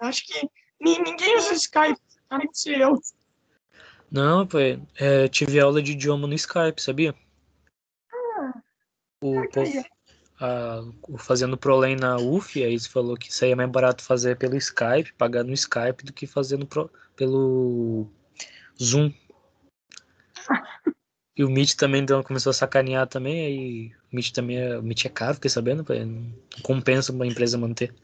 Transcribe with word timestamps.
Acho 0.00 0.24
que 0.26 0.48
ninguém 0.80 1.36
usa 1.36 1.54
Skype, 1.54 2.00
a 2.30 2.38
não 2.38 2.46
eu. 2.66 3.00
Não, 4.10 4.46
pô, 4.46 4.58
é, 4.96 5.28
tive 5.28 5.60
aula 5.60 5.80
de 5.82 5.92
idioma 5.92 6.26
no 6.26 6.34
Skype, 6.34 6.80
sabia? 6.82 7.14
Ah, 8.12 8.52
O 9.22 9.48
povo, 9.48 9.84
a, 10.40 10.80
o 11.08 11.18
fazendo 11.18 11.56
Prolem 11.56 11.94
na 11.96 12.16
UF, 12.16 12.62
aí 12.64 12.78
você 12.78 12.88
falou 12.88 13.16
que 13.16 13.32
saía 13.32 13.54
mais 13.54 13.70
barato 13.70 14.02
fazer 14.02 14.36
pelo 14.36 14.56
Skype, 14.56 15.12
pagar 15.16 15.44
no 15.44 15.52
Skype, 15.52 16.02
do 16.04 16.12
que 16.12 16.26
fazendo 16.26 16.66
pro, 16.66 16.90
pelo 17.16 18.08
Zoom. 18.82 19.12
E 21.36 21.44
o 21.44 21.48
Meet 21.48 21.74
também 21.76 22.04
deu- 22.04 22.22
começou 22.22 22.50
a 22.50 22.52
sacanear 22.52 23.06
também, 23.06 23.46
aí 23.46 23.92
o 24.12 24.16
Meet 24.16 24.32
também 24.32 24.58
é, 24.58 24.76
o 24.76 24.82
Meet 24.82 25.06
é 25.06 25.08
caro, 25.08 25.34
fiquei 25.36 25.48
sabendo, 25.48 25.82
pô, 25.82 25.94
não 25.94 26.34
compensa 26.62 27.12
uma 27.12 27.26
empresa 27.26 27.56
manter. 27.56 27.94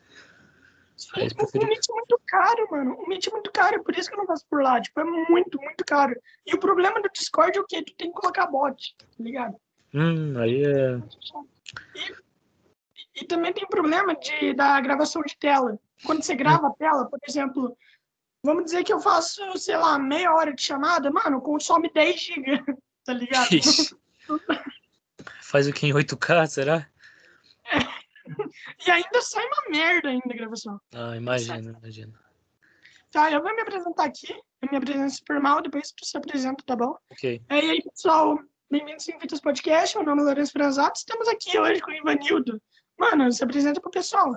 Aí 1.15 1.23
eles 1.23 1.33
o. 1.33 1.67
Meet 1.67 1.89
é 1.91 1.93
muito 1.93 2.21
caro, 2.27 2.69
mano. 2.71 2.95
O 2.95 3.09
Meet 3.09 3.27
é 3.27 3.31
muito 3.31 3.53
caro, 3.53 3.83
por 3.85 3.95
isso 3.97 4.09
que 4.09 4.15
eu 4.15 4.19
não 4.19 4.27
faço 4.27 4.47
por 4.49 4.63
lá. 4.63 4.81
Tipo, 4.81 5.01
é 5.01 5.05
muito, 5.05 5.61
muito 5.61 5.85
caro. 5.85 6.15
E 6.47 6.55
o 6.55 6.61
problema 6.61 7.01
do 7.01 7.11
Discord 7.11 7.57
é 7.57 7.61
o 7.61 7.67
quê? 7.67 7.83
Tu 7.83 7.95
tem 7.97 8.11
que 8.11 8.19
colocar 8.19 8.47
bot, 8.47 8.97
tá 8.99 9.07
ligado? 9.19 9.57
Hum, 9.95 10.39
aí 10.39 10.65
é. 10.65 11.01
E 13.15 13.25
também 13.25 13.53
tem 13.53 13.65
o 13.65 13.69
problema 13.69 14.15
de, 14.15 14.55
da 14.55 14.81
gravação 14.81 15.23
de 15.23 15.37
tela. 15.37 15.79
Quando 16.05 16.23
você 16.23 16.35
grava 16.35 16.69
a 16.69 16.73
tela, 16.73 17.09
por 17.09 17.19
exemplo, 17.27 17.77
vamos 18.43 18.65
dizer 18.65 18.85
que 18.85 18.93
eu 18.93 19.01
faço, 19.01 19.57
sei 19.59 19.77
lá, 19.77 19.99
meia 19.99 20.35
hora 20.35 20.55
de 20.55 20.63
chamada, 20.63 21.11
mano, 21.11 21.41
consome 21.41 21.91
10 21.93 22.21
GB, 22.21 22.65
tá 23.05 23.13
ligado? 23.13 23.49
Faz 25.43 25.67
o 25.67 25.73
que 25.73 25.87
em 25.87 25.93
8K, 25.93 26.47
será? 26.47 26.87
E 28.87 28.91
ainda 28.91 29.23
sai 29.23 29.45
uma 29.47 29.71
merda 29.71 30.09
ainda 30.09 30.25
a 30.33 30.37
gravação. 30.37 30.81
Ah, 30.95 31.17
imagina, 31.17 31.77
imagina. 31.83 32.13
Tá, 33.11 33.31
eu 33.31 33.43
vou 33.43 33.55
me 33.55 33.63
apresentar 33.63 34.05
aqui. 34.05 34.33
Eu 34.63 34.69
me 34.71 34.77
apresento 34.77 35.15
super 35.15 35.41
mal, 35.41 35.63
depois 35.63 35.91
tu 35.93 36.05
se 36.05 36.17
apresenta, 36.17 36.63
tá 36.67 36.77
bom? 36.77 36.97
Ok. 37.11 37.41
É, 37.49 37.65
E 37.65 37.71
aí, 37.71 37.83
pessoal, 37.83 38.39
bem-vindos 38.71 39.09
ao 39.09 39.17
Invitas 39.17 39.41
Podcast. 39.41 39.97
Meu 39.97 40.05
nome 40.07 40.23
é 40.23 40.25
Lourenço 40.25 40.53
Franzato. 40.53 40.99
Estamos 40.99 41.29
aqui 41.29 41.59
hoje 41.59 41.81
com 41.81 41.91
o 41.91 41.95
Ivanildo. 41.95 42.61
Mano, 42.99 43.31
se 43.33 43.43
apresenta 43.45 43.81
pro 43.81 43.91
pessoal. 43.91 44.37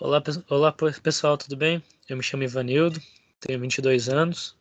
Olá, 0.00 0.20
pe- 0.20 0.42
olá 0.48 0.72
pe- 0.72 1.00
pessoal, 1.00 1.36
tudo 1.36 1.56
bem? 1.56 1.82
Eu 2.08 2.16
me 2.16 2.22
chamo 2.22 2.42
Ivanildo, 2.42 3.00
tenho 3.40 3.60
22 3.60 4.08
anos, 4.08 4.56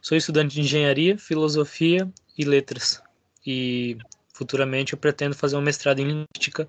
sou 0.00 0.16
estudante 0.16 0.54
de 0.54 0.60
engenharia, 0.60 1.18
filosofia 1.18 2.10
e 2.36 2.44
letras. 2.44 3.02
E 3.46 3.96
futuramente 4.32 4.92
eu 4.92 4.98
pretendo 4.98 5.34
fazer 5.34 5.56
um 5.56 5.60
mestrado 5.62 6.00
em 6.00 6.04
linguística 6.06 6.68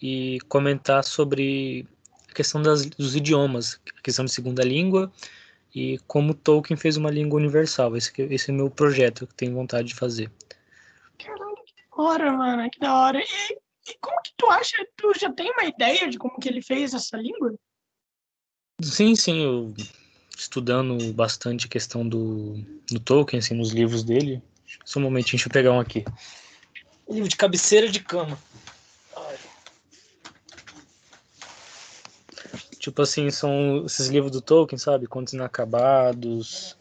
e 0.00 0.38
comentar 0.48 1.04
sobre 1.04 1.86
a 2.30 2.34
questão 2.34 2.62
das, 2.62 2.86
dos 2.86 3.14
idiomas, 3.14 3.80
a 3.98 4.02
questão 4.02 4.24
de 4.24 4.30
segunda 4.30 4.62
língua 4.62 5.12
e 5.74 5.98
como 6.06 6.34
Tolkien 6.34 6.76
fez 6.76 6.96
uma 6.96 7.10
língua 7.10 7.38
universal. 7.38 7.96
Esse, 7.96 8.12
esse 8.22 8.50
é 8.50 8.54
o 8.54 8.56
meu 8.56 8.70
projeto 8.70 9.26
que 9.26 9.32
eu 9.32 9.36
tenho 9.36 9.54
vontade 9.54 9.88
de 9.88 9.94
fazer. 9.94 10.30
Caralho, 11.18 11.56
que 11.64 11.74
da 11.74 12.02
hora, 12.02 12.32
mano, 12.32 12.70
que 12.70 12.80
da 12.80 12.94
hora. 12.94 13.20
E, 13.20 13.52
e 13.90 13.96
como 14.00 14.20
que 14.22 14.32
tu 14.36 14.46
acha? 14.50 14.76
Tu 14.96 15.12
já 15.18 15.32
tem 15.32 15.50
uma 15.52 15.64
ideia 15.64 16.08
de 16.08 16.18
como 16.18 16.38
que 16.38 16.48
ele 16.48 16.62
fez 16.62 16.94
essa 16.94 17.16
língua? 17.16 17.54
Sim, 18.82 19.14
sim, 19.14 19.42
eu 19.42 19.74
estudando 20.36 21.12
bastante 21.12 21.66
a 21.66 21.68
questão 21.68 22.08
do, 22.08 22.54
do 22.90 22.98
Tolkien, 22.98 23.38
assim, 23.38 23.54
nos 23.54 23.70
livros 23.72 24.02
dele. 24.02 24.42
Só 24.84 24.98
um 24.98 25.02
momentinho, 25.02 25.32
deixa 25.32 25.48
eu 25.48 25.52
pegar 25.52 25.72
um 25.72 25.80
aqui. 25.80 26.04
Livro 27.08 27.28
de 27.28 27.36
cabeceira 27.36 27.88
de 27.88 28.00
cama. 28.00 28.38
Tipo 32.80 33.02
assim, 33.02 33.28
são 33.30 33.84
esses 33.84 34.08
livros 34.08 34.32
do 34.32 34.40
Tolkien, 34.40 34.78
sabe? 34.78 35.06
Contos 35.06 35.34
Inacabados, 35.34 36.78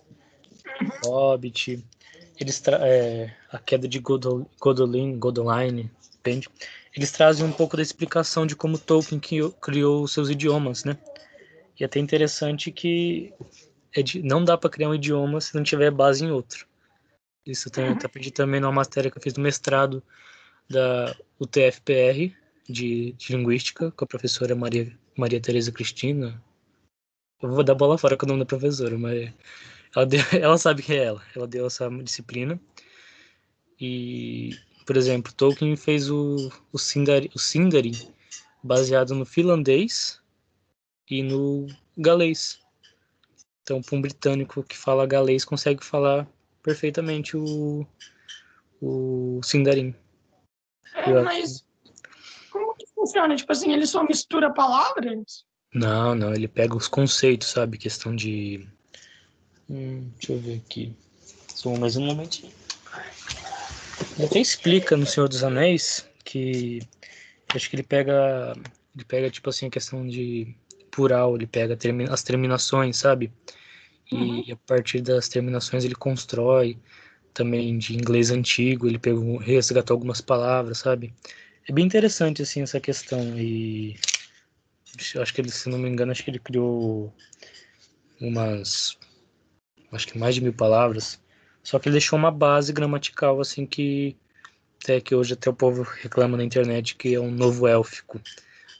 Hobbit. 1.03 1.85
Eles 2.39 2.63
é, 2.67 3.35
a 3.51 3.59
queda 3.59 3.85
de 3.85 3.99
Godol 3.99 4.49
Godolin, 4.61 5.19
Godoline, 5.19 5.91
depende. 6.13 6.47
Eles 6.95 7.11
trazem 7.11 7.45
um 7.45 7.51
pouco 7.51 7.75
da 7.75 7.83
explicação 7.83 8.45
de 8.47 8.55
como 8.55 8.77
Tolkien 8.77 9.19
criou, 9.19 10.03
os 10.03 10.13
seus 10.13 10.29
idiomas, 10.29 10.85
né? 10.85 10.97
E 11.77 11.83
é 11.83 11.85
até 11.85 11.99
interessante 11.99 12.71
que 12.71 13.33
é 13.93 14.01
de- 14.01 14.23
não 14.23 14.43
dá 14.43 14.57
para 14.57 14.69
criar 14.69 14.89
um 14.89 14.95
idioma 14.95 15.41
se 15.41 15.53
não 15.53 15.63
tiver 15.63 15.91
base 15.91 16.23
em 16.23 16.31
outro. 16.31 16.65
Isso 17.45 17.67
eu 17.67 17.71
tenho- 17.73 17.91
até 17.91 18.05
aprendi 18.05 18.31
também 18.31 18.61
numa 18.61 18.71
matéria 18.71 19.11
que 19.11 19.17
eu 19.17 19.21
fiz 19.21 19.33
no 19.33 19.43
mestrado 19.43 20.01
da 20.69 21.13
UTFPR 21.37 22.33
de, 22.69 23.11
de 23.13 23.35
Linguística, 23.35 23.91
com 23.91 24.05
a 24.05 24.07
professora 24.07 24.55
Maria, 24.55 24.97
Maria 25.19 25.41
Tereza 25.41 25.71
Cristina. 25.71 26.41
Eu 27.41 27.49
vou 27.51 27.63
dar 27.63 27.75
bola 27.75 27.97
fora 27.97 28.17
com 28.17 28.25
o 28.25 28.29
nome 28.29 28.39
da 28.39 28.45
professora, 28.45 28.97
mas 28.97 29.33
ela, 29.95 30.05
deu- 30.05 30.19
ela 30.41 30.57
sabe 30.57 30.83
quem 30.83 30.97
é 30.97 31.05
ela. 31.05 31.23
Ela 31.35 31.47
deu 31.47 31.65
essa 31.67 31.89
disciplina. 32.03 32.59
E, 33.79 34.57
por 34.85 34.97
exemplo, 34.97 35.33
Tolkien 35.33 35.75
fez 35.75 36.09
o, 36.09 36.51
o, 36.71 36.77
Sindari, 36.77 37.29
o 37.33 37.39
Sindarin 37.39 37.93
baseado 38.61 39.15
no 39.15 39.25
finlandês 39.25 40.21
e 41.09 41.23
no 41.23 41.67
galês. 41.97 42.59
Então, 43.61 43.81
para 43.81 43.95
um 43.95 44.01
britânico 44.01 44.63
que 44.63 44.77
fala 44.77 45.05
galês, 45.05 45.45
consegue 45.45 45.85
falar 45.85 46.27
perfeitamente 46.63 47.37
o, 47.37 47.85
o 48.81 49.39
Sindarin. 49.43 49.95
É, 50.93 51.23
mas 51.23 51.61
que 51.61 51.68
funciona? 52.99 53.35
Tipo 53.35 53.51
assim, 53.51 53.71
ele 53.71 53.85
só 53.85 54.03
mistura 54.03 54.51
palavras? 54.53 55.43
Não, 55.73 56.15
não, 56.15 56.33
ele 56.33 56.47
pega 56.47 56.75
os 56.75 56.87
conceitos, 56.87 57.49
sabe? 57.49 57.77
Questão 57.77 58.15
de. 58.15 58.67
Hum, 59.69 60.09
deixa 60.17 60.33
eu 60.33 60.39
ver 60.39 60.61
aqui. 60.65 60.93
Só 61.53 61.75
mais 61.77 61.95
um 61.95 62.05
momentinho. 62.05 62.51
Ele 64.17 64.25
até 64.25 64.39
explica 64.39 64.97
no 64.97 65.05
Senhor 65.05 65.27
dos 65.29 65.43
Anéis 65.43 66.07
que 66.25 66.79
acho 67.53 67.69
que 67.69 67.75
ele 67.75 67.83
pega. 67.83 68.53
Ele 68.95 69.05
pega, 69.05 69.29
tipo 69.29 69.49
assim, 69.49 69.67
a 69.67 69.71
questão 69.71 70.07
de 70.07 70.53
plural, 70.91 71.35
ele 71.35 71.45
pega 71.47 71.77
termi- 71.77 72.09
as 72.09 72.23
terminações, 72.23 72.97
sabe? 72.97 73.31
E 74.11 74.51
a 74.51 74.55
partir 74.55 75.01
das 75.01 75.29
terminações 75.29 75.85
ele 75.85 75.93
constrói 75.93 76.75
também 77.31 77.77
de 77.77 77.93
inglês 77.95 78.31
antigo, 78.31 78.87
ele 78.87 78.97
pegou, 78.97 79.37
resgatou 79.37 79.93
algumas 79.93 80.19
palavras, 80.19 80.79
sabe? 80.79 81.13
É 81.69 81.71
bem 81.71 81.85
interessante, 81.85 82.41
assim, 82.41 82.63
essa 82.63 82.79
questão. 82.79 83.37
E 83.37 83.95
acho 85.21 85.31
que 85.31 85.39
ele, 85.39 85.51
se 85.51 85.69
não 85.69 85.77
me 85.77 85.87
engano, 85.87 86.11
acho 86.11 86.23
que 86.23 86.31
ele 86.31 86.39
criou 86.39 87.13
umas, 88.19 88.97
acho 89.91 90.07
que 90.07 90.17
mais 90.17 90.33
de 90.33 90.41
mil 90.41 90.51
palavras. 90.51 91.21
Só 91.61 91.77
que 91.77 91.87
ele 91.87 91.93
deixou 91.93 92.17
uma 92.17 92.31
base 92.31 92.73
gramatical, 92.73 93.39
assim, 93.39 93.67
que 93.67 94.17
até 94.81 94.99
que 94.99 95.13
hoje 95.13 95.33
até 95.33 95.47
o 95.47 95.53
povo 95.53 95.83
reclama 95.83 96.37
na 96.37 96.43
internet 96.43 96.95
que 96.95 97.13
é 97.13 97.19
um 97.19 97.29
novo 97.29 97.67
élfico, 97.67 98.19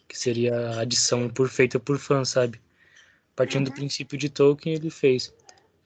que 0.07 0.17
seria 0.17 0.56
a 0.56 0.79
adição 0.81 1.29
por, 1.29 1.47
feita 1.47 1.79
por 1.79 2.00
fã, 2.00 2.25
sabe? 2.25 2.59
Partindo 3.35 3.66
do 3.66 3.75
princípio 3.75 4.17
de 4.17 4.29
Tolkien, 4.29 4.75
ele 4.75 4.89
fez. 4.89 5.31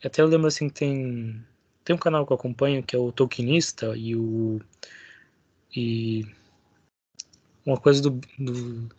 Até 0.02 0.22
eu 0.22 0.28
lembro, 0.28 0.48
assim, 0.48 0.70
que 0.70 0.76
tem, 0.76 1.46
tem 1.84 1.94
um 1.98 2.00
canal 2.00 2.26
que 2.26 2.32
eu 2.32 2.38
acompanho, 2.38 2.82
que 2.82 2.96
é 2.96 3.00
o 3.00 3.12
Tolkienista, 3.12 3.94
e 3.98 4.16
o... 4.16 4.62
E 5.76 6.26
uma 7.66 7.78
coisa 7.78 8.02
do, 8.02 8.20
do 8.38 8.90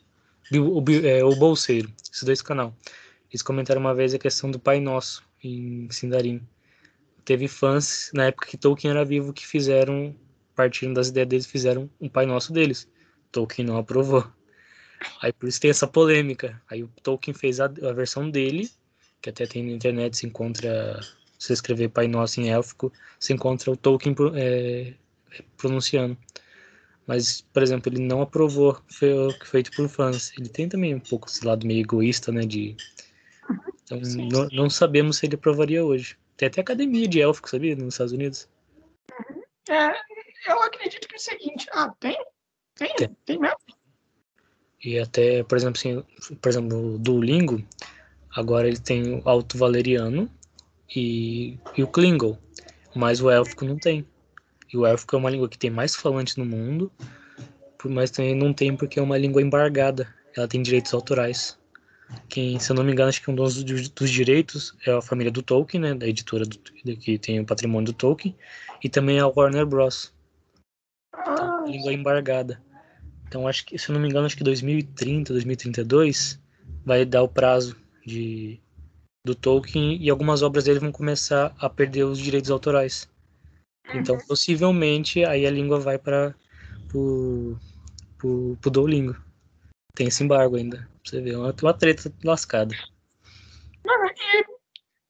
Bill- 0.51 0.77
o, 0.77 0.85
é, 1.07 1.25
o 1.25 1.35
Bolseiro, 1.37 1.93
esses 2.11 2.23
dois 2.23 2.43
canal. 2.43 2.75
Eles 3.31 3.43
comentaram 3.43 3.81
uma 3.81 3.95
vez 3.95 4.15
a 4.15 4.19
questão 4.19 4.51
do 4.51 4.59
Pai 4.59 4.81
Nosso 4.81 5.23
em 5.43 5.89
Sindarin. 5.91 6.41
Teve 7.25 7.49
fãs 7.49 8.11
na 8.15 8.27
época 8.27 8.47
que 8.47 8.57
Tolkien 8.57 8.93
era 8.93 9.05
vivo 9.05 9.33
que 9.33 9.47
fizeram, 9.47 10.15
partindo 10.55 10.95
das 10.95 11.09
ideias 11.09 11.29
deles, 11.29 11.47
fizeram 11.47 11.91
um 12.01 12.09
Pai 12.09 12.27
Nosso 12.27 12.53
deles. 12.53 12.89
Tolkien 13.33 13.67
não 13.67 13.79
aprovou. 13.79 14.25
Aí 15.21 15.33
por 15.33 15.49
isso 15.49 15.61
tem 15.61 15.71
essa 15.71 15.87
polêmica. 15.87 16.61
Aí 16.71 16.83
o 16.83 16.89
Tolkien 17.03 17.35
fez 17.35 17.61
a, 17.61 17.65
a 17.65 17.93
versão 17.93 18.31
dele, 18.31 18.71
que 19.21 19.31
até 19.31 19.47
tem 19.47 19.65
na 19.65 19.73
internet, 19.73 20.17
se 20.17 20.27
encontra, 20.27 21.01
se 21.39 21.53
escrever 21.53 21.89
Pai 21.89 22.07
Nosso 22.07 22.41
em 22.41 22.51
élfico, 22.51 22.93
se 23.19 23.33
encontra 23.33 23.71
o 23.71 23.77
Tolkien 23.77 24.15
é, 24.35 24.95
pronunciando. 25.57 26.17
Mas, 27.07 27.43
por 27.53 27.63
exemplo, 27.63 27.93
ele 27.93 28.03
não 28.03 28.23
aprovou 28.23 28.71
o 28.73 29.39
que 29.39 29.47
feito 29.47 29.71
por 29.73 29.89
fãs. 29.89 30.33
Ele 30.39 30.49
tem 30.49 30.69
também 30.69 30.95
um 30.95 31.01
pouco 31.01 31.29
esse 31.29 31.45
lado 31.45 31.67
meio 31.67 31.81
egoísta, 31.81 32.33
né? 32.33 32.43
De... 32.43 32.77
Então, 33.85 34.03
Sim, 34.03 34.29
não, 34.29 34.49
não 34.53 34.71
sabemos 34.71 35.19
se 35.19 35.27
ele 35.27 35.35
aprovaria 35.35 35.85
hoje. 35.85 36.17
Tem 36.37 36.49
até 36.49 36.61
academia 36.61 37.07
de 37.07 37.21
élfico, 37.21 37.51
sabia? 37.51 37.77
Nos 37.77 37.95
Estados 37.95 38.13
Unidos. 38.13 38.49
É, 39.69 39.93
eu 40.51 40.63
acredito 40.63 41.07
que 41.07 41.15
é 41.15 41.19
o 41.19 41.21
seguinte. 41.21 41.67
Ah, 41.73 41.95
tem? 42.01 42.17
Tem? 42.75 42.95
Tem. 42.97 43.17
Tem 43.25 43.39
mesmo? 43.39 43.59
E 44.83 44.99
até, 44.99 45.43
por 45.45 45.57
exemplo, 45.57 45.79
assim, 45.79 46.37
por 46.37 46.49
exemplo, 46.49 46.95
o 46.95 46.99
Duolingo, 46.99 47.65
agora 48.35 48.69
ele 48.69 48.79
tem 48.79 49.19
o 49.19 49.29
Alto 49.29 49.57
Valeriano 49.57 50.31
e, 50.95 51.59
e 51.77 51.83
o 51.83 51.89
Klingon. 51.89 52.39
Mas 52.95 53.21
o 53.21 53.31
élfico 53.31 53.65
não 53.65 53.77
tem. 53.77 54.07
E 54.75 54.77
o 54.77 54.85
élfico 54.85 55.15
é 55.15 55.19
uma 55.21 55.31
língua 55.31 55.49
que 55.49 55.57
tem 55.57 55.71
mais 55.71 55.95
falantes 55.95 56.35
no 56.35 56.45
mundo, 56.45 56.91
mas 57.85 58.11
também 58.11 58.35
não 58.35 58.53
tem 58.53 58.77
porque 58.77 58.99
é 58.99 59.03
uma 59.03 59.17
língua 59.17 59.41
embargada. 59.41 60.13
Ela 60.37 60.49
tem 60.49 60.63
direitos 60.63 60.93
autorais. 60.93 61.57
quem, 62.29 62.59
se 62.59 62.73
eu 62.73 62.75
não 62.75 62.83
me 62.83 62.91
engano, 62.91 63.09
acho 63.09 63.23
que 63.23 63.31
um 63.31 63.37
dos, 63.37 63.63
dos 63.63 64.11
direitos 64.11 64.77
é 64.85 64.91
a 64.91 65.01
família 65.01 65.31
do 65.31 65.43
Tolkien, 65.43 65.81
né, 65.81 65.95
da 65.95 66.09
editora 66.09 66.45
do, 66.45 66.59
que 66.59 67.17
tem 67.19 67.39
o 67.39 67.47
patrimônio 67.47 67.93
do 67.93 67.93
Tolkien, 67.93 68.37
e 68.83 68.89
também 68.89 69.21
a 69.21 69.29
Warner 69.29 69.65
Bros. 69.65 70.13
Então, 71.17 71.67
língua 71.67 71.93
embargada. 71.93 72.61
Então, 73.29 73.47
acho 73.47 73.65
que, 73.65 73.79
se 73.79 73.91
eu 73.91 73.95
não 73.95 74.03
me 74.03 74.09
engano, 74.09 74.27
acho 74.27 74.37
que 74.37 74.43
2030, 74.43 75.33
2032 75.33 76.41
vai 76.85 77.05
dar 77.05 77.23
o 77.23 77.29
prazo 77.29 77.77
de, 78.05 78.59
do 79.25 79.37
Tolkien 79.37 80.03
e 80.03 80.11
algumas 80.11 80.43
obras 80.43 80.65
dele 80.65 80.81
vão 80.81 80.91
começar 80.91 81.55
a 81.61 81.71
perder 81.71 82.03
os 82.03 82.19
direitos 82.19 82.51
autorais. 82.51 83.09
Então, 83.93 84.15
uhum. 84.15 84.27
possivelmente, 84.27 85.25
aí 85.25 85.47
a 85.47 85.51
língua 85.51 85.79
vai 85.79 85.99
para 85.99 86.35
o 86.95 87.57
Duolingo. 88.63 89.17
Tem 89.95 90.09
esse 90.09 90.25
embargo 90.25 90.57
ainda. 90.57 90.79
Pra 90.79 91.11
você 91.11 91.21
ver, 91.21 91.35
é 91.35 91.39
uma, 91.39 91.55
uma 91.63 91.75
treta 91.75 92.13
lascada. 92.25 92.75
Mano, 93.85 94.07
e, 94.07 94.45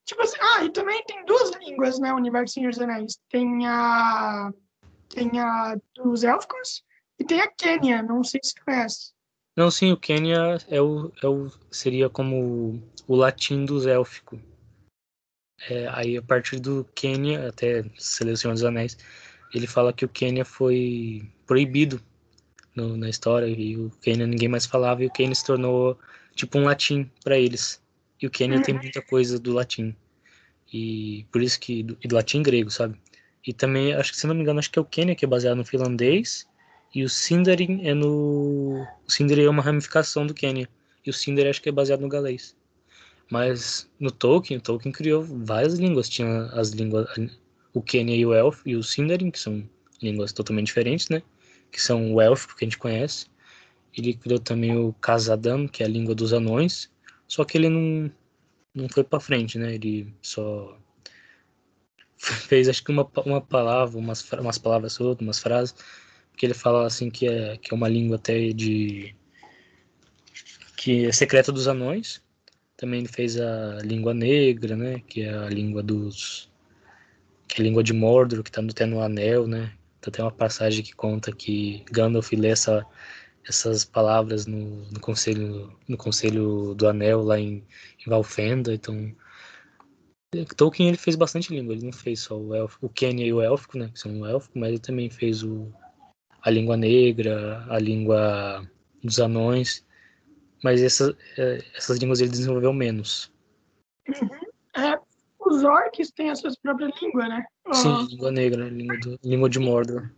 tipo 0.04 0.22
assim, 0.22 0.36
ah, 0.40 0.64
e 0.64 0.70
também 0.70 1.02
tem 1.04 1.24
duas 1.24 1.52
línguas, 1.56 1.98
né, 1.98 2.12
Universo 2.12 2.54
Senhor 2.54 2.70
dos 2.70 2.80
Anéis. 2.80 3.18
Tem 3.30 3.66
a, 3.66 4.52
tem 5.08 5.38
a 5.38 5.76
dos 5.94 6.24
élficos 6.24 6.82
e 7.18 7.24
tem 7.24 7.40
a 7.40 7.48
Quênia, 7.48 8.02
não 8.02 8.24
sei 8.24 8.40
se 8.42 8.54
conhece. 8.62 9.12
Não, 9.56 9.70
sim, 9.70 9.92
o 9.92 9.96
Quênia 9.96 10.58
é 10.68 10.82
o, 10.82 11.12
é 11.22 11.28
o, 11.28 11.48
seria 11.70 12.10
como 12.10 12.82
o 13.06 13.14
latim 13.14 13.64
dos 13.64 13.86
élficos. 13.86 14.40
É, 15.68 15.88
aí, 15.92 16.16
a 16.16 16.22
partir 16.22 16.60
do 16.60 16.86
Quênia, 16.94 17.48
até 17.48 17.84
Seleção 17.96 18.52
dos 18.52 18.64
Anéis, 18.64 18.98
ele 19.54 19.66
fala 19.66 19.92
que 19.92 20.04
o 20.04 20.08
Quênia 20.08 20.44
foi 20.44 21.26
proibido 21.46 22.00
no, 22.74 22.96
na 22.96 23.08
história 23.08 23.46
e 23.46 23.76
o 23.76 23.90
Quênia 24.02 24.26
ninguém 24.26 24.48
mais 24.48 24.66
falava 24.66 25.02
e 25.02 25.06
o 25.06 25.10
Quênia 25.10 25.34
se 25.34 25.44
tornou 25.44 25.98
tipo 26.34 26.58
um 26.58 26.64
latim 26.64 27.10
para 27.22 27.38
eles. 27.38 27.82
E 28.20 28.26
o 28.26 28.30
Quênia 28.30 28.62
tem 28.62 28.74
muita 28.74 29.00
coisa 29.00 29.38
do 29.38 29.52
latim. 29.52 29.94
E 30.72 31.26
por 31.30 31.40
isso 31.42 31.58
que 31.60 31.82
do, 31.82 31.94
do 31.94 32.14
latim 32.14 32.42
grego, 32.42 32.70
sabe? 32.70 32.98
E 33.46 33.52
também, 33.52 33.92
acho 33.94 34.12
que 34.12 34.18
se 34.18 34.26
não 34.26 34.34
me 34.34 34.42
engano, 34.42 34.58
acho 34.58 34.70
que 34.70 34.78
é 34.78 34.82
o 34.82 34.84
Quênia 34.84 35.14
que 35.14 35.24
é 35.24 35.28
baseado 35.28 35.56
no 35.56 35.64
finlandês 35.64 36.46
e 36.94 37.02
o 37.04 37.08
Sindarin 37.08 37.86
é 37.86 37.94
no 37.94 38.86
o 39.06 39.10
Sindarin 39.10 39.44
é 39.44 39.50
uma 39.50 39.62
ramificação 39.62 40.26
do 40.26 40.34
Quênia. 40.34 40.68
E 41.06 41.10
o 41.10 41.12
Sindarin 41.12 41.50
acho 41.50 41.62
que 41.62 41.68
é 41.68 41.72
baseado 41.72 42.00
no 42.00 42.08
galês. 42.08 42.56
Mas 43.30 43.90
no 43.98 44.10
Tolkien, 44.10 44.60
Tolkien 44.60 44.92
criou 44.92 45.22
várias 45.22 45.74
línguas. 45.74 46.08
Tinha 46.08 46.46
as 46.52 46.70
línguas, 46.70 47.08
o 47.72 47.82
Quenya 47.82 48.14
e 48.14 48.24
o 48.26 48.34
Elf 48.34 48.62
e 48.66 48.76
o 48.76 48.82
Sindarin, 48.82 49.30
que 49.30 49.38
são 49.38 49.68
línguas 50.02 50.32
totalmente 50.32 50.66
diferentes, 50.66 51.08
né? 51.08 51.22
Que 51.70 51.80
são 51.80 52.12
o 52.14 52.20
élfico 52.20 52.56
que 52.56 52.64
a 52.64 52.66
gente 52.66 52.78
conhece. 52.78 53.26
Ele 53.96 54.14
criou 54.14 54.38
também 54.38 54.76
o 54.76 54.92
Kazadam, 54.94 55.66
que 55.68 55.82
é 55.82 55.86
a 55.86 55.88
língua 55.88 56.14
dos 56.14 56.32
anões. 56.32 56.90
Só 57.26 57.44
que 57.44 57.56
ele 57.58 57.68
não, 57.68 58.10
não 58.74 58.88
foi 58.88 59.04
para 59.04 59.20
frente, 59.20 59.58
né? 59.58 59.74
Ele 59.74 60.12
só 60.20 60.76
fez, 62.16 62.68
acho 62.68 62.84
que 62.84 62.90
uma, 62.90 63.08
uma 63.24 63.40
palavra, 63.40 63.98
umas, 63.98 64.30
umas 64.32 64.58
palavras 64.58 65.00
outras, 65.00 65.26
umas 65.26 65.38
frases, 65.38 65.74
que 66.36 66.46
ele 66.46 66.54
fala 66.54 66.86
assim 66.86 67.10
que 67.10 67.26
é, 67.26 67.56
que 67.56 67.72
é 67.72 67.76
uma 67.76 67.88
língua 67.88 68.16
até 68.16 68.50
de... 68.50 69.14
que 70.76 71.06
é 71.06 71.12
secreta 71.12 71.52
dos 71.52 71.68
anões 71.68 72.23
também 72.76 73.00
ele 73.00 73.08
fez 73.08 73.38
a 73.40 73.78
língua 73.82 74.12
negra, 74.14 74.76
né? 74.76 75.00
Que 75.06 75.22
é 75.22 75.34
a 75.34 75.48
língua 75.48 75.82
dos. 75.82 76.50
Que 77.48 77.60
é 77.60 77.64
a 77.64 77.64
língua 77.64 77.82
de 77.82 77.92
Mordor, 77.92 78.42
que 78.42 78.50
está 78.50 78.62
no, 78.62 78.70
até 78.70 78.86
no 78.86 79.00
anel, 79.00 79.46
né? 79.46 79.72
Então 79.98 80.12
tem 80.12 80.24
uma 80.24 80.30
passagem 80.30 80.84
que 80.84 80.94
conta 80.94 81.32
que 81.32 81.84
Gandalf 81.90 82.32
lê 82.32 82.48
essa, 82.48 82.84
essas 83.48 83.84
palavras 83.84 84.46
no, 84.46 84.84
no, 84.90 85.00
conselho, 85.00 85.72
no 85.88 85.96
conselho 85.96 86.74
do 86.74 86.88
anel 86.88 87.22
lá 87.22 87.38
em, 87.38 87.64
em 88.04 88.10
Valfenda. 88.10 88.74
Então. 88.74 89.14
Tolkien 90.56 90.88
ele 90.88 90.98
fez 90.98 91.14
bastante 91.14 91.54
língua, 91.54 91.74
ele 91.74 91.84
não 91.84 91.92
fez 91.92 92.20
só 92.20 92.36
o, 92.36 92.54
elfo, 92.54 92.78
o 92.82 92.88
Quenya 92.88 93.24
e 93.24 93.32
o 93.32 93.40
élfico, 93.40 93.78
né, 93.78 93.88
que 93.94 94.00
são 94.00 94.20
o 94.20 94.26
élfico, 94.26 94.58
mas 94.58 94.70
ele 94.70 94.80
também 94.80 95.08
fez 95.08 95.44
o, 95.44 95.72
a 96.42 96.50
língua 96.50 96.76
negra, 96.76 97.64
a 97.68 97.78
língua 97.78 98.68
dos 99.00 99.20
anões 99.20 99.83
mas 100.64 100.82
essa, 100.82 101.14
é, 101.36 101.62
essas 101.76 101.98
línguas 101.98 102.20
ele 102.20 102.30
desenvolveu 102.30 102.72
menos. 102.72 103.30
Uhum. 104.08 104.82
É, 104.82 104.98
os 105.38 105.62
orcs 105.62 106.10
têm 106.12 106.30
as 106.30 106.40
suas 106.40 106.56
próprias 106.56 106.90
línguas, 107.02 107.28
né? 107.28 107.44
Sim, 107.74 107.88
uh... 107.88 108.06
língua 108.06 108.32
negra, 108.32 108.68
língua, 108.70 108.98
do, 108.98 109.18
língua 109.22 109.50
de 109.50 109.58
Mordor. 109.58 110.10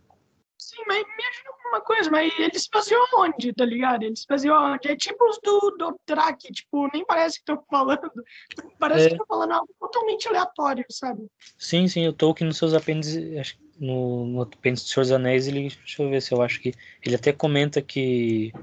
Sim, 0.57 0.81
mas 0.87 1.03
me 1.03 1.25
ajuda 1.25 1.49
com 1.61 1.69
uma 1.69 1.81
coisa, 1.81 2.09
mas 2.09 2.33
eles 2.39 2.65
faziam 2.71 3.05
onde, 3.17 3.51
tá 3.53 3.65
ligado? 3.65 4.03
Eles 4.03 4.23
faziam 4.23 4.55
onde? 4.55 4.89
É 4.89 4.95
tipo 4.95 5.29
os 5.29 5.37
do, 5.43 5.75
do 5.77 5.99
Track, 6.05 6.51
tipo, 6.53 6.89
nem 6.93 7.05
parece 7.05 7.39
que 7.39 7.45
tô 7.45 7.61
falando. 7.69 8.09
Parece 8.79 9.07
é... 9.07 9.09
que 9.09 9.17
tô 9.17 9.25
falando 9.25 9.51
algo 9.51 9.69
totalmente 9.77 10.29
aleatório, 10.29 10.85
sabe? 10.89 11.27
Sim, 11.57 11.89
sim, 11.89 12.07
o 12.07 12.13
Tolkien 12.13 12.47
nos 12.47 12.57
seus 12.57 12.73
apêndices, 12.73 13.57
no, 13.77 14.25
no 14.25 14.41
apêndice 14.43 14.85
do 14.85 14.89
Senhor 14.89 15.03
dos 15.03 15.11
Anéis, 15.11 15.47
ele, 15.47 15.67
deixa 15.69 16.01
eu 16.01 16.09
ver 16.09 16.21
se 16.21 16.33
eu 16.33 16.41
acho 16.41 16.61
que, 16.61 16.73
ele 17.03 17.15
até 17.15 17.33
comenta 17.33 17.81
que 17.81 18.53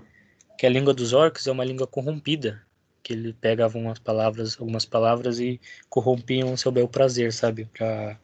que 0.58 0.66
a 0.66 0.70
língua 0.70 0.94
dos 0.94 1.12
orcs 1.12 1.46
é 1.46 1.52
uma 1.52 1.64
língua 1.64 1.86
corrompida, 1.86 2.62
que 3.02 3.12
ele 3.12 3.32
pegava 3.34 3.78
umas 3.78 3.98
palavras, 3.98 4.56
algumas 4.58 4.84
palavras 4.84 5.38
e 5.38 5.60
corrompiam 5.88 6.52
o 6.52 6.58
seu 6.58 6.72
bel 6.72 6.88
prazer, 6.88 7.32
sabe? 7.32 7.66
Pra... 7.66 8.18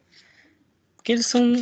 Porque 0.95 1.11
eles 1.11 1.25
são 1.25 1.53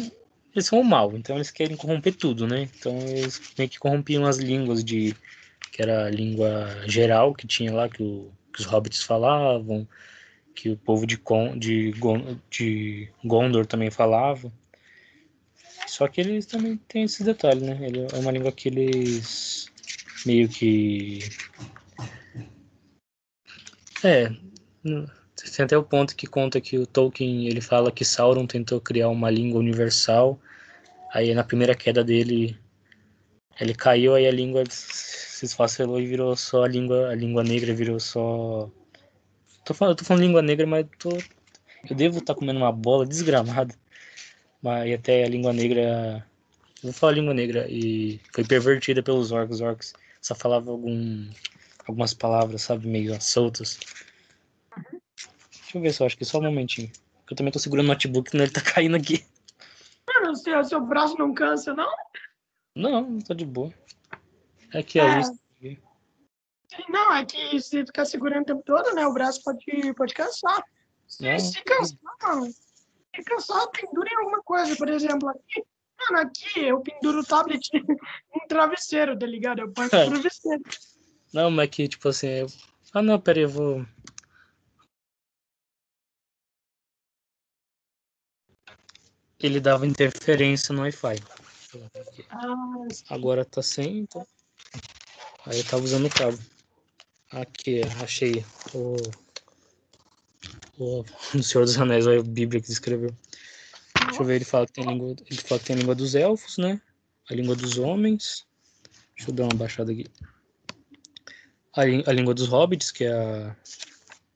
eles 0.53 0.65
são 0.65 0.79
o 0.79 0.83
mal, 0.83 1.15
então 1.15 1.35
eles 1.35 1.51
querem 1.51 1.77
corromper 1.77 2.15
tudo, 2.15 2.47
né? 2.47 2.67
Então 2.77 2.97
eles 2.99 3.39
meio 3.57 3.69
que 3.69 3.79
corrompiam 3.79 4.25
as 4.25 4.37
línguas 4.37 4.83
de 4.83 5.15
que 5.71 5.81
era 5.81 6.05
a 6.05 6.09
língua 6.09 6.67
geral 6.87 7.33
que 7.33 7.45
tinha 7.45 7.71
lá 7.73 7.87
que, 7.87 8.01
o, 8.01 8.31
que 8.53 8.61
os 8.61 8.65
hobbits 8.65 9.03
falavam, 9.03 9.87
que 10.55 10.69
o 10.69 10.77
povo 10.77 11.05
de, 11.05 11.17
Con, 11.17 11.57
de, 11.57 11.93
de 12.49 13.09
Gondor 13.23 13.65
também 13.65 13.91
falava. 13.91 14.51
Só 15.87 16.07
que 16.07 16.21
eles 16.21 16.45
também 16.45 16.77
têm 16.87 17.03
esse 17.03 17.23
detalhe, 17.23 17.61
né? 17.61 17.77
Ele 17.81 18.07
é 18.11 18.17
uma 18.17 18.31
língua 18.31 18.51
que 18.51 18.67
eles 18.67 19.71
meio 20.25 20.47
que. 20.49 21.19
É. 24.03 24.29
Tem 25.55 25.65
até 25.65 25.77
o 25.77 25.83
ponto 25.83 26.15
que 26.15 26.27
conta 26.27 26.59
que 26.59 26.77
o 26.77 26.85
Tolkien 26.85 27.47
ele 27.47 27.61
fala 27.61 27.91
que 27.91 28.03
Sauron 28.05 28.45
tentou 28.45 28.79
criar 28.81 29.09
uma 29.09 29.29
língua 29.29 29.59
universal. 29.59 30.39
Aí 31.13 31.33
na 31.33 31.43
primeira 31.43 31.75
queda 31.75 32.03
dele 32.03 32.57
ele 33.59 33.73
caiu, 33.73 34.15
aí 34.15 34.25
a 34.25 34.31
língua 34.31 34.63
se 34.69 35.45
esfacelou 35.45 35.99
e 35.99 36.07
virou 36.07 36.35
só 36.35 36.63
a 36.63 36.67
língua, 36.67 37.09
a 37.09 37.15
língua 37.15 37.43
negra 37.43 37.73
virou 37.73 37.99
só. 37.99 38.69
Tô 39.65 39.73
falando, 39.73 39.97
tô 39.97 40.05
falando 40.05 40.23
língua 40.23 40.41
negra, 40.41 40.65
mas 40.65 40.85
tô. 40.97 41.09
Eu 41.89 41.95
devo 41.95 42.19
estar 42.19 42.33
tá 42.33 42.39
comendo 42.39 42.59
uma 42.59 42.71
bola 42.71 43.05
desgramada. 43.05 43.75
Mas 44.61 44.93
até 44.93 45.23
a 45.23 45.29
língua 45.29 45.53
negra. 45.53 46.25
Vou 46.81 46.93
falar 46.93 47.13
língua 47.13 47.33
negra. 47.33 47.67
E 47.69 48.19
foi 48.33 48.45
pervertida 48.45 49.03
pelos 49.03 49.31
orcs. 49.31 49.61
Orcs 49.61 49.93
só 50.21 50.35
falava 50.35 50.71
algum, 50.71 51.29
algumas 51.87 52.13
palavras, 52.13 52.63
sabe, 52.63 52.87
meio 52.87 53.19
soltas. 53.21 53.79
Deixa 55.51 55.77
eu 55.77 55.81
ver 55.81 55.93
se 55.93 56.01
eu 56.01 56.07
acho 56.07 56.17
que 56.17 56.25
só 56.25 56.39
um 56.39 56.43
momentinho. 56.43 56.91
Eu 57.29 57.35
também 57.35 57.51
tô 57.51 57.59
segurando 57.59 57.85
o 57.85 57.89
notebook, 57.89 58.31
senão 58.31 58.43
ele 58.43 58.53
tá 58.53 58.61
caindo 58.73 58.95
aqui. 58.95 59.25
Mano, 60.07 60.35
seu, 60.35 60.63
seu 60.63 60.81
braço 60.81 61.17
não 61.17 61.33
cansa, 61.33 61.73
não? 61.73 61.91
Não, 62.75 63.19
tá 63.19 63.33
de 63.33 63.45
boa. 63.45 63.73
É 64.73 64.81
que 64.83 64.99
é. 64.99 65.21
Não, 66.87 67.13
é 67.13 67.25
que 67.25 67.59
se 67.59 67.85
ficar 67.85 68.05
segurando 68.05 68.43
o 68.43 68.45
tempo 68.45 68.63
todo, 68.65 68.93
né? 68.95 69.05
O 69.05 69.13
braço 69.13 69.43
pode, 69.43 69.93
pode 69.95 70.13
cansar. 70.13 70.63
Se, 71.07 71.39
se 71.39 71.63
cansar, 71.63 71.97
se 73.15 73.23
cansar, 73.23 73.67
pendura 73.71 74.09
em 74.11 74.17
alguma 74.17 74.41
coisa. 74.43 74.75
Por 74.75 74.89
exemplo, 74.89 75.29
aqui, 75.29 75.63
Mano, 75.99 76.19
aqui 76.21 76.61
eu 76.61 76.79
penduro 76.81 77.19
o 77.19 77.25
tablet 77.25 77.69
em 77.73 78.47
travesseiro, 78.47 79.17
tá 79.17 79.25
ligado? 79.25 79.59
Eu 79.59 79.71
ponho 79.71 79.87
é. 79.87 79.89
travesseiro. 80.07 80.63
Não, 81.33 81.51
mas 81.51 81.69
que 81.69 81.87
tipo 81.87 82.07
assim. 82.09 82.27
Eu... 82.27 82.47
Ah, 82.93 83.01
não, 83.01 83.19
peraí, 83.19 83.43
eu 83.43 83.49
vou. 83.49 83.85
Ele 89.39 89.59
dava 89.59 89.87
interferência 89.87 90.73
no 90.73 90.81
Wi-Fi. 90.81 91.15
Agora 93.09 93.45
tá 93.45 93.61
sem, 93.61 93.99
então. 93.99 94.25
Aí 95.45 95.57
eu 95.57 95.65
tava 95.65 95.83
usando 95.83 96.07
o 96.07 96.09
cabo. 96.09 96.37
Aqui, 97.31 97.81
achei 98.01 98.43
o. 98.73 98.95
O, 100.77 101.03
o 101.35 101.43
Senhor 101.43 101.65
dos 101.65 101.77
Anéis, 101.77 102.07
a 102.07 102.21
Bíblia 102.23 102.61
que 102.61 102.71
escreveu. 102.71 103.13
Deixa 104.09 104.23
eu 104.23 104.25
ver, 104.25 104.35
ele 104.35 104.45
fala 104.45 104.65
que 104.65 104.73
tem 104.73 104.85
língua, 104.85 105.15
ele 105.29 105.41
fala 105.41 105.59
que 105.59 105.67
tem 105.67 105.75
a 105.75 105.79
língua 105.79 105.95
dos 105.95 106.15
elfos, 106.15 106.57
né? 106.57 106.81
A 107.29 107.33
língua 107.33 107.55
dos 107.55 107.77
homens. 107.77 108.45
Deixa 109.15 109.29
eu 109.29 109.35
dar 109.35 109.43
uma 109.43 109.55
baixada 109.55 109.91
aqui. 109.91 110.05
A, 111.75 111.81
a 111.81 112.13
língua 112.13 112.33
dos 112.33 112.47
hobbits, 112.47 112.91
que 112.91 113.05
é 113.05 113.11
a, 113.11 113.55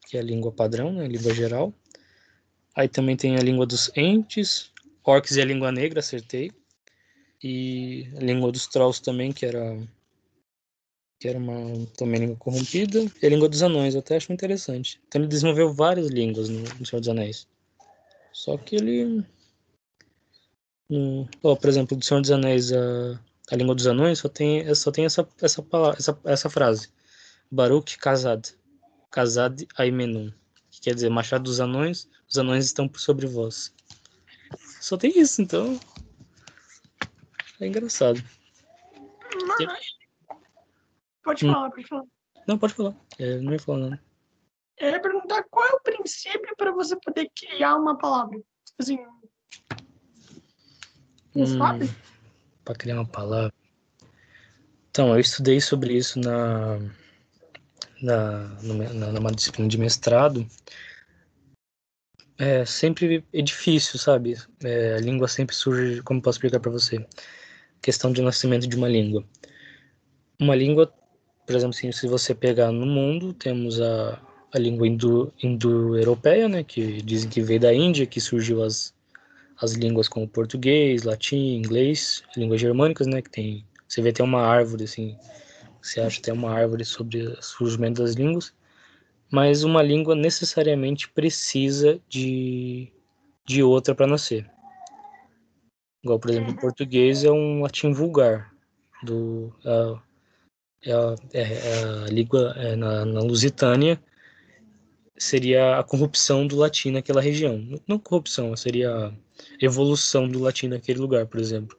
que 0.08 0.18
é 0.18 0.20
a 0.20 0.24
língua 0.24 0.51
padrão, 0.51 0.94
né? 0.94 1.06
A 1.06 1.08
língua 1.08 1.34
geral. 1.34 1.74
Aí 2.75 2.88
também 2.88 3.15
tem 3.15 3.36
a 3.36 3.42
língua 3.42 3.65
dos 3.65 3.92
entes, 3.96 4.72
orcs 5.03 5.36
e 5.36 5.42
a 5.42 5.46
língua 5.46 5.72
negra, 5.72 6.00
acertei. 6.00 6.51
E 7.44 8.10
a 8.15 8.20
língua 8.20 8.51
dos 8.51 8.68
trolls 8.68 9.01
também, 9.01 9.32
que 9.32 9.46
era 9.46 9.77
que 11.20 11.30
era 11.30 11.38
uma 11.38 11.88
também 11.98 12.20
língua 12.20 12.36
corrompida, 12.36 13.00
e 13.22 13.25
a 13.25 13.30
língua 13.30 13.48
dos 13.48 13.63
anões, 13.63 13.94
eu 13.94 14.01
até 14.01 14.18
acho 14.18 14.34
interessante. 14.34 15.00
Então 15.08 15.22
ele 15.22 15.30
desenvolveu 15.30 15.74
várias 15.74 16.08
línguas 16.08 16.50
no, 16.50 16.60
no 16.60 16.86
Senhor 16.86 17.00
dos 17.00 17.08
Anéis. 17.08 17.48
Só 18.34 18.58
que 18.58 18.75
ele. 18.75 19.24
Oh, 21.42 21.56
por 21.56 21.70
exemplo, 21.70 21.98
do 21.98 22.04
Senhor 22.04 22.22
dos 22.22 22.32
Anéis, 22.32 22.72
a, 22.72 23.20
a 23.52 23.56
língua 23.56 23.76
dos 23.76 23.88
anões 23.88 24.20
só 24.20 24.30
tem, 24.30 24.74
só 24.76 24.92
tem 24.92 25.06
essa, 25.06 25.28
essa, 25.42 25.62
palavra, 25.62 25.98
essa, 25.98 26.20
essa 26.26 26.50
frase. 26.50 26.90
Baruch 27.52 27.98
Kazad. 27.98 28.56
Kazad 29.12 29.68
Aimenun. 29.78 30.32
Que 30.72 30.82
quer 30.82 30.96
dizer, 30.96 31.10
Machado 31.10 31.44
dos 31.44 31.60
Anões, 31.60 32.10
os 32.28 32.38
anões 32.38 32.66
estão 32.66 32.88
por 32.88 33.00
sobre 33.00 33.28
vós. 33.28 33.74
Só 34.82 34.98
tem 34.98 35.18
isso, 35.18 35.42
então. 35.42 35.80
É 37.60 37.68
engraçado. 37.68 38.22
Mas... 39.48 39.94
Pode 41.24 41.46
hum. 41.46 41.54
falar, 41.54 41.70
pode 41.70 41.88
falar. 41.88 42.04
Não, 42.48 42.58
pode 42.58 42.74
falar. 42.74 42.96
É, 43.18 43.38
não 43.40 43.54
ia 43.54 43.60
falar 43.60 43.78
nada. 43.78 44.04
Eu 44.78 44.90
ia 44.90 45.02
perguntar 45.02 45.44
qual 45.44 45.66
é 45.66 45.74
o 45.74 45.80
princípio 45.80 46.56
para 46.58 46.72
você 46.72 46.96
poder 46.98 47.32
criar 47.36 47.76
uma 47.76 47.98
palavra. 47.98 48.42
Assim. 48.78 48.98
Hum? 51.36 51.60
Para 52.63 52.75
criar 52.75 52.96
uma 52.96 53.06
palavra. 53.06 53.54
Então, 54.90 55.13
eu 55.13 55.20
estudei 55.20 55.60
sobre 55.60 55.96
isso 55.96 56.20
na, 56.20 56.80
na, 58.02 58.48
na, 58.62 59.12
numa 59.12 59.32
disciplina 59.32 59.68
de 59.68 59.78
mestrado. 59.78 60.48
É 62.38 62.66
sempre 62.66 63.24
é 63.34 63.42
difícil, 63.42 64.00
sabe? 64.00 64.38
É, 64.63 64.96
a 64.96 65.00
língua 65.00 65.28
sempre 65.28 65.56
surge, 65.56 66.02
como 66.04 66.22
posso 66.22 66.38
explicar 66.38 66.60
para 66.60 66.72
você? 66.72 67.06
Questão 67.82 68.12
de 68.12 68.22
nascimento 68.22 68.68
de 68.68 68.75
uma 68.75 68.88
língua. 68.88 69.24
Uma 70.40 70.56
língua 70.56 70.92
por 71.46 71.56
exemplo, 71.56 71.75
assim, 71.75 71.92
se 71.92 72.08
você 72.08 72.34
pegar 72.34 72.72
no 72.72 72.86
mundo, 72.86 73.34
temos 73.34 73.82
a, 73.82 74.20
a 74.52 74.60
língua 74.60 74.88
indo-europeia, 74.88 76.46
indo 76.46 76.54
né, 76.54 76.63
que 76.63 77.02
dizem 77.02 77.30
que 77.30 77.42
veio 77.42 77.60
da 77.60 77.74
Índia, 77.74 78.06
que 78.06 78.22
surgiu 78.22 78.63
as, 78.63 78.93
as 79.63 79.72
línguas 79.72 80.10
como 80.10 80.27
português, 80.27 81.03
latim, 81.03 81.55
inglês, 81.55 82.22
línguas 82.36 82.60
germânicas, 82.60 83.08
né, 83.08 83.22
que 83.22 83.29
tem, 83.29 83.65
você 83.88 84.01
vê 84.01 84.10
até 84.10 84.22
uma 84.22 84.41
árvore, 84.41 84.84
assim, 84.84 85.17
você 85.82 86.01
acha 86.01 86.20
até 86.20 86.34
uma 86.34 86.51
árvore 86.51 86.84
sobre 86.84 87.22
o 87.22 87.41
surgimento 87.41 88.03
das 88.03 88.13
línguas, 88.13 88.53
mas 89.32 89.63
uma 89.63 89.82
língua 89.82 90.15
necessariamente 90.15 91.08
precisa 91.08 91.98
de, 92.10 92.91
de 93.46 93.63
outra 93.63 93.96
para 93.96 94.05
nascer. 94.05 94.51
Igual, 96.03 96.20
por 96.20 96.32
exemplo, 96.32 96.51
o 96.51 96.60
português 96.60 97.24
é 97.24 97.32
um 97.32 97.62
latim 97.62 97.93
vulgar, 97.93 98.53
do... 99.01 99.53
É 100.86 100.91
a, 100.91 101.15
é, 101.32 102.03
a 102.05 102.12
língua 102.12 102.53
é, 102.58 102.75
na, 102.75 103.05
na 103.05 103.22
Lusitânia 103.22 103.98
seria 105.17 105.79
a 105.79 105.84
corrupção 105.84 106.46
do 106.46 106.58
latim 106.58 106.91
naquela 106.91 107.22
região. 107.22 107.79
Não 107.88 107.98
corrupção, 107.98 108.53
seria 108.58 109.13
evolução 109.62 110.28
do 110.28 110.40
latim 110.40 110.68
naquele 110.68 111.00
lugar, 111.00 111.25
por 111.25 111.40
exemplo. 111.40 111.78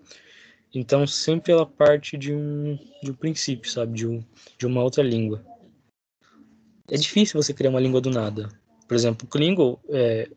Então, 0.75 1.07
sempre 1.07 1.53
ela 1.53 1.65
parte 1.65 2.17
de 2.19 2.35
um, 2.35 2.79
de 3.03 3.11
um 3.11 3.15
princípio, 3.15 3.71
sabe? 3.71 3.95
De, 3.95 4.07
um, 4.07 4.25
de 4.59 4.67
uma 4.67 4.83
outra 4.83 5.03
língua. 5.03 5.45
É 6.89 6.97
difícil 6.97 7.41
você 7.41 7.55
criar 7.55 7.71
uma 7.71 7.81
língua 7.81 8.01
do 8.01 8.11
nada. 8.11 8.49
Por 8.89 8.95
exemplo, 8.95 9.27
o 9.27 9.31
Klingon 9.31 9.79
é, 9.89 10.29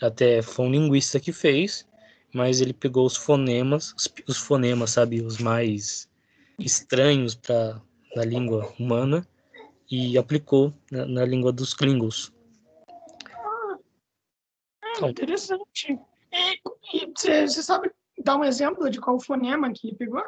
até 0.00 0.42
foi 0.42 0.66
um 0.66 0.70
linguista 0.70 1.18
que 1.18 1.32
fez, 1.32 1.86
mas 2.32 2.60
ele 2.60 2.72
pegou 2.72 3.06
os 3.06 3.16
fonemas, 3.16 3.94
os, 3.96 4.08
os 4.28 4.36
fonemas, 4.36 4.90
sabe? 4.90 5.22
Os 5.22 5.38
mais 5.38 6.08
estranhos 6.58 7.34
para 7.34 7.80
na 8.14 8.24
língua 8.24 8.72
humana 8.78 9.26
e 9.90 10.16
aplicou 10.18 10.72
na, 10.90 11.06
na 11.06 11.24
língua 11.24 11.52
dos 11.52 11.74
Klingons. 11.74 12.32
Ah, 15.00 15.06
é 15.06 15.10
interessante. 15.10 15.98
E 16.92 17.06
você 17.06 17.62
sabe 17.62 17.90
dar 18.18 18.36
um 18.36 18.44
exemplo 18.44 18.90
de 18.90 19.00
qual 19.00 19.20
fonema 19.20 19.72
que 19.72 19.94
pegou? 19.94 20.22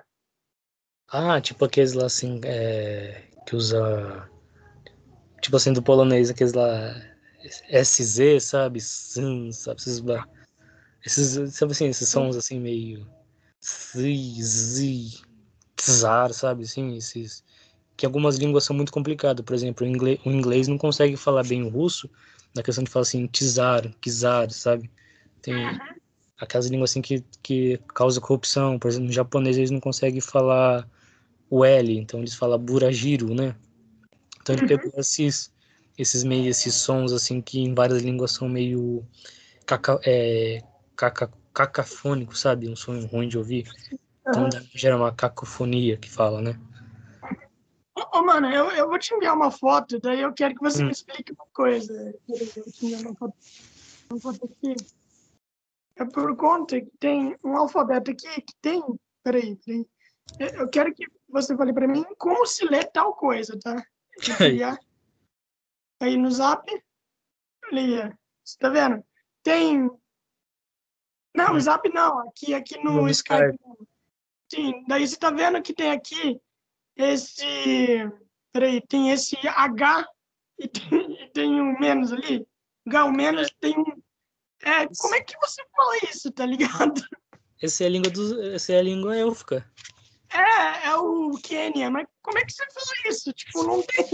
Ah, 1.08 1.40
tipo 1.40 1.64
aqueles 1.64 1.92
lá 1.92 2.06
assim, 2.06 2.40
é, 2.44 3.22
que 3.46 3.54
usa. 3.54 4.28
Tipo 5.40 5.56
assim, 5.56 5.72
do 5.72 5.82
polonês, 5.82 6.30
aqueles 6.30 6.52
lá. 6.52 6.94
SZ, 7.68 8.42
sabe? 8.42 8.80
Sim, 8.80 9.52
sabe? 9.52 9.78
Esses, 9.78 10.02
esses, 11.04 11.54
sabe 11.54 11.72
assim, 11.72 11.88
esses 11.88 12.08
sons 12.08 12.36
assim 12.36 12.58
meio. 12.58 13.06
Z, 13.62 14.42
Z, 14.42 15.22
sabe? 16.32 16.64
Assim, 16.64 16.96
esses 16.96 17.44
que 17.96 18.06
algumas 18.06 18.36
línguas 18.36 18.64
são 18.64 18.74
muito 18.74 18.92
complicadas. 18.92 19.44
Por 19.44 19.54
exemplo, 19.54 19.86
o 19.86 19.88
inglês, 19.88 20.18
o 20.24 20.30
inglês 20.30 20.68
não 20.68 20.78
consegue 20.78 21.16
falar 21.16 21.44
bem 21.46 21.62
o 21.62 21.68
russo 21.68 22.08
na 22.54 22.62
questão 22.62 22.84
de 22.84 22.90
falar 22.90 23.02
assim, 23.02 23.26
czar, 23.26 23.90
kizar, 24.00 24.50
sabe? 24.50 24.90
Tem 25.42 25.54
aquelas 26.38 26.66
línguas 26.66 26.90
assim 26.90 27.02
que, 27.02 27.24
que 27.42 27.78
causa 27.94 28.20
corrupção. 28.20 28.78
Por 28.78 28.88
exemplo, 28.88 29.08
no 29.08 29.12
japonês 29.12 29.56
eles 29.56 29.70
não 29.70 29.80
conseguem 29.80 30.20
falar 30.20 30.88
o 31.50 31.64
L, 31.64 31.98
então 31.98 32.20
eles 32.20 32.34
falam 32.34 32.58
burajiro, 32.58 33.34
né? 33.34 33.54
Então 34.40 34.54
ele 34.54 34.62
uhum. 34.62 34.68
pegou 34.68 34.92
esses, 34.96 35.52
esses 35.96 36.24
meio, 36.24 36.48
esses 36.48 36.74
sons 36.74 37.12
assim 37.12 37.40
que 37.40 37.60
em 37.60 37.74
várias 37.74 38.02
línguas 38.02 38.32
são 38.32 38.48
meio 38.48 39.04
caca, 39.66 39.98
é, 40.04 40.62
caca, 40.96 41.30
cacafônicos, 41.52 42.40
sabe? 42.40 42.68
Um 42.68 42.76
som 42.76 42.98
ruim 43.06 43.28
de 43.28 43.38
ouvir. 43.38 43.68
Então 44.26 44.48
gera 44.74 44.96
uma 44.96 45.12
cacofonia 45.12 45.96
que 45.96 46.10
fala, 46.10 46.40
né? 46.40 46.58
Ô, 48.14 48.22
mano, 48.22 48.48
eu, 48.48 48.70
eu 48.70 48.88
vou 48.88 48.96
te 48.96 49.12
enviar 49.12 49.34
uma 49.34 49.50
foto, 49.50 49.98
daí 49.98 50.20
eu 50.20 50.32
quero 50.32 50.54
que 50.54 50.60
você 50.60 50.80
hum. 50.80 50.86
me 50.86 50.92
explique 50.92 51.32
uma 51.32 51.46
coisa. 51.52 51.92
Eu 52.28 52.46
vou 52.54 52.72
te 52.72 52.86
enviar 52.86 53.00
uma 53.00 53.14
foto, 53.16 53.34
uma 54.08 54.20
foto 54.20 54.44
aqui. 54.44 54.76
É 55.96 56.04
por 56.04 56.36
conta 56.36 56.80
que 56.80 56.92
tem 57.00 57.36
um 57.42 57.56
alfabeto 57.56 58.12
aqui 58.12 58.40
que 58.40 58.54
tem. 58.62 58.80
Peraí, 59.24 59.56
peraí. 59.56 59.84
Eu 60.38 60.68
quero 60.68 60.94
que 60.94 61.04
você 61.28 61.56
fale 61.56 61.72
para 61.72 61.88
mim 61.88 62.04
como 62.16 62.46
se 62.46 62.64
lê 62.66 62.84
tal 62.84 63.14
coisa, 63.14 63.58
tá? 63.58 63.84
Aí 66.00 66.16
no 66.16 66.30
zap. 66.30 66.70
Olha 67.66 68.16
Você 68.44 68.58
tá 68.60 68.68
vendo? 68.68 69.04
Tem. 69.42 69.90
Não, 71.34 71.54
hum. 71.56 71.60
zap 71.60 71.88
não. 71.92 72.20
Aqui, 72.28 72.54
aqui 72.54 72.78
no, 72.78 73.02
no 73.02 73.08
Skype. 73.08 73.56
Skype. 73.56 73.88
Sim, 74.52 74.84
daí 74.86 75.04
você 75.04 75.16
tá 75.16 75.32
vendo 75.32 75.60
que 75.60 75.74
tem 75.74 75.90
aqui 75.90 76.40
esse. 76.96 78.10
Peraí, 78.52 78.80
tem 78.86 79.10
esse 79.10 79.36
H 79.46 80.06
e 80.58 80.68
tem, 80.68 81.22
e 81.22 81.30
tem 81.30 81.60
um 81.60 81.78
menos 81.78 82.12
ali. 82.12 82.46
H, 82.86 83.04
o 83.04 83.12
menos 83.12 83.54
tem 83.60 83.78
um. 83.78 84.02
É, 84.62 84.86
como 84.98 85.14
é 85.14 85.20
que 85.20 85.36
você 85.40 85.62
fala 85.74 85.96
isso, 86.10 86.30
tá 86.30 86.46
ligado? 86.46 87.02
Essa 87.60 87.84
é 87.84 87.86
a 87.86 87.90
língua 87.90 88.10
do. 88.10 88.54
Essa 88.54 88.72
é 88.72 88.78
a 88.78 88.82
língua 88.82 89.16
élfica. 89.16 89.68
É, 90.30 90.88
é 90.88 90.96
o 90.96 91.32
Quênia, 91.42 91.90
mas 91.90 92.06
como 92.22 92.38
é 92.38 92.44
que 92.44 92.52
você 92.52 92.64
fala 92.70 93.08
isso? 93.08 93.32
Tipo, 93.32 93.64
não 93.64 93.82
tem. 93.82 94.06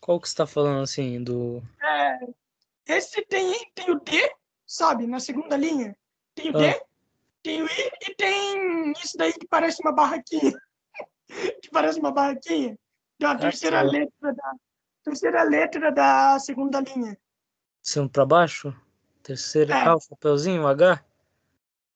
Qual 0.00 0.20
que 0.20 0.28
você 0.28 0.36
tá 0.36 0.46
falando 0.46 0.82
assim 0.82 1.22
do. 1.22 1.62
É. 1.82 2.18
Esse 2.86 3.22
tem, 3.22 3.70
tem 3.74 3.90
o 3.90 4.00
D, 4.00 4.34
sabe? 4.66 5.06
Na 5.06 5.20
segunda 5.20 5.56
linha. 5.56 5.96
Tem 6.34 6.50
o 6.50 6.56
ah. 6.56 6.60
D 6.60 6.82
tem 7.42 7.62
o 7.62 7.66
I 7.66 7.90
e 8.08 8.14
tem 8.14 8.92
isso 8.92 9.16
daí 9.16 9.32
que 9.32 9.46
parece 9.46 9.82
uma 9.82 9.92
barraquinha. 9.92 10.52
que 11.62 11.70
parece 11.70 11.98
uma 11.98 12.12
barraquinha. 12.12 12.78
A 13.22 13.36
terceira 13.36 13.82
letra 13.82 14.34
da 14.34 14.52
terceira 15.04 15.42
letra 15.42 15.92
da 15.92 16.38
segunda 16.38 16.80
linha. 16.80 17.16
Sendo 17.82 18.08
para 18.08 18.26
baixo? 18.26 18.74
Terceira. 19.22 19.74
É. 19.74 19.86
Ah, 19.86 19.94
o 19.94 20.08
papelzinho, 20.08 20.62
o 20.62 20.66
H? 20.66 21.04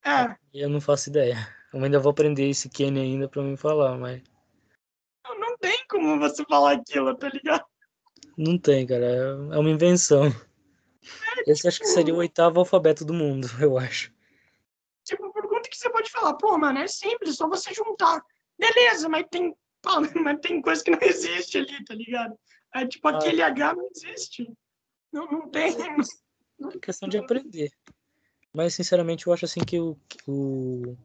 É. 0.04 0.36
Eu 0.54 0.68
não 0.68 0.80
faço 0.80 1.08
ideia. 1.08 1.36
Eu 1.72 1.82
ainda 1.82 1.98
vou 1.98 2.10
aprender 2.10 2.48
esse 2.48 2.68
Kenny 2.68 3.00
ainda 3.00 3.28
para 3.28 3.42
me 3.42 3.56
falar, 3.56 3.96
mas. 3.98 4.22
Não 5.38 5.58
tem 5.58 5.84
como 5.88 6.18
você 6.18 6.44
falar 6.44 6.72
aquilo, 6.72 7.14
tá 7.16 7.28
ligado? 7.28 7.64
Não 8.36 8.58
tem, 8.58 8.86
cara. 8.86 9.06
É 9.06 9.58
uma 9.58 9.70
invenção. 9.70 10.26
É, 10.26 11.50
Esse 11.50 11.62
tipo... 11.62 11.68
acho 11.68 11.80
que 11.80 11.86
seria 11.86 12.14
o 12.14 12.18
oitavo 12.18 12.60
alfabeto 12.60 13.04
do 13.04 13.12
mundo, 13.12 13.48
eu 13.60 13.78
acho. 13.78 14.12
Tipo, 15.04 15.32
pergunta 15.32 15.68
que 15.68 15.76
você 15.76 15.90
pode 15.90 16.10
falar, 16.10 16.34
pô, 16.34 16.56
mano, 16.58 16.78
é 16.78 16.86
simples, 16.86 17.36
só 17.36 17.48
você 17.48 17.72
juntar. 17.72 18.22
Beleza, 18.58 19.08
mas 19.08 19.26
tem, 19.30 19.54
pô, 19.82 19.90
mas 20.24 20.40
tem 20.40 20.60
coisa 20.60 20.82
que 20.82 20.90
não 20.90 20.98
existe 21.02 21.58
ali, 21.58 21.84
tá 21.84 21.94
ligado? 21.94 22.38
É 22.74 22.86
tipo, 22.86 23.08
ah. 23.08 23.16
aquele 23.16 23.42
H 23.42 23.74
não 23.74 23.88
existe. 23.94 24.50
Não, 25.12 25.26
não 25.26 25.48
tem. 25.48 25.74
É 25.74 26.78
questão 26.78 27.08
de 27.08 27.18
aprender. 27.18 27.70
Mas, 28.52 28.74
sinceramente, 28.74 29.26
eu 29.26 29.32
acho 29.32 29.44
assim 29.44 29.60
que 29.60 29.78
o, 29.78 29.96
o, 30.26 30.96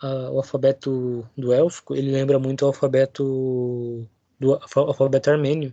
a, 0.00 0.30
o 0.30 0.38
alfabeto 0.38 1.28
do 1.36 1.52
élfico, 1.52 1.94
ele 1.94 2.10
lembra 2.10 2.38
muito 2.38 2.62
o 2.62 2.66
alfabeto 2.66 4.08
do 4.38 4.58
alfabeto 4.74 5.30
armênio. 5.30 5.72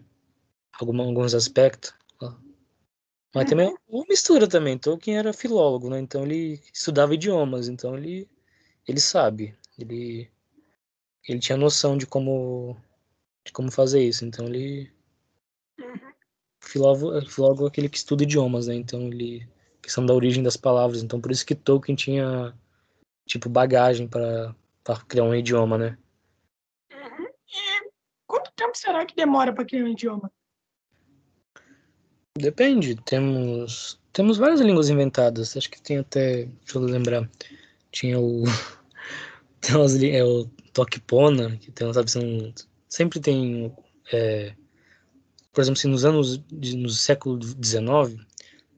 Algum, 0.80 1.02
alguns 1.02 1.34
aspectos. 1.34 1.94
Mas 3.36 3.50
também 3.50 3.68
é 3.68 3.76
uma 3.90 4.06
mistura 4.08 4.48
também. 4.48 4.78
Tolkien 4.78 5.18
era 5.18 5.34
filólogo, 5.34 5.90
né? 5.90 6.00
Então 6.00 6.24
ele 6.24 6.62
estudava 6.74 7.14
idiomas, 7.14 7.68
então 7.68 7.98
ele 7.98 8.30
ele 8.88 9.00
sabe. 9.00 9.54
Ele 9.78 10.32
ele 11.28 11.40
tinha 11.40 11.58
noção 11.58 11.98
de 11.98 12.06
como 12.06 12.78
de 13.46 13.52
como 13.52 13.72
fazer 13.72 14.04
isso. 14.04 14.26
Então 14.26 14.48
ele 14.48 14.92
filólogo, 16.62 17.30
filólogo 17.30 17.66
é 17.66 17.68
aquele 17.68 17.90
que 17.90 17.98
estuda 17.98 18.24
idiomas, 18.24 18.68
né? 18.68 18.76
Então 18.76 19.02
ele 19.08 19.48
questão 19.82 20.06
da 20.06 20.14
origem 20.14 20.44
das 20.44 20.58
palavras. 20.58 21.04
Então 21.04 21.22
por 21.22 21.32
isso 21.32 21.46
que 21.46 21.56
Tolkien 21.56 21.96
tinha 21.96 22.54
tipo 23.28 23.50
bagagem 23.50 24.08
para 24.08 24.56
criar 25.08 25.24
um 25.24 25.36
idioma, 25.36 25.78
né? 25.78 25.98
Uhum. 26.92 27.26
E 27.26 27.92
quanto 28.28 28.52
tempo 28.56 28.78
será 28.78 29.06
que 29.06 29.16
demora 29.16 29.54
para 29.54 29.66
criar 29.66 29.84
um 29.84 29.90
idioma? 29.90 30.32
Depende. 32.38 32.96
Temos 33.04 34.00
temos 34.12 34.38
várias 34.38 34.62
línguas 34.62 34.90
inventadas. 34.90 35.58
Acho 35.58 35.70
que 35.70 35.82
tem 35.82 36.00
até, 36.00 36.46
deixa 36.46 36.78
eu 36.78 36.82
lembrar, 36.82 37.30
tinha 37.92 38.20
o 38.20 38.44
tem 39.60 39.76
umas, 39.76 40.02
é 40.02 40.24
o 40.24 40.50
Tokpona, 40.76 41.58
que 41.58 41.72
tem, 41.72 41.92
sabe, 41.92 42.12
são, 42.12 42.54
sempre 42.88 43.20
tem 43.20 43.74
é, 44.12 44.54
por 45.56 45.62
exemplo, 45.62 45.80
assim, 45.80 45.88
nos 45.88 46.04
anos 46.04 46.44
no 46.52 46.90
século 46.90 47.40
XIX 47.42 48.22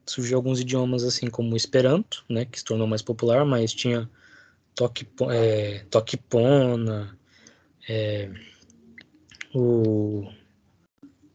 surgiu 0.06 0.38
alguns 0.38 0.60
idiomas 0.60 1.02
assim 1.02 1.28
como 1.28 1.52
o 1.52 1.56
Esperanto, 1.56 2.24
né, 2.28 2.44
que 2.44 2.60
se 2.60 2.64
tornou 2.64 2.86
mais 2.86 3.02
popular, 3.02 3.44
mas 3.44 3.74
tinha 3.74 4.08
é, 5.30 5.84
Tokpona, 5.90 7.18
é, 7.88 8.30
o 9.52 10.30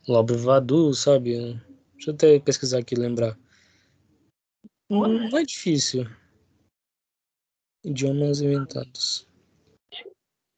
Lobre 0.08 0.38
Vadu, 0.38 0.94
sabe? 0.94 1.62
Deixa 1.96 2.12
eu 2.12 2.14
até 2.14 2.40
pesquisar 2.40 2.80
aqui 2.80 2.96
e 2.96 3.00
lembrar. 3.00 3.38
Não, 4.90 5.08
não 5.08 5.38
é 5.38 5.44
difícil. 5.44 6.08
Idiomas 7.84 8.40
inventados. 8.40 9.28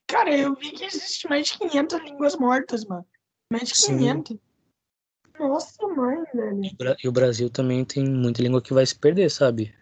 Cara, 0.06 0.36
eu 0.36 0.54
vi 0.54 0.70
que 0.70 0.84
existe 0.84 1.28
mais 1.28 1.48
de 1.48 1.58
500 1.58 2.00
línguas 2.00 2.36
mortas, 2.36 2.84
mano. 2.84 3.06
Mais 3.50 3.68
de 3.68 3.74
500. 3.74 4.36
Sim. 4.36 4.40
Nossa, 5.38 5.86
mãe, 5.88 6.24
velho. 6.32 6.96
E 7.02 7.08
o 7.08 7.12
Brasil 7.12 7.50
também 7.50 7.84
tem 7.84 8.08
muita 8.08 8.42
língua 8.42 8.62
que 8.62 8.72
vai 8.72 8.86
se 8.86 8.98
perder, 8.98 9.30
sabe? 9.30 9.74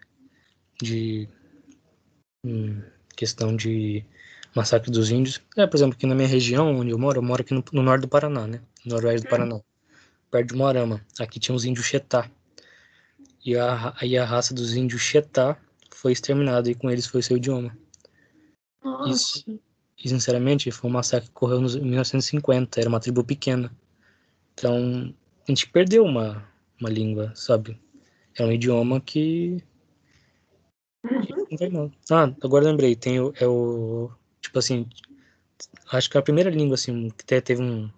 De. 0.81 1.29
Hum, 2.45 2.81
questão 3.15 3.55
de 3.55 4.05
massacre 4.55 4.91
dos 4.91 5.11
índios. 5.11 5.41
É, 5.55 5.65
por 5.67 5.77
exemplo, 5.77 5.95
aqui 5.95 6.05
na 6.05 6.15
minha 6.15 6.27
região, 6.27 6.75
onde 6.75 6.91
eu 6.91 6.97
moro, 6.97 7.19
eu 7.19 7.23
moro 7.23 7.41
aqui 7.41 7.53
no, 7.53 7.63
no 7.71 7.83
norte 7.83 8.01
do 8.01 8.07
Paraná, 8.07 8.47
né? 8.47 8.61
No 8.85 8.95
noroeste 8.95 9.25
do 9.25 9.29
Paraná. 9.29 9.59
Perto 10.31 10.49
de 10.49 10.55
Moarama. 10.55 11.05
Aqui 11.19 11.39
tinha 11.39 11.55
os 11.55 11.65
índios 11.65 11.85
Xetá. 11.85 12.29
E 13.45 13.55
a, 13.55 13.93
aí 14.01 14.17
a 14.17 14.25
raça 14.25 14.53
dos 14.53 14.75
índios 14.75 15.01
Xetá 15.01 15.57
foi 15.91 16.11
exterminada 16.11 16.69
e 16.69 16.75
com 16.75 16.89
eles 16.89 17.05
foi 17.05 17.21
seu 17.21 17.37
idioma. 17.37 17.77
Nossa. 18.83 19.09
Isso, 19.09 19.59
e, 20.05 20.09
sinceramente, 20.09 20.69
foi 20.69 20.87
um 20.87 20.93
massacre 20.93 21.27
que 21.27 21.35
ocorreu 21.35 21.57
em 21.57 21.81
1950. 21.81 22.79
Era 22.79 22.87
uma 22.87 22.99
tribo 22.99 23.23
pequena. 23.23 23.75
Então, 24.53 25.11
a 25.47 25.51
gente 25.51 25.67
perdeu 25.67 26.05
uma, 26.05 26.47
uma 26.79 26.91
língua, 26.91 27.33
sabe? 27.33 27.81
É 28.37 28.45
um 28.45 28.51
idioma 28.51 29.01
que. 29.01 29.63
Uhum. 31.03 31.91
Ah, 32.11 32.31
agora 32.43 32.65
lembrei, 32.65 32.95
tem 32.95 33.19
o, 33.19 33.33
é 33.39 33.47
o. 33.47 34.11
Tipo 34.39 34.59
assim. 34.59 34.87
Acho 35.91 36.07
que 36.07 36.19
a 36.19 36.21
primeira 36.21 36.51
língua, 36.51 36.75
assim, 36.75 37.09
que 37.09 37.23
até 37.23 37.41
teve 37.41 37.63
um. 37.63 37.89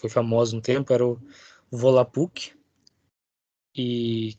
Foi 0.00 0.08
famosa 0.08 0.56
um 0.56 0.60
tempo, 0.60 0.90
era 0.90 1.06
o 1.06 1.20
Volapük. 1.70 2.54
E 3.76 4.38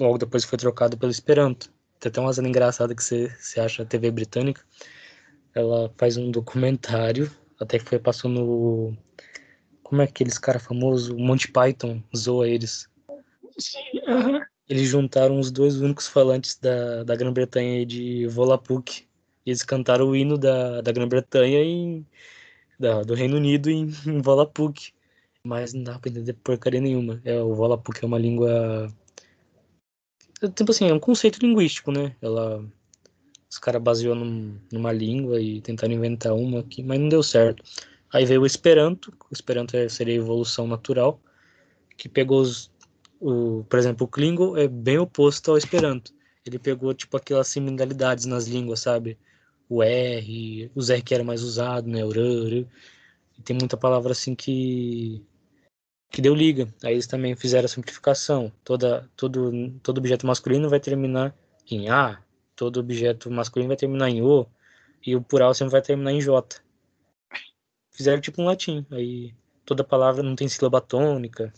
logo 0.00 0.18
depois 0.18 0.44
foi 0.44 0.56
trocado 0.56 0.96
pelo 0.96 1.10
Esperanto. 1.10 1.68
Tem 1.98 2.10
até 2.10 2.20
uma 2.20 2.32
cena 2.32 2.48
engraçada 2.48 2.94
que 2.94 3.02
você, 3.02 3.28
você 3.40 3.58
acha 3.58 3.82
a 3.82 3.86
TV 3.86 4.12
britânica. 4.12 4.62
Ela 5.54 5.92
faz 5.96 6.16
um 6.16 6.30
documentário, 6.30 7.30
até 7.60 7.78
que 7.78 7.84
foi 7.84 7.98
passou 7.98 8.30
no 8.30 8.96
como 9.82 10.02
é 10.02 10.06
que 10.06 10.12
aqueles 10.12 10.38
caras 10.38 10.64
famosos, 10.64 11.10
o 11.10 11.18
Monty 11.18 11.52
Python, 11.52 12.02
zoa 12.16 12.48
eles. 12.48 12.88
Sim, 13.58 13.78
uhum. 14.08 14.40
Eles 14.68 14.88
juntaram 14.88 15.38
os 15.38 15.50
dois 15.50 15.80
únicos 15.80 16.08
falantes 16.08 16.58
da, 16.58 17.04
da 17.04 17.14
Grã-Bretanha 17.14 17.84
de 17.84 18.26
Volapük. 18.26 19.06
Eles 19.44 19.62
cantaram 19.62 20.08
o 20.08 20.16
hino 20.16 20.38
da, 20.38 20.80
da 20.80 20.90
Grã-Bretanha 20.90 21.62
em 21.62 22.04
da, 22.80 23.02
do 23.02 23.14
Reino 23.14 23.36
Unido 23.36 23.70
em, 23.70 23.92
em 24.06 24.20
Volapük. 24.22 24.92
Mas 25.44 25.74
não 25.74 25.84
dá 25.84 25.98
pra 25.98 26.10
entender 26.10 26.32
porcaria 26.32 26.80
nenhuma. 26.80 27.20
É, 27.24 27.40
o 27.40 27.54
Volapük 27.54 28.02
é 28.02 28.06
uma 28.06 28.18
língua. 28.18 28.90
Tipo 30.54 30.70
assim, 30.70 30.88
é 30.88 30.94
um 30.94 30.98
conceito 30.98 31.38
linguístico, 31.38 31.92
né? 31.92 32.16
Ela. 32.22 32.64
Os 33.54 33.58
caras 33.60 33.80
baseou 33.80 34.16
num, 34.16 34.58
numa 34.72 34.90
língua 34.90 35.40
e 35.40 35.60
tentaram 35.60 35.94
inventar 35.94 36.34
uma 36.34 36.58
aqui, 36.58 36.82
mas 36.82 36.98
não 36.98 37.08
deu 37.08 37.22
certo. 37.22 37.62
Aí 38.12 38.26
veio 38.26 38.42
o 38.42 38.46
Esperanto, 38.46 39.16
o 39.30 39.32
Esperanto 39.32 39.76
é, 39.76 39.88
seria 39.88 40.12
a 40.14 40.16
evolução 40.16 40.66
natural, 40.66 41.20
que 41.96 42.08
pegou 42.08 42.40
os, 42.40 42.68
o, 43.20 43.62
por 43.68 43.78
exemplo, 43.78 44.06
o 44.06 44.08
Klingon 44.08 44.56
é 44.56 44.66
bem 44.66 44.98
oposto 44.98 45.52
ao 45.52 45.56
Esperanto. 45.56 46.12
Ele 46.44 46.58
pegou 46.58 46.92
tipo 46.94 47.16
aquelas 47.16 47.46
similaridades 47.46 48.24
nas 48.24 48.48
línguas, 48.48 48.80
sabe? 48.80 49.16
O 49.68 49.84
R, 49.84 50.68
os 50.74 50.90
R 50.90 51.00
que 51.00 51.14
era 51.14 51.22
mais 51.22 51.44
usado, 51.44 51.88
né? 51.88 52.00
E 52.00 53.42
tem 53.44 53.56
muita 53.56 53.76
palavra 53.76 54.10
assim 54.10 54.34
que 54.34 55.24
que 56.10 56.20
deu 56.20 56.34
liga. 56.34 56.74
Aí 56.82 56.94
eles 56.94 57.06
também 57.06 57.36
fizeram 57.36 57.66
a 57.66 57.68
simplificação. 57.68 58.50
Toda, 58.64 59.08
todo, 59.16 59.70
todo 59.80 59.98
objeto 59.98 60.26
masculino 60.26 60.68
vai 60.68 60.80
terminar 60.80 61.32
em 61.70 61.88
A, 61.88 62.20
todo 62.56 62.80
objeto 62.80 63.30
masculino 63.30 63.68
vai 63.68 63.76
terminar 63.76 64.10
em 64.10 64.22
O, 64.22 64.46
e 65.04 65.14
o 65.16 65.22
plural 65.22 65.54
sempre 65.54 65.72
vai 65.72 65.82
terminar 65.82 66.12
em 66.12 66.20
J 66.20 66.64
fizeram 67.94 68.20
tipo 68.20 68.42
um 68.42 68.46
latim. 68.46 68.86
Aí 68.90 69.34
toda 69.64 69.82
palavra 69.82 70.22
não 70.22 70.36
tem 70.36 70.48
sílaba 70.48 70.80
tônica. 70.80 71.52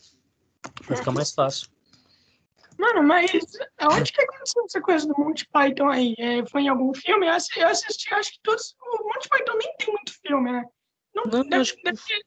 Vai 0.86 0.96
ficar 0.96 1.10
mais 1.10 1.32
fácil. 1.32 1.68
Mano, 2.78 3.02
mas 3.02 3.30
onde 3.90 4.12
que 4.12 4.20
aconteceu 4.20 4.64
essa 4.66 4.80
coisa 4.82 5.06
do 5.08 5.18
Monty 5.18 5.48
Python 5.50 5.88
aí? 5.88 6.14
É, 6.18 6.46
foi 6.46 6.62
em 6.62 6.68
algum 6.68 6.92
filme? 6.94 7.26
Eu 7.26 7.32
assisti, 7.32 8.12
acho 8.12 8.32
que 8.32 8.40
todos. 8.42 8.76
O 8.80 9.04
Monty 9.04 9.28
Python 9.30 9.56
nem 9.56 9.76
tem 9.78 9.94
muito 9.94 10.12
filme, 10.20 10.52
né? 10.52 10.64
Não, 11.14 11.24
não 11.24 11.42
deve, 11.42 11.62
acho... 11.62 11.76
deve, 11.82 11.98
ter, 12.06 12.26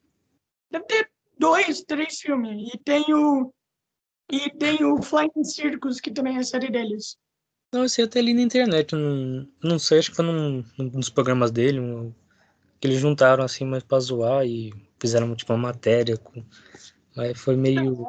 deve 0.70 0.84
ter 0.86 1.10
dois, 1.38 1.82
três 1.82 2.18
filmes. 2.18 2.74
E 2.74 2.78
tem 2.78 3.14
o. 3.14 3.54
E 4.32 4.50
tem 4.50 4.84
o 4.84 5.00
Flying 5.00 5.44
Circus, 5.44 6.00
que 6.00 6.10
também 6.10 6.36
é 6.36 6.40
a 6.40 6.44
série 6.44 6.70
deles. 6.70 7.16
Não, 7.72 7.84
esse 7.84 8.02
até 8.02 8.18
ali 8.18 8.34
na 8.34 8.42
internet. 8.42 8.94
Não, 8.94 9.46
não 9.62 9.78
sei, 9.78 10.00
acho 10.00 10.10
que 10.10 10.16
foi 10.16 10.24
num, 10.24 10.64
num 10.76 10.88
dos 10.88 11.08
programas 11.08 11.50
dele, 11.50 11.78
um, 11.78 12.12
que 12.80 12.86
eles 12.88 12.98
juntaram 12.98 13.44
assim, 13.44 13.64
mas 13.64 13.82
pra 13.82 14.00
zoar 14.00 14.44
e 14.44 14.72
fizeram 14.98 15.34
tipo 15.36 15.52
uma 15.52 15.58
matéria. 15.58 16.16
Com... 16.16 16.44
Mas 17.14 17.38
foi 17.38 17.56
meio. 17.56 18.08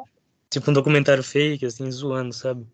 Tipo 0.50 0.70
um 0.70 0.74
documentário 0.74 1.22
fake, 1.22 1.64
assim, 1.64 1.90
zoando, 1.90 2.34
sabe? 2.34 2.66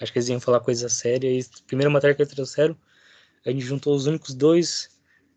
Acho 0.00 0.12
que 0.12 0.18
eles 0.18 0.28
iam 0.28 0.40
falar 0.40 0.60
coisa 0.60 0.88
séria. 0.88 1.28
E 1.30 1.40
a 1.40 1.66
primeira 1.66 1.90
matéria 1.90 2.14
que 2.14 2.22
eles 2.22 2.32
trouxeram, 2.32 2.76
a 3.44 3.50
gente 3.50 3.64
juntou 3.64 3.94
os 3.94 4.06
únicos 4.06 4.34
dois 4.34 4.88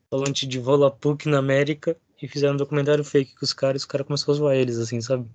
falantes 0.09 0.47
de 0.47 0.59
Volapük 0.59 1.27
na 1.27 1.39
América 1.39 1.97
e 2.21 2.27
fizeram 2.27 2.53
um 2.53 2.57
documentário 2.57 3.03
fake 3.03 3.35
com 3.35 3.45
os 3.45 3.53
caras 3.53 3.81
e 3.81 3.83
os 3.83 3.85
caras 3.85 4.05
começaram 4.05 4.33
a 4.33 4.37
zoar 4.37 4.55
eles, 4.55 4.77
assim, 4.77 5.01
sabe? 5.01 5.27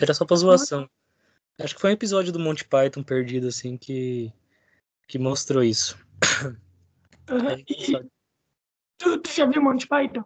Era 0.00 0.14
só 0.14 0.24
pra 0.24 0.36
zoação. 0.36 0.88
Acho 1.58 1.74
que 1.74 1.80
foi 1.80 1.90
um 1.90 1.94
episódio 1.94 2.32
do 2.32 2.38
Monty 2.38 2.64
Python 2.64 3.02
perdido, 3.02 3.48
assim, 3.48 3.76
que, 3.76 4.32
que 5.08 5.18
mostrou 5.18 5.64
isso. 5.64 5.98
Uhum. 7.30 7.48
É, 7.48 8.08
Tu, 8.98 9.18
tu 9.18 9.30
já 9.30 9.46
viu 9.46 9.62
Monty 9.62 9.86
Python? 9.86 10.24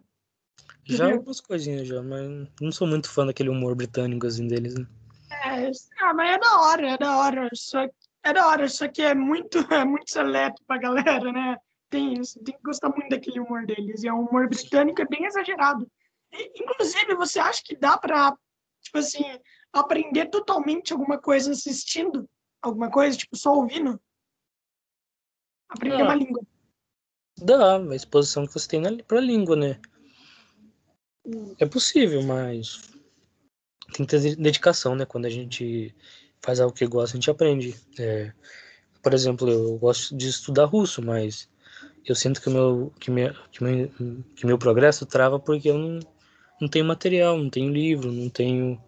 Já 0.84 1.12
algumas 1.12 1.40
coisinhas 1.40 1.86
já, 1.86 2.02
mas 2.02 2.48
não 2.60 2.72
sou 2.72 2.86
muito 2.86 3.08
fã 3.08 3.26
daquele 3.26 3.50
humor 3.50 3.74
britânico 3.74 4.26
assim 4.26 4.48
deles, 4.48 4.74
né? 4.74 4.86
É, 5.30 5.70
ah, 6.00 6.14
mas 6.14 6.30
é 6.30 6.38
da 6.38 6.60
hora, 6.60 6.90
é 6.90 6.98
da 6.98 7.16
hora. 7.18 7.48
Só, 7.54 7.86
é 8.24 8.32
da 8.32 8.46
hora, 8.48 8.68
só 8.68 8.88
que 8.88 9.02
é 9.02 9.14
muito, 9.14 9.58
é 9.72 9.84
muito 9.84 10.10
seleto 10.10 10.62
pra 10.66 10.78
galera, 10.78 11.32
né? 11.32 11.56
Tem 11.90 12.14
isso, 12.14 12.42
tem 12.42 12.56
que 12.56 12.62
gostar 12.62 12.88
muito 12.88 13.10
daquele 13.10 13.40
humor 13.40 13.66
deles. 13.66 14.02
E 14.02 14.08
é 14.08 14.12
um 14.12 14.26
humor 14.26 14.48
britânico 14.48 15.02
é 15.02 15.06
bem 15.06 15.26
exagerado. 15.26 15.86
E, 16.32 16.62
inclusive, 16.62 17.14
você 17.14 17.38
acha 17.38 17.62
que 17.62 17.76
dá 17.76 17.98
pra, 17.98 18.34
tipo 18.80 18.98
assim, 18.98 19.24
aprender 19.72 20.26
totalmente 20.30 20.92
alguma 20.92 21.18
coisa 21.18 21.52
assistindo 21.52 22.28
alguma 22.62 22.90
coisa, 22.90 23.16
tipo, 23.16 23.36
só 23.36 23.54
ouvindo? 23.54 24.00
Aprender 25.72 26.02
ah. 26.02 26.04
uma 26.04 26.14
língua. 26.14 26.42
Dá, 27.38 27.78
a 27.78 27.96
exposição 27.96 28.46
que 28.46 28.52
você 28.52 28.68
tem 28.68 28.80
na, 28.80 28.90
pra 29.02 29.20
língua, 29.20 29.56
né? 29.56 29.80
É 31.58 31.66
possível, 31.66 32.22
mas 32.22 32.90
tem 33.92 34.06
que 34.06 34.18
ter 34.18 34.36
dedicação, 34.36 34.94
né? 34.94 35.04
Quando 35.04 35.26
a 35.26 35.30
gente 35.30 35.94
faz 36.40 36.60
algo 36.60 36.74
que 36.74 36.86
gosta, 36.86 37.16
a 37.16 37.18
gente 37.18 37.30
aprende. 37.30 37.74
É, 37.98 38.32
por 39.02 39.14
exemplo, 39.14 39.48
eu 39.50 39.78
gosto 39.78 40.16
de 40.16 40.28
estudar 40.28 40.64
russo, 40.64 41.02
mas 41.02 41.48
eu 42.04 42.14
sinto 42.14 42.40
que 42.40 42.48
o 42.48 42.52
meu, 42.52 42.92
que 42.98 43.10
minha, 43.10 43.34
que 43.50 43.62
meu, 43.62 43.90
que 44.36 44.46
meu 44.46 44.58
progresso 44.58 45.06
trava 45.06 45.38
porque 45.38 45.70
eu 45.70 45.78
não, 45.78 46.00
não 46.60 46.68
tenho 46.68 46.84
material, 46.84 47.38
não 47.38 47.48
tenho 47.48 47.72
livro, 47.72 48.10
não 48.10 48.28
tenho. 48.28 48.80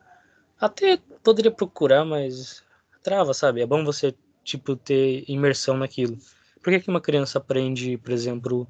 Até 0.60 0.98
poderia 1.22 1.50
procurar, 1.50 2.04
mas 2.04 2.62
trava, 3.02 3.32
sabe? 3.32 3.60
É 3.60 3.66
bom 3.66 3.84
você, 3.84 4.14
tipo, 4.42 4.76
ter 4.76 5.24
imersão 5.28 5.76
naquilo. 5.76 6.18
Por 6.64 6.72
que, 6.72 6.80
que 6.80 6.88
uma 6.88 7.00
criança 7.00 7.36
aprende, 7.36 7.98
por 7.98 8.10
exemplo, 8.10 8.66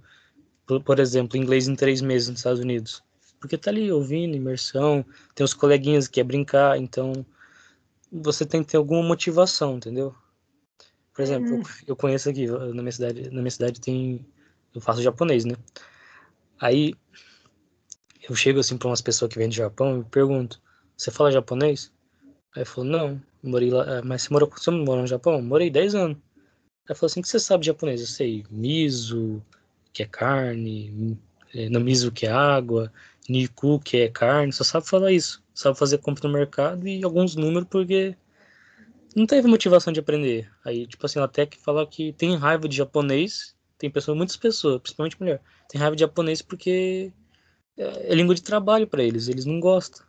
por, 0.67 0.83
por 0.83 0.99
exemplo, 0.99 1.39
inglês 1.39 1.69
em 1.69 1.77
três 1.77 2.03
meses 2.03 2.29
nos 2.29 2.41
Estados 2.41 2.59
Unidos? 2.59 3.05
Porque 3.39 3.57
tá 3.57 3.71
ali 3.71 3.93
ouvindo, 3.93 4.37
imersão, 4.37 5.05
tem 5.33 5.45
os 5.45 5.55
coleguinhas 5.55 6.09
que 6.09 6.15
quer 6.15 6.25
brincar, 6.25 6.77
então 6.77 7.25
você 8.11 8.45
tem 8.45 8.65
que 8.65 8.73
ter 8.73 8.79
alguma 8.79 9.01
motivação, 9.01 9.77
entendeu? 9.77 10.13
Por 11.15 11.23
exemplo, 11.23 11.55
uhum. 11.55 11.63
eu 11.87 11.95
conheço 11.95 12.29
aqui, 12.29 12.49
na 12.49 12.83
minha 12.83 12.91
cidade, 12.91 13.31
na 13.31 13.41
minha 13.41 13.51
cidade 13.51 13.81
tem. 13.81 14.27
Eu 14.75 14.81
faço 14.81 15.01
japonês, 15.01 15.45
né? 15.45 15.55
Aí 16.61 16.95
eu 18.29 18.35
chego 18.35 18.59
assim 18.59 18.77
para 18.77 18.89
umas 18.89 19.01
pessoas 19.01 19.33
que 19.33 19.39
vêm 19.39 19.49
do 19.49 19.55
Japão 19.55 20.01
e 20.01 20.05
pergunto: 20.05 20.61
Você 20.97 21.13
fala 21.13 21.31
japonês? 21.31 21.93
Aí 22.57 22.65
falou: 22.65 22.91
Não, 22.91 23.23
morei 23.41 23.71
lá. 23.71 23.99
É, 23.99 24.03
mas 24.03 24.23
você 24.23 24.33
morou, 24.33 24.51
você 24.51 24.71
morou 24.73 25.03
no 25.03 25.07
Japão? 25.07 25.41
Morei 25.41 25.71
10 25.71 25.95
anos. 25.95 26.19
Aí 26.89 26.95
falou 26.95 27.07
assim: 27.07 27.23
que 27.23 27.29
você 27.29 27.41
sabe 27.41 27.67
japonês? 27.67 28.01
Eu 28.01 28.07
sei 28.07 28.45
miso, 28.51 29.43
que 29.93 30.03
é 30.03 30.07
carne, 30.07 31.19
é, 31.55 31.69
namiso, 31.69 32.13
que 32.13 32.27
é 32.27 32.31
água, 32.31 32.93
niku, 33.29 33.79
que 33.81 33.99
é 33.99 34.09
carne. 34.09 34.53
Só 34.53 34.65
sabe 34.65 34.87
falar 34.89 35.13
isso. 35.13 35.43
Sabe 35.55 35.79
fazer 35.79 35.99
compra 35.99 36.29
no 36.29 36.35
mercado 36.35 36.87
e 36.87 37.03
alguns 37.05 37.37
números 37.37 37.69
porque 37.71 38.17
não 39.15 39.27
teve 39.27 39.47
motivação 39.49 39.93
de 39.93 40.01
aprender. 40.01 40.51
Aí, 40.65 40.87
tipo 40.87 41.07
assim, 41.07 41.21
até 41.21 41.47
que 41.47 41.59
fala 41.59 41.87
que 41.87 42.13
tem 42.13 42.37
raiva 42.37 42.69
de 42.69 42.77
japonês. 42.77 43.55
Tem 43.79 43.91
pessoas, 43.91 44.17
muitas 44.17 44.37
pessoas, 44.37 44.81
principalmente 44.81 45.21
mulher, 45.21 45.43
tem 45.69 45.81
raiva 45.81 45.97
de 45.97 46.01
japonês 46.01 46.41
porque 46.41 47.13
é, 47.77 48.13
é 48.13 48.15
língua 48.15 48.35
de 48.35 48.43
trabalho 48.43 48.87
para 48.87 49.03
eles, 49.03 49.29
eles 49.29 49.45
não 49.45 49.61
gostam. 49.61 50.05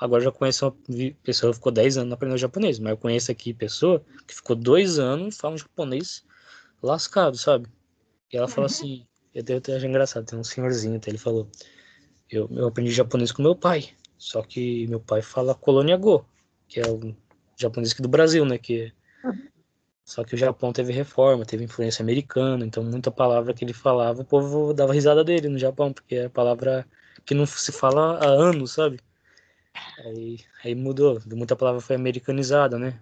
Agora 0.00 0.22
já 0.22 0.32
conheço 0.32 0.66
uma 0.66 0.74
pessoa 1.22 1.52
que 1.52 1.58
ficou 1.58 1.70
10 1.70 1.98
anos 1.98 2.12
aprendendo 2.14 2.38
japonês, 2.38 2.78
mas 2.78 2.92
eu 2.92 2.96
conheço 2.96 3.30
aqui 3.30 3.52
pessoa 3.52 4.02
que 4.26 4.34
ficou 4.34 4.56
dois 4.56 4.98
anos 4.98 5.36
fala 5.36 5.54
um 5.54 5.58
japonês 5.58 6.24
lascado, 6.82 7.36
sabe? 7.36 7.68
E 8.32 8.36
ela 8.38 8.48
fala 8.48 8.66
uhum. 8.66 8.72
assim, 8.72 9.06
eu 9.34 9.42
até, 9.42 9.56
até 9.56 9.86
engraçado, 9.86 10.24
tem 10.24 10.38
um 10.38 10.44
senhorzinho 10.44 10.96
até, 10.96 11.10
ele 11.10 11.18
falou, 11.18 11.46
eu, 12.30 12.48
eu 12.50 12.68
aprendi 12.68 12.90
japonês 12.90 13.30
com 13.30 13.42
meu 13.42 13.54
pai, 13.54 13.90
só 14.16 14.40
que 14.42 14.86
meu 14.86 15.00
pai 15.00 15.20
fala 15.20 15.54
colônia 15.54 15.98
go, 15.98 16.24
que 16.66 16.80
é 16.80 16.88
o 16.88 17.14
japonês 17.54 17.92
aqui 17.92 18.00
do 18.00 18.08
Brasil, 18.08 18.46
né? 18.46 18.56
Que... 18.56 18.92
Uhum. 19.22 19.48
Só 20.02 20.24
que 20.24 20.34
o 20.34 20.38
Japão 20.38 20.72
teve 20.72 20.92
reforma, 20.92 21.44
teve 21.44 21.62
influência 21.62 22.02
americana, 22.02 22.64
então 22.64 22.82
muita 22.82 23.10
palavra 23.10 23.52
que 23.52 23.64
ele 23.64 23.74
falava, 23.74 24.22
o 24.22 24.24
povo 24.24 24.72
dava 24.72 24.94
risada 24.94 25.22
dele 25.22 25.48
no 25.48 25.58
Japão, 25.58 25.92
porque 25.92 26.16
é 26.16 26.28
palavra 26.28 26.86
que 27.24 27.34
não 27.34 27.44
se 27.44 27.70
fala 27.70 28.18
há 28.18 28.26
anos, 28.26 28.72
sabe? 28.72 28.98
Aí, 30.04 30.38
aí 30.64 30.74
mudou, 30.74 31.20
muita 31.26 31.56
palavra 31.56 31.80
foi 31.80 31.96
americanizada, 31.96 32.78
né? 32.78 33.00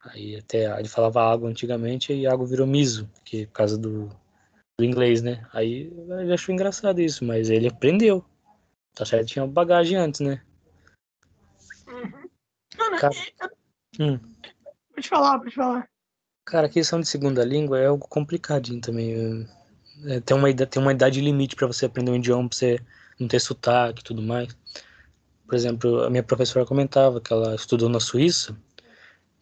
Aí 0.00 0.36
até 0.36 0.78
ele 0.78 0.88
falava 0.88 1.22
água 1.22 1.48
antigamente 1.48 2.12
e 2.12 2.26
água 2.26 2.46
virou 2.46 2.66
miso, 2.66 3.10
que 3.24 3.46
por 3.46 3.52
causa 3.52 3.78
do, 3.78 4.08
do 4.78 4.84
inglês, 4.84 5.22
né? 5.22 5.46
Aí 5.52 5.92
ele 6.20 6.32
achou 6.32 6.54
engraçado 6.54 7.00
isso, 7.00 7.24
mas 7.24 7.48
ele 7.48 7.68
aprendeu. 7.68 8.24
Tá 8.94 9.04
certo, 9.04 9.28
tinha 9.28 9.46
bagagem 9.46 9.96
antes, 9.96 10.20
né? 10.20 10.42
Uhum. 11.88 12.28
Mano, 12.78 12.98
Cara... 12.98 13.14
hum. 13.98 14.18
Pode 14.94 15.08
falar, 15.08 15.38
pode 15.38 15.54
falar. 15.54 15.88
Cara, 16.46 16.66
a 16.66 16.70
questão 16.70 17.00
de 17.00 17.08
segunda 17.08 17.44
língua 17.44 17.80
é 17.80 17.86
algo 17.86 18.06
complicadinho 18.06 18.80
também. 18.80 19.48
É, 20.06 20.20
tem, 20.20 20.36
uma, 20.36 20.52
tem 20.54 20.82
uma 20.82 20.92
idade 20.92 21.20
limite 21.20 21.56
para 21.56 21.66
você 21.66 21.86
aprender 21.86 22.10
um 22.10 22.16
idioma, 22.16 22.48
pra 22.48 22.58
você 22.58 22.78
não 23.18 23.26
ter 23.26 23.40
sotaque 23.40 24.00
e 24.00 24.04
tudo 24.04 24.22
mais. 24.22 24.54
Por 25.46 25.54
exemplo, 25.54 26.04
a 26.04 26.10
minha 26.10 26.22
professora 26.22 26.64
comentava 26.64 27.20
que 27.20 27.32
ela 27.32 27.54
estudou 27.54 27.88
na 27.88 28.00
Suíça 28.00 28.56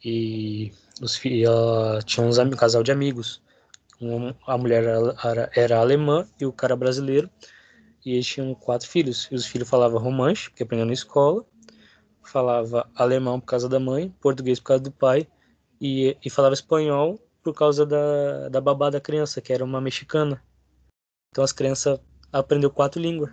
e 0.05 0.73
os, 1.01 1.21
ela 1.25 2.01
tinha 2.03 2.27
uns, 2.27 2.39
um 2.39 2.51
casal 2.51 2.83
de 2.83 2.91
amigos. 2.91 3.43
A 4.47 4.59
mulher 4.59 4.83
era, 4.83 5.51
era, 5.55 5.79
alemã 5.79 6.27
e 6.41 6.45
o 6.45 6.53
cara 6.53 6.75
brasileiro. 6.75 7.31
E 8.05 8.15
eles 8.15 8.27
tinham 8.27 8.53
quatro 8.55 8.89
filhos. 8.89 9.29
E 9.31 9.35
os 9.35 9.47
filhos 9.47 9.69
falavam 9.69 10.01
romanche, 10.01 10.51
porque 10.51 10.65
aprendiam 10.65 10.87
na 10.87 10.93
escola. 10.93 11.45
Falava 12.25 12.91
alemão 12.97 13.39
por 13.39 13.47
causa 13.47 13.69
da 13.69 13.79
mãe, 13.79 14.11
português 14.21 14.59
por 14.59 14.67
causa 14.67 14.83
do 14.83 14.91
pai. 14.91 15.29
E, 15.81 16.17
e 16.25 16.31
falava 16.31 16.55
espanhol 16.55 17.19
por 17.43 17.55
causa 17.55 17.87
da, 17.87 18.49
da 18.49 18.61
babá 18.61 18.91
da 18.91 19.01
criança, 19.01 19.41
que 19.41 19.53
era 19.53 19.65
uma 19.65 19.81
mexicana. 19.81 20.43
Então 21.31 21.45
as 21.45 21.53
crianças 21.53 22.01
aprendeu 22.33 22.71
quatro 22.71 23.01
línguas. 23.01 23.33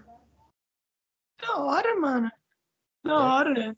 Da 1.42 1.58
hora, 1.58 2.00
mano. 2.00 2.32
Da 3.10 3.36
hora, 3.36 3.54
né? 3.54 3.76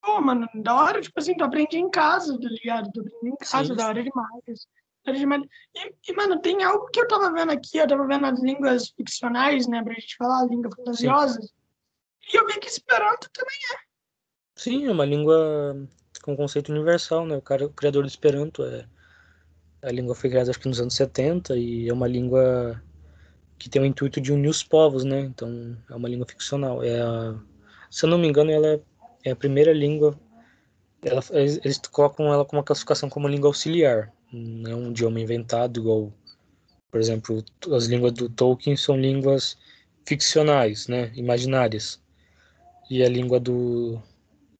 Pô, 0.00 0.20
mano, 0.20 0.48
da 0.54 0.74
hora, 0.74 1.00
tipo 1.00 1.18
assim, 1.18 1.36
tu 1.36 1.44
aprende 1.44 1.76
em 1.76 1.90
casa, 1.90 2.38
tá 2.38 2.48
ligado? 2.48 2.90
Tu 2.92 3.00
aprende 3.00 3.28
em 3.28 3.36
casa, 3.36 3.64
Sim. 3.64 3.74
da 3.74 3.88
hora 3.88 4.02
demais. 4.02 4.68
Da 5.04 5.10
hora 5.10 5.18
demais. 5.18 5.42
E, 5.74 5.94
e, 6.08 6.12
mano, 6.14 6.40
tem 6.40 6.62
algo 6.62 6.86
que 6.86 7.00
eu 7.00 7.08
tava 7.08 7.32
vendo 7.32 7.50
aqui, 7.50 7.78
eu 7.78 7.88
tava 7.88 8.06
vendo 8.06 8.24
as 8.24 8.40
línguas 8.40 8.90
ficcionais, 8.90 9.66
né, 9.66 9.82
pra 9.82 9.94
gente 9.94 10.16
falar, 10.16 10.46
línguas 10.46 10.74
fantasiosas. 10.74 11.52
E 12.32 12.36
eu 12.36 12.46
vi 12.46 12.58
que 12.58 12.68
Esperanto 12.68 13.30
também 13.32 13.56
é. 13.74 13.78
Sim, 14.56 14.86
é 14.86 14.90
uma 14.90 15.04
língua 15.04 15.88
com 16.22 16.36
conceito 16.36 16.72
universal, 16.72 17.26
né? 17.26 17.36
O, 17.36 17.42
cara, 17.42 17.66
o 17.66 17.72
criador 17.72 18.02
do 18.02 18.08
Esperanto 18.08 18.64
é. 18.64 18.86
A 19.82 19.92
língua 19.92 20.14
foi 20.14 20.30
criada 20.30 20.50
acho 20.50 20.58
que 20.58 20.68
nos 20.68 20.80
anos 20.80 20.94
70 20.94 21.56
e 21.56 21.88
é 21.88 21.92
uma 21.92 22.08
língua 22.08 22.82
que 23.58 23.68
tem 23.68 23.80
o 23.80 23.84
intuito 23.84 24.20
de 24.20 24.32
unir 24.32 24.48
os 24.48 24.62
povos, 24.62 25.04
né? 25.04 25.20
Então 25.20 25.76
é 25.88 25.94
uma 25.94 26.08
língua 26.08 26.26
ficcional. 26.26 26.82
É 26.82 27.00
a, 27.00 27.38
se 27.90 28.04
eu 28.04 28.10
não 28.10 28.18
me 28.18 28.28
engano, 28.28 28.50
ela 28.50 28.80
é 29.24 29.30
a 29.30 29.36
primeira 29.36 29.72
língua. 29.72 30.18
Ela, 31.02 31.22
eles 31.32 31.78
colocam 31.90 32.32
ela 32.32 32.44
com 32.44 32.56
uma 32.56 32.64
classificação 32.64 33.08
como 33.08 33.28
língua 33.28 33.48
auxiliar. 33.48 34.12
Não 34.32 34.70
é 34.70 34.74
um 34.74 34.90
idioma 34.90 35.20
inventado 35.20 35.80
igual, 35.80 36.12
por 36.90 37.00
exemplo, 37.00 37.44
as 37.72 37.86
línguas 37.86 38.12
do 38.12 38.28
Tolkien 38.28 38.76
são 38.76 38.98
línguas 38.98 39.56
ficcionais, 40.06 40.88
né? 40.88 41.12
Imaginárias. 41.14 42.00
E 42.90 43.02
a 43.02 43.08
língua 43.08 43.40
do 43.40 44.00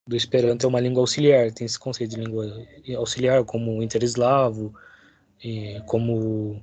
do 0.07 0.15
Esperanto 0.15 0.65
é 0.65 0.69
uma 0.69 0.81
língua 0.81 1.03
auxiliar, 1.03 1.51
tem 1.51 1.65
esse 1.65 1.79
conceito 1.79 2.11
de 2.15 2.21
língua 2.23 2.47
auxiliar, 2.97 3.45
como 3.45 3.79
o 3.79 3.83
intereslavo, 3.83 4.73
como 5.87 6.63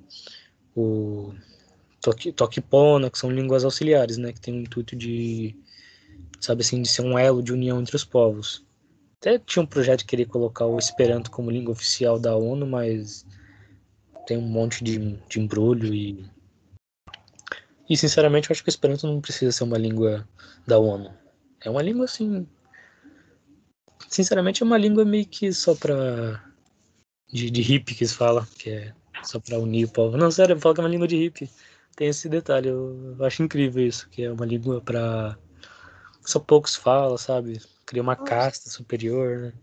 o 0.76 1.34
Tokipona, 2.36 3.10
que 3.10 3.18
são 3.18 3.30
línguas 3.30 3.66
auxiliares, 3.66 4.18
né, 4.18 4.32
que 4.32 4.40
tem 4.40 4.54
o 4.54 4.62
intuito 4.62 4.96
de, 4.96 5.56
sabe 6.44 6.62
assim, 6.62 6.82
de 6.82 6.90
ser 6.90 7.02
um 7.02 7.18
elo 7.18 7.42
de 7.42 7.54
união 7.54 7.80
entre 7.80 7.96
os 7.96 8.04
povos. 8.04 8.66
Até 9.20 9.40
tinha 9.40 9.64
um 9.64 9.68
projeto 9.68 10.00
de 10.00 10.06
querer 10.06 10.26
colocar 10.26 10.66
o 10.66 10.78
Esperanto 10.78 11.32
como 11.32 11.52
língua 11.52 11.72
oficial 11.72 12.20
da 12.20 12.36
ONU, 12.36 12.68
mas 12.68 13.26
tem 14.28 14.38
um 14.38 14.42
monte 14.42 14.84
de, 14.84 15.18
de 15.30 15.40
embrulho 15.40 15.94
e 15.94 16.26
e 17.90 17.98
sinceramente 17.98 18.50
eu 18.50 18.54
acho 18.54 18.64
que 18.64 18.70
o 18.70 18.72
Esperanto 18.72 19.06
não 19.06 19.20
precisa 19.20 19.52
ser 19.52 19.66
uma 19.66 19.78
língua 19.78 20.28
da 20.66 20.80
ONU. 20.80 21.14
É 21.62 21.70
uma 21.70 21.82
língua 21.82 22.06
assim, 22.06 22.48
sinceramente 24.08 24.64
é 24.64 24.66
uma 24.66 24.78
língua 24.78 25.04
meio 25.06 25.26
que 25.26 25.52
só 25.54 25.76
pra 25.76 26.44
de, 27.32 27.50
de 27.50 27.62
hippie 27.62 27.96
que 27.96 28.08
se 28.08 28.16
fala, 28.16 28.48
que 28.58 28.70
é 28.70 28.94
só 29.24 29.40
pra 29.40 29.60
unir 29.60 29.86
o 29.86 29.92
povo. 29.92 30.18
Não, 30.18 30.32
sério, 30.32 30.54
eu 30.54 30.60
falo 30.60 30.76
que 30.76 30.82
é 30.82 30.84
uma 30.84 30.90
língua 30.90 31.08
de 31.08 31.18
hippie 31.18 31.50
tem 31.96 32.08
esse 32.08 32.30
detalhe. 32.30 32.70
Eu 32.70 33.16
acho 33.22 33.44
incrível 33.44 33.86
isso, 33.86 34.10
que 34.10 34.24
é 34.24 34.32
uma 34.32 34.46
língua 34.46 34.82
para 34.82 35.38
só 36.26 36.40
poucos 36.40 36.76
falam, 36.76 37.18
sabe? 37.18 37.62
Cria 37.86 38.02
uma 38.02 38.16
casta 38.16 38.70
superior, 38.70 39.40
né? 39.40 39.54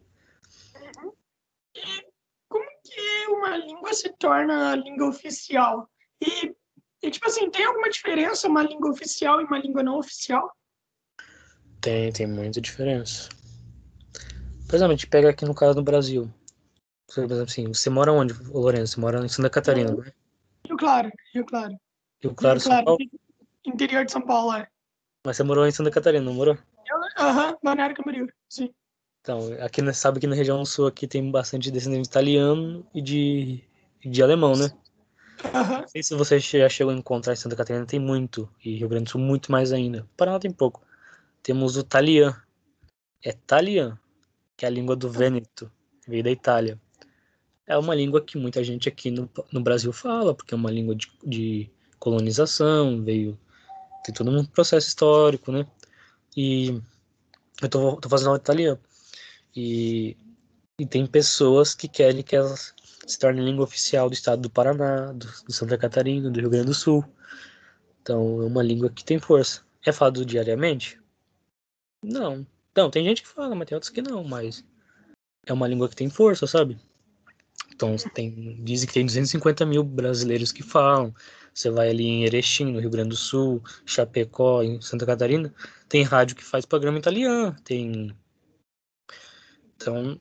E 1.74 2.06
como 2.48 2.66
que 2.84 3.26
uma 3.28 3.56
língua 3.56 3.92
se 3.94 4.10
torna 4.18 4.72
a 4.72 4.76
língua 4.76 5.08
oficial? 5.08 5.88
E, 6.20 6.54
e, 7.02 7.10
tipo 7.10 7.26
assim, 7.26 7.50
tem 7.50 7.64
alguma 7.64 7.88
diferença 7.88 8.48
uma 8.48 8.62
língua 8.62 8.90
oficial 8.90 9.40
e 9.40 9.44
uma 9.44 9.58
língua 9.58 9.82
não 9.82 9.98
oficial? 9.98 10.54
Tem, 11.80 12.12
tem 12.12 12.26
muita 12.26 12.60
diferença. 12.60 13.28
Por 14.68 14.76
exemplo, 14.76 14.92
a 14.92 14.96
gente 14.96 15.06
pega 15.06 15.30
aqui 15.30 15.44
no 15.44 15.54
caso 15.54 15.74
do 15.74 15.82
Brasil. 15.82 16.32
Por 17.06 17.24
exemplo, 17.24 17.42
assim, 17.42 17.66
você 17.68 17.90
mora 17.90 18.12
onde, 18.12 18.34
Lourenço? 18.50 18.94
Você 18.94 19.00
mora 19.00 19.24
em 19.24 19.28
Santa 19.28 19.50
Catarina, 19.50 19.92
né? 19.92 20.12
Rio 20.66 20.76
Claro, 20.76 21.10
Rio 21.34 21.44
Claro. 21.44 21.76
Rio 22.22 22.34
Claro, 22.34 22.60
São 22.60 22.84
Paulo? 22.84 22.98
Interior 23.64 24.04
de 24.04 24.12
São 24.12 24.22
Paulo, 24.22 24.54
é. 24.54 24.68
Mas 25.24 25.36
você 25.36 25.42
morou 25.42 25.66
em 25.66 25.70
Santa 25.70 25.90
Catarina, 25.90 26.24
não 26.24 26.32
morou? 26.32 26.56
Aham, 27.18 27.50
uhum, 27.50 27.56
Balneário 27.62 27.96
Camboriú, 27.96 28.28
sim. 28.48 28.72
Então, 29.20 29.40
aqui 29.60 29.92
sabe 29.92 30.18
que 30.18 30.26
na 30.26 30.34
região 30.34 30.64
sul 30.64 30.86
aqui 30.86 31.06
tem 31.06 31.30
bastante 31.30 31.70
descendente 31.70 32.08
italiano 32.08 32.86
e 32.94 33.02
de, 33.02 33.62
de 34.02 34.22
alemão, 34.22 34.56
né? 34.56 34.70
Uhum. 35.44 35.80
Não 35.80 35.88
sei 35.88 36.02
se 36.02 36.14
você 36.14 36.38
já 36.38 36.68
chegou 36.68 36.92
a 36.92 36.96
encontrar 36.96 37.34
em 37.34 37.36
Santa 37.36 37.54
Catarina, 37.54 37.84
tem 37.84 38.00
muito. 38.00 38.48
E 38.64 38.76
Rio 38.76 38.88
Grande 38.88 39.04
do 39.04 39.10
Sul, 39.10 39.20
muito 39.20 39.52
mais 39.52 39.72
ainda. 39.72 40.08
Paraná 40.16 40.38
tem 40.38 40.50
pouco. 40.50 40.82
Temos 41.42 41.76
o 41.76 41.84
talian. 41.84 42.34
É 43.22 43.32
talian, 43.32 43.98
que 44.56 44.64
é 44.64 44.68
a 44.68 44.70
língua 44.70 44.96
do 44.96 45.10
Vêneto, 45.10 45.70
veio 46.08 46.24
da 46.24 46.30
Itália. 46.30 46.80
É 47.66 47.76
uma 47.76 47.94
língua 47.94 48.22
que 48.22 48.38
muita 48.38 48.64
gente 48.64 48.88
aqui 48.88 49.10
no, 49.10 49.28
no 49.52 49.60
Brasil 49.60 49.92
fala, 49.92 50.34
porque 50.34 50.54
é 50.54 50.56
uma 50.56 50.70
língua 50.70 50.94
de, 50.94 51.12
de 51.22 51.70
colonização, 51.98 53.02
veio 53.02 53.38
tem 54.04 54.14
todo 54.14 54.30
um 54.30 54.44
processo 54.44 54.88
histórico, 54.88 55.52
né? 55.52 55.66
E 56.36 56.80
eu 57.62 57.68
tô, 57.68 57.96
tô 57.96 58.08
fazendo 58.08 58.28
aula 58.28 58.38
de 58.38 58.44
italiano. 58.44 58.80
E, 59.54 60.16
e 60.78 60.86
tem 60.86 61.06
pessoas 61.06 61.74
que 61.74 61.88
querem 61.88 62.22
que 62.22 62.36
ela 62.36 62.54
se 62.56 63.18
torne 63.18 63.42
língua 63.42 63.64
oficial 63.64 64.08
do 64.08 64.14
estado 64.14 64.42
do 64.42 64.50
Paraná, 64.50 65.12
do, 65.12 65.26
do 65.26 65.52
Santa 65.52 65.76
Catarina, 65.76 66.30
do 66.30 66.40
Rio 66.40 66.50
Grande 66.50 66.66
do 66.66 66.74
Sul. 66.74 67.04
Então, 68.02 68.42
é 68.42 68.46
uma 68.46 68.62
língua 68.62 68.90
que 68.90 69.04
tem 69.04 69.18
força. 69.18 69.62
É 69.84 69.92
falado 69.92 70.24
diariamente? 70.24 71.00
Não. 72.02 72.46
Não, 72.76 72.90
tem 72.90 73.04
gente 73.04 73.22
que 73.22 73.28
fala, 73.28 73.54
mas 73.54 73.68
tem 73.68 73.74
outros 73.74 73.90
que 73.90 74.00
não, 74.00 74.22
mas 74.24 74.64
é 75.46 75.52
uma 75.52 75.66
língua 75.66 75.88
que 75.88 75.96
tem 75.96 76.08
força, 76.08 76.46
sabe? 76.46 76.78
Então, 77.74 77.96
tem, 78.14 78.62
dizem 78.62 78.86
que 78.86 78.94
tem 78.94 79.06
250 79.06 79.66
mil 79.66 79.82
brasileiros 79.82 80.52
que 80.52 80.62
falam. 80.62 81.14
Você 81.54 81.70
vai 81.70 81.90
ali 81.90 82.04
em 82.04 82.24
Erechim, 82.24 82.72
no 82.72 82.80
Rio 82.80 82.90
Grande 82.90 83.10
do 83.10 83.16
Sul, 83.16 83.62
Chapecó, 83.84 84.62
em 84.62 84.80
Santa 84.80 85.04
Catarina, 85.04 85.52
tem 85.88 86.02
rádio 86.02 86.36
que 86.36 86.44
faz 86.44 86.64
programa 86.64 86.98
italiano, 86.98 87.54
tem... 87.64 88.14
Então, 89.76 90.20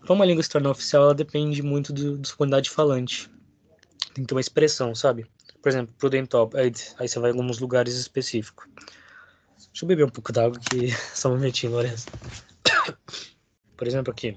para 0.00 0.12
uma 0.12 0.24
língua 0.24 0.42
se 0.42 0.50
tornar 0.50 0.70
oficial, 0.70 1.04
ela 1.04 1.14
depende 1.14 1.62
muito 1.62 1.92
do, 1.92 2.18
da 2.18 2.24
sua 2.24 2.36
quantidade 2.36 2.70
falante. 2.70 3.30
Tem 4.14 4.24
que 4.24 4.28
ter 4.28 4.34
uma 4.34 4.40
expressão, 4.40 4.94
sabe? 4.94 5.26
Por 5.62 5.68
exemplo, 5.68 5.94
Prudentop, 5.96 6.56
aí, 6.56 6.72
aí 6.98 7.08
você 7.08 7.18
vai 7.18 7.30
em 7.30 7.34
alguns 7.34 7.58
lugares 7.58 7.94
específicos. 7.94 8.66
Deixa 9.56 9.84
eu 9.84 9.88
beber 9.88 10.04
um 10.04 10.10
pouco 10.10 10.32
d'água 10.32 10.58
que 10.58 10.90
só 11.14 11.28
um 11.28 11.36
momentinho, 11.36 11.72
Lourenço. 11.72 12.08
Por 13.76 13.86
exemplo, 13.86 14.12
aqui 14.12 14.36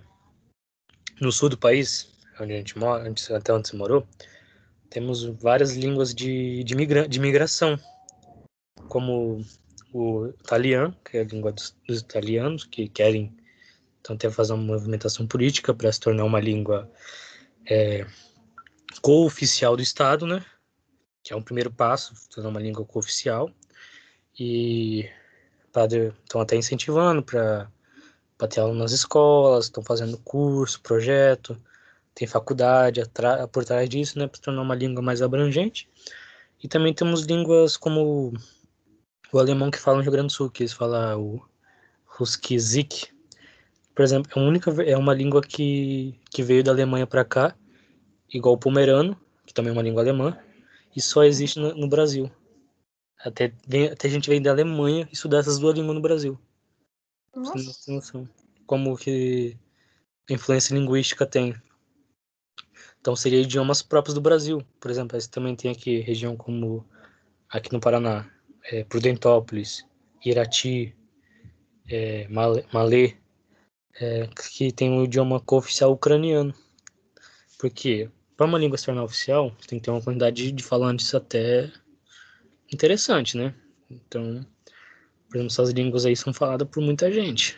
no 1.20 1.32
sul 1.32 1.50
do 1.50 1.58
país, 1.58 2.10
onde 2.40 2.54
a 2.54 2.58
gente 2.58 2.78
mora, 2.78 3.12
até 3.36 3.54
onde 3.54 3.68
você 3.68 3.76
morou, 3.76 4.08
temos 4.96 5.26
várias 5.26 5.76
línguas 5.76 6.16
de, 6.16 6.64
de, 6.64 6.74
migra, 6.74 7.06
de 7.06 7.20
migração, 7.20 7.78
como 8.88 9.46
o 9.92 10.28
italiano, 10.28 10.96
que 11.04 11.18
é 11.18 11.20
a 11.20 11.26
língua 11.26 11.52
dos, 11.52 11.76
dos 11.86 12.00
italianos, 12.00 12.64
que 12.64 12.88
querem 12.88 13.36
então 14.00 14.16
ter 14.16 14.32
fazer 14.32 14.54
uma 14.54 14.64
movimentação 14.64 15.28
política 15.28 15.74
para 15.74 15.92
se 15.92 16.00
tornar 16.00 16.24
uma 16.24 16.40
língua 16.40 16.90
é, 17.70 18.08
co-oficial 19.02 19.76
do 19.76 19.84
Estado, 19.84 20.26
né? 20.26 20.46
Que 21.22 21.34
é 21.34 21.36
um 21.36 21.42
primeiro 21.42 21.74
passo, 21.74 22.14
tornar 22.30 22.52
uma 22.52 22.62
língua 22.62 22.86
co-oficial. 22.86 23.52
E 24.40 25.10
estão 26.24 26.40
até 26.40 26.56
incentivando 26.56 27.22
para 27.22 27.68
ter 28.50 28.62
aula 28.62 28.74
nas 28.74 28.94
escolas, 28.94 29.66
estão 29.66 29.84
fazendo 29.84 30.18
curso, 30.20 30.80
projeto, 30.80 31.62
tem 32.16 32.28
faculdade 32.28 33.04
por 33.52 33.66
trás 33.66 33.88
disso, 33.88 34.18
né? 34.18 34.28
Para 34.28 34.42
tornar 34.42 34.62
uma 34.62 34.74
língua 34.74 35.04
mais 35.04 35.22
abrangente. 35.22 35.88
E 36.64 36.68
também 36.68 36.94
temos 36.94 37.24
línguas 37.24 37.78
como 37.78 38.34
o 39.32 39.40
alemão 39.40 39.70
que 39.70 39.78
fala 39.78 39.98
no 39.98 40.04
Rio 40.04 40.12
Grande 40.14 40.28
do 40.28 40.34
Sul, 40.34 40.50
que 40.50 40.64
eles 40.64 40.74
falam 40.74 41.22
o 41.22 41.46
Ruskizik, 42.06 43.14
por 43.96 44.04
exemplo, 44.04 44.30
é, 44.36 44.40
única, 44.40 44.72
é 44.84 44.98
uma 44.98 45.14
língua 45.14 45.42
que, 45.42 46.20
que 46.30 46.44
veio 46.44 46.62
da 46.62 46.72
Alemanha 46.72 47.08
para 47.08 47.24
cá, 47.24 47.56
igual 48.32 48.56
o 48.56 48.58
pomerano, 48.58 49.18
que 49.46 49.54
também 49.54 49.70
é 49.70 49.74
uma 49.74 49.82
língua 49.82 50.02
alemã, 50.02 50.38
e 50.94 51.02
só 51.02 51.24
existe 51.24 51.58
no, 51.60 51.74
no 51.74 51.88
Brasil. 51.88 52.30
Até, 53.18 53.54
vem, 53.66 53.88
até 53.88 54.10
a 54.10 54.12
gente 54.12 54.30
vem 54.30 54.42
da 54.42 54.52
Alemanha 54.52 55.08
estudar 55.14 55.40
essas 55.40 55.58
duas 55.60 55.74
línguas 55.74 55.96
no 55.96 56.02
Brasil. 56.02 56.38
Nossa. 57.34 58.30
Como 58.66 58.98
que 58.98 59.58
a 60.30 60.34
influência 60.34 60.74
linguística 60.74 61.26
tem. 61.26 61.56
Então 63.06 63.16
seria 63.16 63.42
idiomas 63.42 63.84
próprios 63.84 64.16
do 64.16 64.20
Brasil. 64.20 64.66
Por 64.80 64.90
exemplo, 64.90 65.22
você 65.22 65.30
também 65.30 65.56
tem 65.56 65.70
aqui 65.70 66.00
região 66.00 66.36
como 66.36 66.84
aqui 67.48 67.72
no 67.72 67.80
Paraná, 67.80 68.28
é, 68.64 68.84
Prudentópolis, 68.84 69.86
Irati, 70.26 70.96
é, 71.88 72.28
Malê, 72.28 73.16
é, 74.02 74.28
que 74.58 74.72
tem 74.72 74.98
o 74.98 75.04
idioma 75.04 75.40
cooficial 75.40 75.92
ucraniano. 75.92 76.52
Porque 77.60 78.10
para 78.36 78.48
uma 78.48 78.58
língua 78.58 78.76
se 78.76 78.86
tornar 78.88 79.04
oficial, 79.04 79.56
tem 79.68 79.78
que 79.78 79.86
ter 79.86 79.92
uma 79.92 80.02
quantidade 80.02 80.52
de 80.52 80.64
falantes 80.64 81.14
até 81.14 81.72
interessante, 82.74 83.38
né? 83.38 83.54
Então, 83.88 84.44
por 85.30 85.38
exemplo, 85.38 85.54
essas 85.54 85.70
línguas 85.70 86.08
aí 86.08 86.16
são 86.16 86.34
faladas 86.34 86.68
por 86.68 86.82
muita 86.82 87.12
gente. 87.12 87.56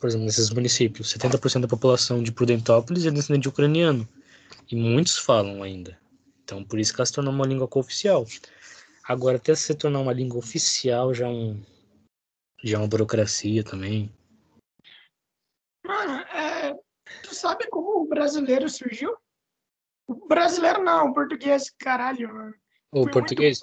Por 0.00 0.08
exemplo, 0.08 0.24
nesses 0.24 0.48
municípios, 0.48 1.12
70% 1.12 1.60
da 1.60 1.68
população 1.68 2.22
de 2.22 2.32
Prudentópolis 2.32 3.04
é 3.04 3.10
descendente 3.10 3.42
de 3.42 3.48
ucraniano. 3.50 4.08
E 4.70 4.76
muitos 4.76 5.18
falam 5.18 5.62
ainda. 5.62 5.98
Então, 6.44 6.64
por 6.64 6.78
isso 6.78 6.94
que 6.94 7.00
ela 7.00 7.06
se 7.06 7.12
tornou 7.12 7.32
uma 7.32 7.46
língua 7.46 7.66
cooficial. 7.66 8.24
Agora, 9.04 9.36
até 9.36 9.54
se 9.54 9.74
tornar 9.74 9.98
uma 9.98 10.12
língua 10.12 10.38
oficial, 10.38 11.12
já, 11.12 11.26
é 11.26 11.28
um, 11.28 11.60
já 12.62 12.76
é 12.76 12.80
uma 12.80 12.86
burocracia 12.86 13.64
também. 13.64 14.12
Mano, 15.84 16.20
é, 16.32 16.72
tu 17.22 17.34
sabe 17.34 17.68
como 17.68 18.02
o 18.02 18.06
brasileiro 18.06 18.68
surgiu? 18.68 19.16
O 20.06 20.26
brasileiro 20.28 20.84
não, 20.84 21.08
o 21.08 21.14
português, 21.14 21.70
caralho. 21.70 22.32
Mano. 22.32 22.54
O 22.92 23.02
Foi 23.04 23.12
português? 23.12 23.60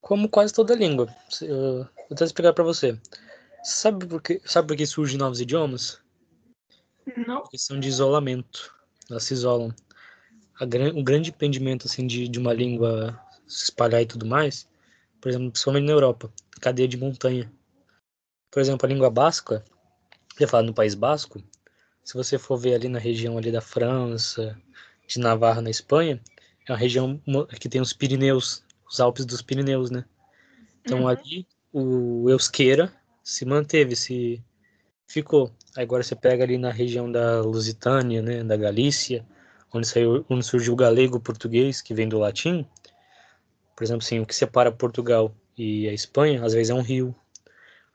Como 0.00 0.28
quase 0.28 0.52
toda 0.52 0.74
língua. 0.74 1.14
Eu 1.40 1.84
vou 1.84 1.88
até 2.12 2.24
explicar 2.24 2.52
pra 2.52 2.64
você. 2.64 3.00
Sabe 3.62 4.06
por 4.06 4.22
que, 4.22 4.40
sabe 4.44 4.68
por 4.68 4.76
que 4.76 4.86
surgem 4.86 5.18
novos 5.18 5.40
idiomas? 5.40 6.00
Não. 7.26 7.42
Por 7.42 7.50
questão 7.50 7.78
de 7.78 7.88
isolamento. 7.88 8.77
Elas 9.10 9.24
se 9.24 9.34
isolam. 9.34 9.74
A, 10.60 10.64
o 10.98 11.02
grande 11.02 11.30
impedimento 11.30 11.86
assim, 11.86 12.06
de, 12.06 12.28
de 12.28 12.38
uma 12.38 12.52
língua 12.52 13.18
se 13.46 13.64
espalhar 13.64 14.02
e 14.02 14.06
tudo 14.06 14.26
mais, 14.26 14.68
por 15.20 15.28
exemplo, 15.28 15.50
principalmente 15.50 15.84
na 15.84 15.92
Europa, 15.92 16.32
cadeia 16.60 16.88
de 16.88 16.96
montanha. 16.96 17.50
Por 18.50 18.60
exemplo, 18.60 18.86
a 18.86 18.88
língua 18.88 19.10
basca, 19.10 19.64
já 20.38 20.46
falar 20.46 20.62
no 20.62 20.74
País 20.74 20.94
Basco, 20.94 21.42
se 22.04 22.14
você 22.14 22.38
for 22.38 22.56
ver 22.56 22.74
ali 22.74 22.88
na 22.88 22.98
região 22.98 23.36
ali 23.36 23.50
da 23.50 23.60
França, 23.60 24.56
de 25.06 25.18
Navarra 25.18 25.60
na 25.60 25.70
Espanha, 25.70 26.20
é 26.66 26.72
uma 26.72 26.78
região 26.78 27.20
que 27.60 27.68
tem 27.68 27.80
os 27.80 27.92
Pirineus, 27.92 28.62
os 28.90 29.00
Alpes 29.00 29.24
dos 29.24 29.42
Pirineus, 29.42 29.90
né? 29.90 30.04
Então 30.82 31.02
uhum. 31.02 31.08
ali 31.08 31.46
o 31.72 32.28
Euskera 32.30 32.92
se 33.22 33.44
manteve, 33.44 33.94
se 33.96 34.42
ficou. 35.08 35.50
Agora 35.76 36.02
você 36.02 36.14
pega 36.14 36.44
ali 36.44 36.58
na 36.58 36.70
região 36.70 37.10
da 37.10 37.40
Lusitânia, 37.40 38.22
né, 38.22 38.44
da 38.44 38.56
Galícia, 38.56 39.26
onde, 39.72 39.88
saiu, 39.88 40.24
onde 40.28 40.44
surgiu 40.44 40.74
o 40.74 40.76
galego 40.76 41.18
português, 41.18 41.80
que 41.80 41.94
vem 41.94 42.08
do 42.08 42.18
latim. 42.18 42.66
Por 43.74 43.84
exemplo, 43.84 44.04
assim, 44.04 44.20
o 44.20 44.26
que 44.26 44.34
separa 44.34 44.70
Portugal 44.70 45.34
e 45.56 45.88
a 45.88 45.92
Espanha, 45.92 46.44
às 46.44 46.52
vezes 46.52 46.70
é 46.70 46.74
um 46.74 46.82
rio, 46.82 47.14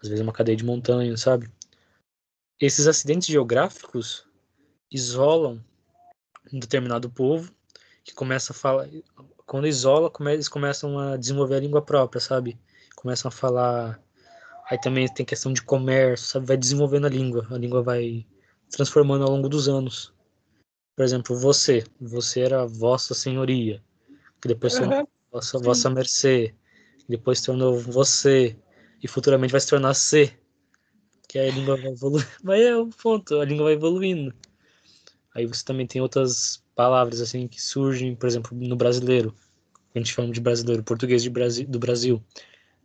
às 0.02 0.10
vezes 0.10 0.20
é 0.20 0.24
uma 0.24 0.34
cadeia 0.34 0.58
de 0.58 0.66
montanhas, 0.66 1.22
sabe? 1.22 1.50
Esses 2.60 2.88
acidentes 2.88 3.28
geográficos 3.28 4.26
isolam 4.92 5.64
um 6.52 6.60
determinado 6.60 7.10
povo 7.10 7.52
que 8.04 8.14
começa 8.14 8.54
a 8.54 8.56
falar. 8.56 8.88
Quando 9.46 9.68
isola, 9.68 10.12
eles 10.32 10.48
começam 10.48 11.00
a 11.00 11.18
desenvolver 11.18 11.56
a 11.56 11.60
língua 11.60 11.82
própria, 11.82 12.20
sabe? 12.20 12.58
Começam 12.96 13.30
a 13.30 13.32
falar. 13.32 14.00
Aí 14.70 14.80
também 14.80 15.08
tem 15.08 15.26
questão 15.26 15.52
de 15.52 15.62
comércio, 15.62 16.28
sabe? 16.28 16.46
Vai 16.48 16.58
desenvolvendo 16.58 17.06
a 17.06 17.10
língua. 17.10 17.48
A 17.52 17.58
língua 17.58 17.82
vai 17.82 18.26
transformando 18.70 19.24
ao 19.24 19.32
longo 19.32 19.50
dos 19.50 19.68
anos. 19.68 20.14
Por 20.96 21.04
exemplo, 21.04 21.38
você. 21.38 21.84
Você 22.00 22.42
era 22.42 22.66
vossa 22.66 23.14
senhoria. 23.14 23.84
Que 24.42 24.48
depois 24.48 24.74
se 24.74 24.80
tornou 24.80 25.10
vossa, 25.32 25.60
vossa 25.60 25.90
mercê. 25.90 26.56
Depois 27.08 27.40
se 27.40 27.46
tornou 27.46 27.78
você. 27.80 28.56
E 29.02 29.08
futuramente 29.08 29.52
vai 29.52 29.62
se 29.62 29.68
tornar 29.68 29.94
C 29.94 30.38
que 31.34 31.40
a 31.40 31.50
língua 31.50 31.76
vai 31.76 31.92
evoluindo. 31.92 32.30
Mas 32.44 32.62
é 32.62 32.76
o 32.76 32.88
ponto, 32.90 33.40
a 33.40 33.46
língua 33.46 33.66
vai 33.66 33.74
evoluindo. 33.74 34.34
Aí 35.34 35.48
você 35.48 35.66
também 35.66 35.88
tem 35.88 36.00
outras 36.00 36.64
palavras 36.76 37.22
assim 37.22 37.48
que 37.48 37.60
surgem, 37.60 38.16
por 38.16 38.28
exemplo, 38.28 38.56
no 38.56 38.76
brasileiro. 38.76 39.34
A 39.96 39.98
gente 39.98 40.14
fala 40.14 40.32
de 40.32 40.40
brasileiro, 40.40 40.84
português 40.84 41.24
de 41.24 41.32
Brasi 41.32 41.66
do 41.66 41.80
Brasil. 41.80 42.24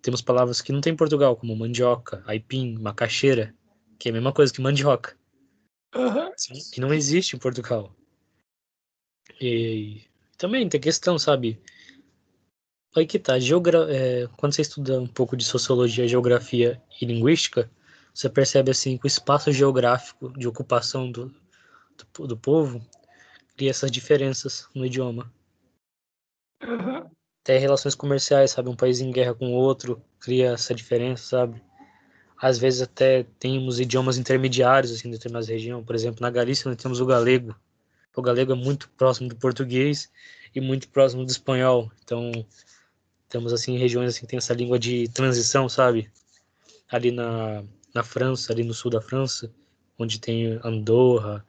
Temos 0.02 0.22
palavras 0.22 0.60
que 0.60 0.72
não 0.72 0.80
tem 0.80 0.92
em 0.92 0.96
Portugal, 0.96 1.36
como 1.36 1.56
mandioca, 1.56 2.22
aipim, 2.26 2.78
macaxeira, 2.78 3.54
que 3.98 4.08
é 4.08 4.10
a 4.10 4.14
mesma 4.14 4.32
coisa 4.32 4.52
que 4.52 4.60
mandioca. 4.60 5.16
Uhum. 5.94 6.30
Que 6.72 6.80
não 6.80 6.92
existe 6.92 7.34
em 7.34 7.38
Portugal. 7.38 7.94
E 9.40 10.02
também 10.36 10.68
tem 10.68 10.80
questão, 10.80 11.18
sabe? 11.18 11.60
Aí 12.96 13.06
que 13.06 13.18
tá, 13.18 13.38
geogra 13.38 13.86
é, 13.94 14.26
quando 14.36 14.54
você 14.54 14.62
estuda 14.62 15.00
um 15.00 15.06
pouco 15.06 15.36
de 15.36 15.44
sociologia, 15.44 16.08
geografia 16.08 16.82
e 17.00 17.04
linguística, 17.04 17.70
você 18.14 18.28
percebe 18.28 18.70
assim 18.70 18.96
que 18.96 19.06
o 19.06 19.08
espaço 19.08 19.52
geográfico 19.52 20.32
de 20.36 20.48
ocupação 20.48 21.10
do, 21.10 21.32
do, 22.14 22.26
do 22.26 22.36
povo 22.36 22.84
cria 23.56 23.70
essas 23.70 23.90
diferenças 23.90 24.68
no 24.74 24.86
idioma. 24.86 25.32
Uhum. 26.62 27.10
Até 27.42 27.58
relações 27.58 27.94
comerciais, 27.94 28.50
sabe? 28.50 28.68
Um 28.68 28.76
país 28.76 29.00
em 29.00 29.10
guerra 29.10 29.34
com 29.34 29.52
o 29.52 29.54
outro 29.54 30.02
cria 30.20 30.52
essa 30.52 30.74
diferença, 30.74 31.22
sabe? 31.22 31.62
Às 32.40 32.58
vezes 32.58 32.82
até 32.82 33.24
temos 33.38 33.80
idiomas 33.80 34.18
intermediários 34.18 34.92
assim, 34.92 35.08
em 35.08 35.10
determinadas 35.10 35.48
regiões. 35.48 35.84
Por 35.84 35.94
exemplo, 35.94 36.22
na 36.22 36.30
Galícia 36.30 36.68
nós 36.68 36.80
temos 36.80 37.00
o 37.00 37.06
galego. 37.06 37.54
O 38.14 38.22
galego 38.22 38.52
é 38.52 38.54
muito 38.54 38.90
próximo 38.90 39.28
do 39.28 39.36
português 39.36 40.10
e 40.54 40.60
muito 40.60 40.88
próximo 40.88 41.24
do 41.24 41.30
espanhol. 41.30 41.90
Então, 42.04 42.32
temos 43.28 43.52
assim 43.52 43.78
regiões 43.78 44.10
assim 44.10 44.20
que 44.20 44.26
tem 44.26 44.38
essa 44.38 44.54
língua 44.54 44.78
de 44.78 45.08
transição, 45.08 45.68
sabe? 45.68 46.10
Ali 46.90 47.10
na 47.10 47.64
na 47.94 48.02
França, 48.02 48.52
ali 48.52 48.62
no 48.62 48.74
sul 48.74 48.90
da 48.90 49.00
França, 49.00 49.50
onde 49.98 50.20
tem 50.20 50.58
Andorra, 50.62 51.44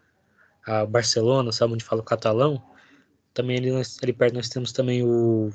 a 0.66 0.86
Barcelona, 0.86 1.52
sabe, 1.52 1.74
onde 1.74 1.84
fala 1.84 2.02
o 2.02 2.06
catalão. 2.06 2.62
Também 3.34 3.58
ali, 3.58 3.70
ali 4.02 4.14
perto 4.14 4.34
nós 4.34 4.50
temos 4.50 4.72
também 4.72 5.04
o, 5.04 5.52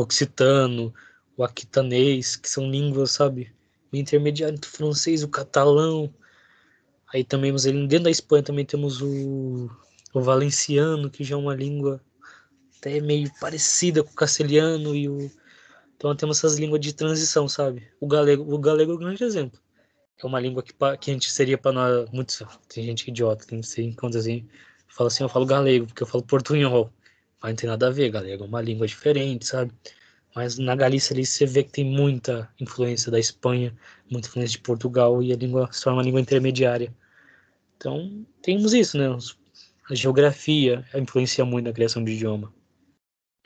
occitano, 0.00 0.92
o 1.36 1.44
aquitanês, 1.44 2.36
que 2.36 2.48
são 2.48 2.70
línguas, 2.70 3.12
sabe, 3.12 3.52
intermediárias 3.92 4.56
entre 4.56 4.70
o 4.70 4.72
francês 4.72 5.22
o 5.22 5.28
catalão. 5.28 6.12
Aí 7.12 7.22
também, 7.24 7.54
dentro 7.86 8.04
da 8.04 8.10
Espanha 8.10 8.42
também 8.42 8.64
temos 8.64 9.02
o, 9.02 9.70
o 10.14 10.20
valenciano, 10.20 11.10
que 11.10 11.24
já 11.24 11.34
é 11.34 11.38
uma 11.38 11.54
língua 11.54 12.00
até 12.78 13.00
meio 13.00 13.30
parecida 13.38 14.02
com 14.02 14.10
o 14.10 14.14
castelhano 14.14 14.94
e 14.94 15.08
o 15.08 15.30
então 16.02 16.16
temos 16.16 16.38
essas 16.38 16.58
línguas 16.58 16.80
de 16.80 16.92
transição, 16.92 17.48
sabe? 17.48 17.88
O 18.00 18.08
galego, 18.08 18.52
o 18.52 18.58
galego 18.58 18.90
é 18.90 18.94
um 18.96 18.98
grande 18.98 19.22
exemplo. 19.22 19.60
É 20.20 20.26
uma 20.26 20.40
língua 20.40 20.60
que, 20.60 20.72
que 20.72 21.10
a 21.12 21.14
gente 21.14 21.30
seria 21.30 21.56
para 21.56 21.70
nós 21.70 22.10
muito 22.10 22.44
tem 22.68 22.82
gente 22.82 23.04
que 23.04 23.12
idiota, 23.12 23.46
tem 23.46 23.62
sei 23.62 23.84
enquanto 23.84 24.18
assim, 24.18 24.48
fala 24.88 25.06
assim, 25.06 25.22
eu 25.22 25.28
falo 25.28 25.46
galego 25.46 25.86
porque 25.86 26.02
eu 26.02 26.06
falo 26.08 26.24
portunhol. 26.24 26.92
Mas 27.42 27.50
não 27.50 27.56
tem 27.56 27.68
nada 27.68 27.88
a 27.88 27.90
ver, 27.90 28.10
galego 28.10 28.44
é 28.44 28.46
uma 28.46 28.62
língua 28.62 28.86
diferente, 28.86 29.46
sabe? 29.46 29.72
Mas 30.34 30.58
na 30.58 30.74
Galícia 30.74 31.12
ali 31.12 31.26
você 31.26 31.44
vê 31.44 31.62
que 31.62 31.72
tem 31.72 31.84
muita 31.84 32.48
influência 32.58 33.10
da 33.10 33.18
Espanha, 33.18 33.76
muita 34.10 34.28
influência 34.28 34.56
de 34.56 34.62
Portugal 34.62 35.22
e 35.22 35.32
a 35.32 35.36
língua 35.36 35.68
se 35.72 35.82
torna 35.82 35.98
uma 35.98 36.04
língua 36.04 36.20
intermediária. 36.20 36.94
Então, 37.76 38.24
temos 38.40 38.72
isso, 38.72 38.96
né? 38.96 39.06
A 39.90 39.94
geografia 39.94 40.86
influencia 40.94 41.44
muito 41.44 41.66
na 41.66 41.72
criação 41.72 42.02
de 42.02 42.12
idioma. 42.12 42.54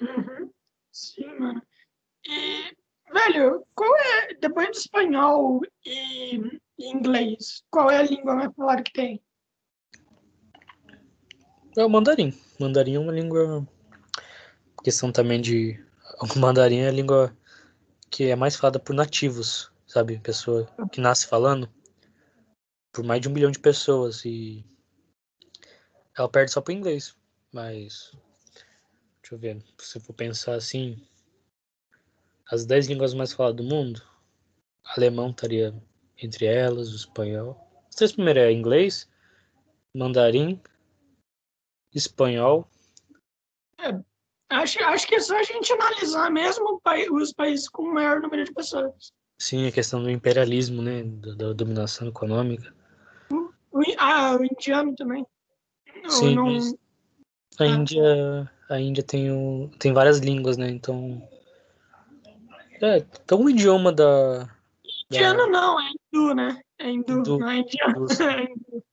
Uhum. 0.01 0.51
Sim, 0.93 1.27
mano. 1.39 1.63
E, 2.25 2.77
velho, 3.13 3.67
qual 3.75 3.97
é, 3.97 4.35
depois 4.35 4.71
de 4.71 4.77
espanhol 4.77 5.63
e 5.85 6.61
inglês, 6.79 7.65
qual 7.71 7.91
é 7.91 7.99
a 7.99 8.03
língua 8.03 8.35
mais 8.35 8.55
falada 8.55 8.83
que 8.83 8.93
tem? 8.93 9.23
É 11.77 11.85
o 11.85 11.91
mandarim. 11.91 12.33
Mandarim 12.59 12.95
é 12.95 12.99
uma 12.99 13.13
língua. 13.13 13.67
Questão 14.87 15.11
também 15.11 15.41
de. 15.41 15.85
O 16.23 16.27
mandarim 16.39 16.79
é 16.79 16.89
a 16.89 16.93
língua 16.93 17.37
que 18.09 18.27
é 18.27 18.37
mais 18.37 18.55
falada 18.55 18.79
por 18.79 18.95
nativos, 18.95 19.69
sabe? 19.85 20.21
Pessoa 20.21 20.65
que 20.93 21.01
nasce 21.01 21.27
falando. 21.27 21.69
Por 22.93 23.03
mais 23.05 23.21
de 23.21 23.29
um 23.29 23.33
milhão 23.33 23.51
de 23.51 23.59
pessoas. 23.59 24.25
E. 24.25 24.65
Ela 26.17 26.29
perde 26.29 26.53
só 26.53 26.61
pro 26.61 26.73
inglês. 26.73 27.17
Mas. 27.53 28.13
Deixa 29.21 29.35
eu 29.35 29.39
ver. 29.39 29.65
Se 29.77 29.99
eu 29.99 30.03
for 30.03 30.13
pensar 30.13 30.55
assim. 30.55 31.05
As 32.49 32.65
dez 32.65 32.87
línguas 32.87 33.13
mais 33.13 33.33
faladas 33.33 33.57
do 33.57 33.65
mundo. 33.65 34.01
Alemão 34.85 35.31
estaria 35.31 35.75
entre 36.17 36.47
elas, 36.47 36.93
o 36.93 36.95
espanhol. 36.95 37.85
As 37.89 37.97
três 37.97 38.13
primeiras 38.13 38.45
é 38.45 38.53
inglês, 38.53 39.11
mandarim, 39.93 40.63
espanhol. 41.93 42.71
É, 43.81 44.01
acho, 44.51 44.83
acho 44.85 45.07
que 45.07 45.17
é 45.17 45.21
só 45.21 45.39
a 45.39 45.43
gente 45.43 45.73
analisar 45.73 46.31
mesmo 46.31 46.81
os 47.13 47.33
países 47.33 47.69
com 47.69 47.83
o 47.83 47.95
maior 47.95 48.21
número 48.21 48.45
de 48.45 48.53
pessoas. 48.53 49.13
Sim, 49.39 49.67
a 49.67 49.73
questão 49.73 50.03
do 50.03 50.11
imperialismo, 50.11 50.83
né? 50.83 51.03
Da, 51.05 51.35
da 51.35 51.53
dominação 51.53 52.09
econômica. 52.09 52.75
O, 53.31 53.51
o, 53.73 53.83
ah, 53.99 54.37
o 54.41 54.45
indiano 54.45 54.95
também. 54.95 55.27
Sim, 56.09 56.35
não... 56.35 56.47
mas 56.47 56.75
a 57.59 57.65
ah. 57.65 57.67
Índia, 57.67 58.53
a 58.69 58.81
Índia 58.81 59.03
tem, 59.03 59.31
o, 59.31 59.71
tem 59.79 59.93
várias 59.93 60.19
línguas, 60.19 60.57
né? 60.57 60.69
Então. 60.69 61.23
É, 62.81 62.99
então 62.99 63.43
o 63.43 63.51
idioma 63.51 63.93
da. 63.93 64.49
Indiano 65.11 65.47
da... 65.47 65.47
não, 65.49 65.81
é 65.81 65.91
hindu, 65.91 66.35
né? 66.35 66.61
É 66.79 66.91
hindu, 66.91 67.19
hindu. 67.19 67.39
não 67.39 67.51
é 67.51 67.59
indiano. 67.59 68.07
É 68.21 68.45
hindu. 68.45 68.85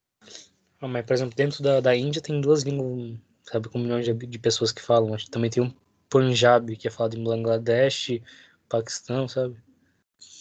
Ah, 0.82 0.88
mas, 0.88 1.06
por 1.06 1.14
exemplo, 1.14 1.36
dentro 1.36 1.64
da, 1.64 1.80
da 1.80 1.96
Índia 1.96 2.22
tem 2.22 2.42
duas 2.42 2.64
línguas, 2.64 3.18
sabe, 3.44 3.70
com 3.70 3.78
milhões 3.78 4.06
de, 4.06 4.14
de 4.14 4.40
pessoas 4.40 4.72
que 4.72 4.82
falam. 4.82 5.14
Acho 5.14 5.26
que 5.26 5.32
também 5.32 5.50
tem 5.50 5.64
um 5.64 5.74
Punjab, 6.10 6.76
que 6.76 6.88
é 6.88 6.92
falado 6.92 7.18
em 7.18 7.24
Bangladesh, 7.24 8.22
Paquistão, 8.70 9.28
sabe? 9.28 9.58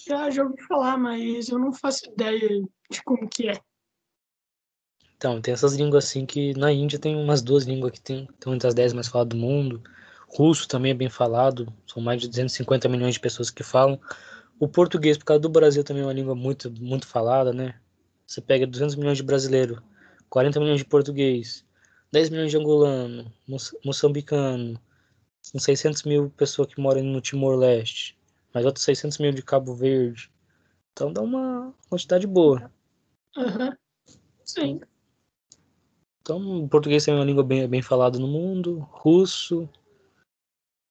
Já, 0.06 0.30
já 0.30 0.42
ouvi 0.44 0.60
falar, 0.62 0.96
mas 0.96 1.48
eu 1.48 1.58
não 1.58 1.72
faço 1.72 2.10
ideia 2.10 2.62
de 2.90 3.02
como 3.04 3.28
que 3.28 3.48
é. 3.48 3.60
Então, 5.16 5.40
tem 5.40 5.54
essas 5.54 5.74
línguas 5.74 6.04
assim 6.04 6.26
que 6.26 6.52
na 6.58 6.72
Índia 6.72 6.98
tem 6.98 7.14
umas 7.14 7.40
duas 7.40 7.64
línguas 7.64 7.92
que 7.92 8.00
tem, 8.00 8.24
estão 8.24 8.54
entre 8.54 8.66
as 8.66 8.74
dez 8.74 8.92
mais 8.92 9.08
faladas 9.08 9.38
do 9.38 9.40
mundo. 9.40 9.82
Russo 10.28 10.66
também 10.66 10.90
é 10.90 10.94
bem 10.94 11.08
falado, 11.08 11.72
são 11.86 12.02
mais 12.02 12.20
de 12.20 12.28
250 12.28 12.88
milhões 12.88 13.14
de 13.14 13.20
pessoas 13.20 13.50
que 13.50 13.62
falam. 13.62 14.00
O 14.58 14.68
português, 14.68 15.16
por 15.16 15.24
causa 15.24 15.40
do 15.40 15.48
Brasil, 15.48 15.84
também 15.84 16.02
é 16.02 16.06
uma 16.06 16.12
língua 16.12 16.34
muito, 16.34 16.70
muito 16.70 17.06
falada, 17.06 17.52
né? 17.52 17.74
Você 18.26 18.40
pega 18.40 18.66
200 18.66 18.96
milhões 18.96 19.18
de 19.18 19.22
brasileiros, 19.22 19.78
40 20.28 20.58
milhões 20.58 20.78
de 20.78 20.84
português, 20.84 21.64
10 22.12 22.28
milhões 22.28 22.50
de 22.50 22.58
angolano, 22.58 23.32
moçambicano, 23.82 24.78
são 25.40 25.58
600 25.58 26.02
mil 26.02 26.30
pessoas 26.30 26.72
que 26.72 26.80
moram 26.80 27.02
no 27.02 27.22
Timor-Leste, 27.22 28.18
mais 28.52 28.66
outros 28.66 28.84
600 28.84 29.16
mil 29.16 29.32
de 29.32 29.42
Cabo 29.42 29.74
Verde. 29.74 30.30
Então 30.92 31.10
dá 31.10 31.22
uma 31.22 31.74
quantidade 31.88 32.26
boa. 32.26 32.70
Uhum. 33.34 33.74
Sim. 34.44 34.80
Então, 36.20 36.64
o 36.64 36.68
português 36.68 37.08
é 37.08 37.14
uma 37.14 37.24
língua 37.24 37.42
bem, 37.42 37.66
bem 37.66 37.80
falada 37.80 38.18
no 38.18 38.28
mundo, 38.28 38.86
russo, 38.90 39.68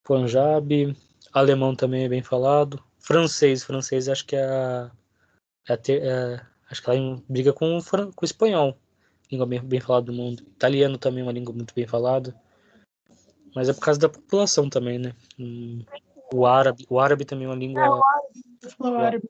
Punjab, 0.03 0.97
alemão 1.31 1.75
também 1.75 2.03
é 2.03 2.09
bem 2.09 2.23
falado, 2.23 2.83
francês, 2.99 3.63
francês 3.63 4.09
acho 4.09 4.25
que 4.25 4.35
é 4.35 4.43
a, 4.43 4.91
é 5.69 5.73
a 5.73 5.77
ter, 5.77 6.01
é, 6.01 6.45
acho 6.69 6.81
que 6.81 6.89
ela 6.89 7.23
briga 7.29 7.53
com, 7.53 7.79
com 7.81 8.21
o 8.21 8.25
espanhol 8.25 8.77
língua 9.31 9.45
bem, 9.45 9.61
bem 9.61 9.79
falada 9.79 10.05
do 10.05 10.13
mundo. 10.13 10.43
Italiano 10.43 10.97
também 10.97 11.21
é 11.21 11.23
uma 11.23 11.31
língua 11.31 11.53
muito 11.53 11.73
bem 11.73 11.87
falada. 11.87 12.35
Mas 13.55 13.69
é 13.69 13.73
por 13.73 13.81
causa 13.81 13.99
da 13.99 14.09
população 14.09 14.69
também, 14.69 14.99
né? 14.99 15.13
Hum, 15.39 15.83
o 16.33 16.45
árabe, 16.45 16.85
o 16.89 16.99
árabe 16.99 17.25
também 17.25 17.45
é 17.45 17.49
uma 17.49 17.55
língua. 17.55 17.81
É, 17.81 17.89
o 17.89 18.03
árabe, 18.03 18.75
o 18.79 18.85
árabe. 18.87 19.29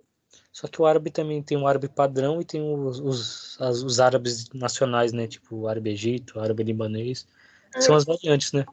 Só 0.52 0.68
que 0.68 0.82
o 0.82 0.86
árabe 0.86 1.12
também 1.12 1.42
tem 1.42 1.58
o 1.58 1.68
árabe 1.68 1.88
padrão 1.88 2.42
e 2.42 2.46
tem 2.46 2.62
os, 2.62 3.00
os, 3.00 3.62
as, 3.62 3.84
os 3.84 4.00
árabes 4.00 4.50
nacionais, 4.54 5.14
né? 5.14 5.28
Tipo 5.28 5.56
o 5.56 5.68
árabe 5.68 5.92
egito, 5.92 6.38
o 6.38 6.42
árabe 6.42 6.64
libanês. 6.64 7.28
É. 7.76 7.82
São 7.82 7.96
as 7.96 8.06
variantes, 8.06 8.52
né? 8.52 8.66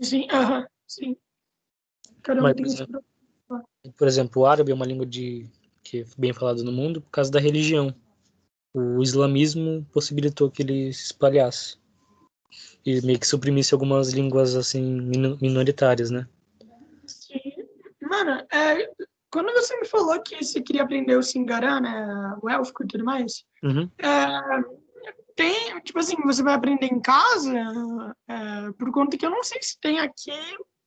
Sim, 0.00 0.28
aham, 0.30 0.66
sim. 0.86 1.16
Um 2.28 2.42
Mas, 2.42 2.54
por 2.54 2.66
exemplo, 2.66 3.04
por 3.96 4.08
exemplo, 4.08 4.42
o 4.42 4.46
árabe 4.46 4.72
é 4.72 4.74
uma 4.74 4.86
língua 4.86 5.06
de, 5.06 5.46
que 5.82 6.00
é 6.00 6.04
bem 6.16 6.32
falada 6.32 6.62
no 6.62 6.72
mundo 6.72 7.00
por 7.00 7.10
causa 7.10 7.30
da 7.30 7.40
religião 7.40 7.94
o 8.74 9.00
islamismo 9.00 9.86
possibilitou 9.92 10.50
que 10.50 10.62
ele 10.62 10.92
se 10.92 11.04
espalhasse 11.04 11.78
e 12.84 13.00
meio 13.02 13.18
que 13.18 13.26
suprimisse 13.26 13.72
algumas 13.72 14.12
línguas 14.12 14.56
assim 14.56 14.82
minoritárias, 15.40 16.10
né? 16.10 16.26
Sim. 17.06 17.40
Mano, 18.02 18.44
é, 18.52 18.90
quando 19.30 19.52
você 19.52 19.78
me 19.80 19.86
falou 19.86 20.20
que 20.20 20.44
você 20.44 20.60
queria 20.60 20.82
aprender 20.82 21.16
o 21.16 21.22
Singará, 21.22 21.80
né, 21.80 22.36
o 22.42 22.50
élfico 22.50 22.84
e 22.84 22.86
tudo 22.88 23.04
mais, 23.04 23.44
uhum. 23.62 23.88
é, 23.98 24.64
tem, 25.36 25.80
tipo 25.80 25.98
assim, 25.98 26.16
você 26.24 26.42
vai 26.42 26.54
aprender 26.54 26.86
em 26.86 27.00
casa, 27.00 27.52
é, 28.28 28.72
por 28.78 28.90
conta 28.92 29.16
que 29.16 29.24
eu 29.24 29.30
não 29.30 29.42
sei 29.42 29.62
se 29.62 29.78
tem 29.80 29.98
aqui 30.00 30.32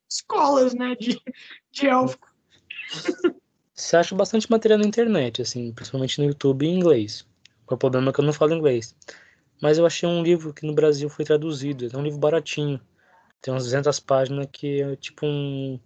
escolas, 0.10 0.74
né, 0.74 0.96
de, 0.96 1.20
de 1.72 1.88
élfico. 1.88 2.28
Você 3.74 3.98
acha 3.98 4.16
bastante 4.16 4.50
material 4.50 4.80
na 4.80 4.88
internet, 4.88 5.42
assim, 5.42 5.74
principalmente 5.74 6.20
no 6.20 6.28
YouTube 6.28 6.66
em 6.66 6.78
inglês. 6.78 7.26
O 7.70 7.78
problema 7.78 8.10
é 8.10 8.14
que 8.14 8.20
eu 8.20 8.26
não 8.26 8.34
falo 8.34 8.54
inglês. 8.54 8.96
Mas 9.62 9.78
eu 9.78 9.86
achei 9.86 10.08
um 10.08 10.24
livro 10.24 10.54
que 10.54 10.66
no 10.66 10.74
Brasil 10.74 11.10
foi 11.10 11.26
traduzido. 11.26 11.90
É 11.92 11.98
um 11.98 12.04
livro 12.04 12.20
baratinho. 12.20 12.80
Tem 13.42 13.54
umas 13.54 13.64
200 13.66 14.00
páginas 14.00 14.48
que 14.52 14.82
é 14.82 14.96
tipo 14.96 15.26
um 15.26 15.80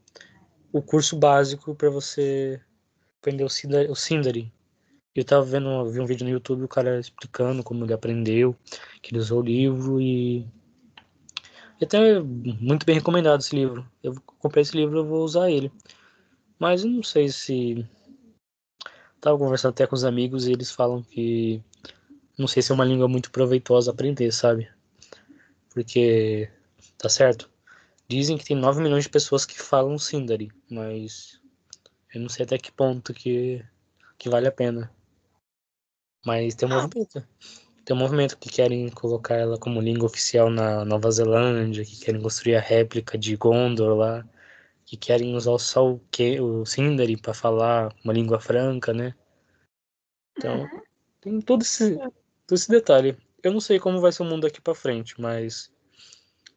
o 0.74 0.82
curso 0.82 1.18
básico 1.18 1.76
para 1.76 1.90
você 1.90 2.62
aprender 3.20 3.44
o 3.44 3.96
Sindari. 3.96 4.52
Eu 5.14 5.26
tava 5.26 5.44
vendo, 5.44 5.86
vi 5.90 6.00
um 6.00 6.06
vídeo 6.06 6.24
no 6.24 6.32
YouTube 6.32 6.64
o 6.64 6.70
cara 6.70 6.98
explicando 6.98 7.62
como 7.62 7.84
ele 7.84 7.94
aprendeu, 7.94 8.56
que 9.02 9.12
ele 9.12 9.20
usou 9.20 9.40
o 9.40 9.44
livro 9.44 10.00
e 10.00 10.48
e 11.80 11.84
até 11.84 12.20
muito 12.20 12.86
bem 12.86 12.96
recomendado 12.96 13.42
esse 13.42 13.56
livro. 13.56 13.86
Eu 14.04 14.14
comprei 14.38 14.62
esse 14.62 14.78
livro, 14.78 15.00
eu 15.00 15.06
vou 15.06 15.24
usar 15.24 15.50
ele. 15.50 15.72
Mas 16.60 16.84
eu 16.84 16.92
não 16.92 17.02
sei 17.02 17.28
se 17.30 17.84
tava 19.22 19.38
conversando 19.38 19.72
até 19.72 19.88
com 19.88 19.96
os 19.96 20.04
amigos 20.04 20.48
e 20.48 20.52
eles 20.52 20.72
falam 20.72 21.04
que 21.04 21.62
não 22.38 22.48
sei 22.48 22.64
se 22.64 22.72
é 22.72 22.76
uma 22.76 22.84
língua 22.84 23.08
muito 23.08 23.30
proveitosa 23.32 23.92
aprender, 23.92 24.32
sabe? 24.32 24.68
Porque, 25.70 26.50
tá 26.98 27.08
certo? 27.08 27.50
Dizem 28.08 28.38
que 28.38 28.44
tem 28.44 28.58
9 28.58 28.82
milhões 28.82 29.04
de 29.04 29.10
pessoas 29.10 29.46
que 29.46 29.62
falam 29.62 29.98
Sindari, 29.98 30.52
mas 30.70 31.40
eu 32.14 32.20
não 32.20 32.30
sei 32.30 32.46
até 32.46 32.58
que 32.58 32.72
ponto 32.72 33.14
que, 33.14 33.64
que 34.18 34.28
vale 34.28 34.48
a 34.48 34.52
pena. 34.52 34.92
Mas 36.26 36.56
tem 36.56 36.68
um 36.68 36.74
ah. 36.74 36.82
movimento. 36.82 37.28
Tem 37.86 37.96
um 37.96 38.00
movimento 38.00 38.38
que 38.38 38.50
querem 38.50 38.90
colocar 38.90 39.36
ela 39.36 39.58
como 39.58 39.82
língua 39.82 40.06
oficial 40.06 40.50
na 40.50 40.86
Nova 40.86 41.10
Zelândia, 41.10 41.84
que 41.84 42.00
querem 42.00 42.22
construir 42.22 42.56
a 42.56 42.62
réplica 42.62 43.18
de 43.18 43.36
Gondor 43.36 43.96
lá, 43.98 44.26
que 44.92 44.98
querem 44.98 45.38
usar 45.38 45.58
só 45.58 45.94
o, 45.94 46.00
que, 46.12 46.38
o 46.42 46.66
Sindari 46.66 47.16
para 47.16 47.34
falar 47.34 47.96
uma 48.04 48.12
língua 48.12 48.42
franca, 48.42 48.92
né? 48.92 49.16
Então, 50.38 50.64
uhum. 50.64 50.82
tem 51.22 51.40
todo 51.40 51.62
esse, 51.62 51.96
todo 51.96 52.58
esse 52.58 52.70
detalhe. 52.70 53.18
Eu 53.42 53.54
não 53.54 53.62
sei 53.62 53.80
como 53.80 54.02
vai 54.02 54.12
ser 54.12 54.24
o 54.24 54.26
mundo 54.26 54.42
daqui 54.42 54.60
para 54.60 54.76
frente, 54.76 55.20
mas 55.22 55.72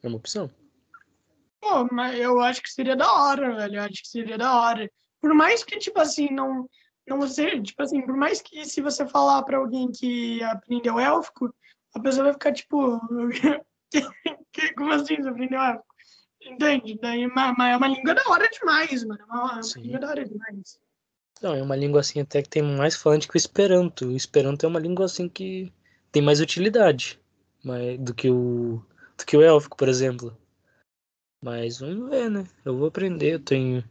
é 0.02 0.08
uma 0.08 0.16
opção. 0.16 0.50
Pô, 1.60 1.86
mas 1.92 2.18
eu 2.18 2.40
acho 2.40 2.60
que 2.60 2.72
seria 2.72 2.96
da 2.96 3.08
hora, 3.12 3.54
velho. 3.54 3.76
Eu 3.76 3.82
acho 3.82 4.02
que 4.02 4.08
seria 4.08 4.36
da 4.36 4.60
hora. 4.60 4.90
Por 5.20 5.32
mais 5.32 5.62
que, 5.62 5.78
tipo 5.78 6.00
assim, 6.00 6.28
não, 6.32 6.68
não 7.06 7.24
seja, 7.28 7.62
tipo 7.62 7.84
assim, 7.84 8.02
por 8.02 8.16
mais 8.16 8.42
que 8.42 8.64
se 8.64 8.80
você 8.80 9.06
falar 9.06 9.44
pra 9.44 9.58
alguém 9.58 9.92
que 9.92 10.42
aprendeu 10.42 10.98
élfico, 10.98 11.54
a 11.94 12.00
pessoa 12.00 12.24
vai 12.24 12.32
ficar, 12.32 12.52
tipo, 12.52 12.98
como 14.76 14.92
assim 14.92 15.22
você 15.22 15.28
aprendeu 15.28 15.60
élfico? 15.60 15.93
Entende? 16.46 16.98
Daí, 17.00 17.24
é 17.24 17.26
mas, 17.28 17.54
mas 17.56 17.72
é 17.72 17.76
uma 17.76 17.88
língua 17.88 18.14
da 18.14 18.22
hora 18.28 18.48
demais, 18.48 19.04
mano. 19.04 19.20
É 19.20 19.24
uma, 19.24 19.52
uma 19.54 19.60
língua 19.76 19.98
da 19.98 20.08
hora 20.08 20.24
demais. 20.24 20.78
Não, 21.42 21.54
é 21.54 21.62
uma 21.62 21.76
língua 21.76 22.00
assim 22.00 22.20
até 22.20 22.42
que 22.42 22.48
tem 22.48 22.62
mais 22.62 22.96
falante 22.96 23.28
que 23.28 23.36
o 23.36 23.38
Esperanto. 23.38 24.06
O 24.06 24.16
Esperanto 24.16 24.64
é 24.64 24.68
uma 24.68 24.80
língua 24.80 25.06
assim 25.06 25.28
que 25.28 25.72
tem 26.12 26.22
mais 26.22 26.40
utilidade 26.40 27.18
mas, 27.64 27.98
do 27.98 28.14
que 28.14 28.30
o 28.30 28.82
do 29.16 29.24
que 29.26 29.36
o 29.36 29.42
élfico, 29.42 29.76
por 29.76 29.88
exemplo. 29.88 30.36
Mas 31.42 31.78
vamos 31.80 32.10
ver, 32.10 32.30
né? 32.30 32.44
Eu 32.64 32.76
vou 32.76 32.88
aprender, 32.88 33.34
eu 33.34 33.40
tenho 33.40 33.84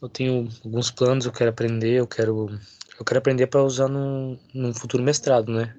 eu 0.00 0.08
tenho 0.08 0.48
alguns 0.64 0.90
planos, 0.90 1.26
eu 1.26 1.32
quero 1.32 1.50
aprender, 1.50 1.94
eu 1.94 2.06
quero 2.06 2.48
eu 2.98 3.04
quero 3.04 3.18
aprender 3.18 3.46
para 3.46 3.62
usar 3.62 3.88
num, 3.88 4.38
num 4.54 4.74
futuro 4.74 5.02
mestrado, 5.02 5.52
né? 5.52 5.76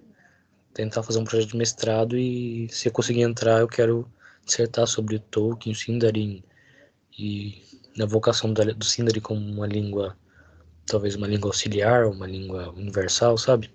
Tentar 0.73 1.03
fazer 1.03 1.19
um 1.19 1.23
projeto 1.23 1.51
de 1.51 1.57
mestrado 1.57 2.17
e 2.17 2.67
se 2.69 2.87
eu 2.87 2.91
conseguir 2.91 3.21
entrar, 3.21 3.59
eu 3.59 3.67
quero 3.67 4.09
dissertar 4.47 4.87
sobre 4.87 5.19
Tolkien, 5.19 5.75
Sindarin 5.75 6.43
e 7.17 7.61
na 7.95 8.05
vocação 8.05 8.51
do 8.51 8.85
Sindarin 8.85 9.19
como 9.19 9.39
uma 9.39 9.67
língua, 9.67 10.17
talvez 10.85 11.15
uma 11.15 11.27
língua 11.27 11.49
auxiliar, 11.49 12.05
uma 12.05 12.25
língua 12.25 12.71
universal, 12.71 13.37
sabe? 13.37 13.71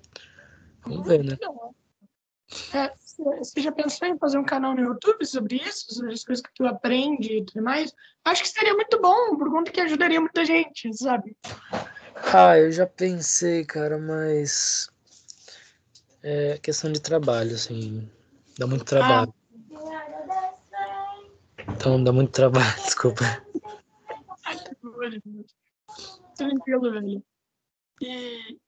Vamos 0.85 1.07
ver, 1.07 1.23
né? 1.23 1.39
É, 2.75 2.93
você 3.39 3.61
já 3.61 3.73
pensou 3.73 4.09
em 4.09 4.19
fazer 4.19 4.39
um 4.39 4.45
canal 4.45 4.75
no 4.75 4.81
YouTube 4.81 5.25
sobre 5.25 5.57
isso, 5.57 5.95
sobre 5.95 6.13
as 6.13 6.25
coisas 6.25 6.43
que 6.43 6.53
tu 6.55 6.67
aprende 6.67 7.39
e 7.39 7.45
tudo 7.45 7.63
mais? 7.63 7.93
Acho 8.25 8.43
que 8.43 8.49
seria 8.49 8.75
muito 8.75 9.01
bom, 9.01 9.37
por 9.37 9.51
conta 9.51 9.71
que 9.71 9.81
ajudaria 9.81 10.21
muita 10.21 10.45
gente, 10.45 10.93
sabe? 10.97 11.37
Ah, 12.35 12.59
eu 12.59 12.71
já 12.71 12.87
pensei, 12.87 13.65
cara, 13.65 13.99
mas 13.99 14.91
é 16.23 16.59
questão 16.59 16.93
de 16.93 17.01
trabalho, 17.01 17.55
assim, 17.55 18.09
dá 18.59 18.67
muito 18.67 18.85
trabalho. 18.85 19.33
Ah. 19.33 19.43
Então 21.83 22.03
dá 22.03 22.13
muito 22.13 22.31
trabalho, 22.31 22.65
desculpa. 22.87 23.25
Tranquilo, 26.37 26.93
velho. 26.93 27.25
E 28.01 28.59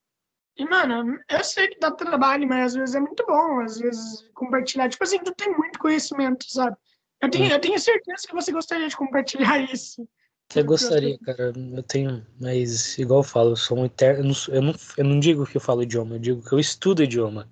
e, 0.56 0.64
mano, 0.64 1.18
eu 1.28 1.44
sei 1.44 1.68
que 1.68 1.80
dá 1.80 1.90
trabalho, 1.90 2.48
mas 2.48 2.66
às 2.66 2.74
vezes 2.74 2.94
é 2.94 3.00
muito 3.00 3.24
bom, 3.26 3.60
às 3.60 3.78
vezes 3.78 4.28
compartilhar. 4.34 4.88
Tipo 4.88 5.02
assim, 5.02 5.18
tu 5.18 5.32
tem 5.34 5.52
muito 5.56 5.78
conhecimento, 5.78 6.44
sabe? 6.48 6.76
Eu 7.20 7.30
tenho, 7.30 7.50
eu 7.50 7.60
tenho 7.60 7.78
certeza 7.78 8.26
que 8.26 8.34
você 8.34 8.52
gostaria 8.52 8.88
de 8.88 8.96
compartilhar 8.96 9.58
isso. 9.72 10.08
Eu 10.54 10.64
gostaria, 10.64 11.18
cara. 11.20 11.52
Eu 11.56 11.82
tenho, 11.84 12.24
mas 12.40 12.98
igual 12.98 13.20
eu 13.20 13.24
falo, 13.24 13.50
eu 13.50 13.56
sou 13.56 13.78
um 13.78 13.84
eterno. 13.84 14.32
Eu 14.48 14.62
não, 14.62 14.74
eu 14.96 15.04
não 15.04 15.20
digo 15.20 15.46
que 15.46 15.56
eu 15.56 15.60
falo 15.60 15.82
idioma, 15.82 16.16
eu 16.16 16.20
digo 16.20 16.42
que 16.42 16.52
eu 16.52 16.58
estudo 16.58 17.02
idioma. 17.02 17.48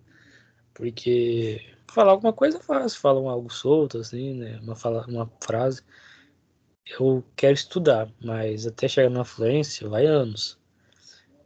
Porque 0.74 1.71
falar 1.92 2.12
alguma 2.12 2.32
coisa 2.32 2.58
fácil, 2.60 3.00
falam 3.00 3.28
algo 3.28 3.50
solto, 3.50 3.98
assim, 3.98 4.34
né? 4.34 4.58
Uma, 4.62 4.74
fala, 4.74 5.06
uma 5.06 5.30
frase. 5.42 5.82
Eu 6.98 7.24
quero 7.36 7.54
estudar, 7.54 8.10
mas 8.22 8.66
até 8.66 8.88
chegar 8.88 9.10
na 9.10 9.24
fluência 9.24 9.88
vai 9.88 10.06
anos. 10.06 10.58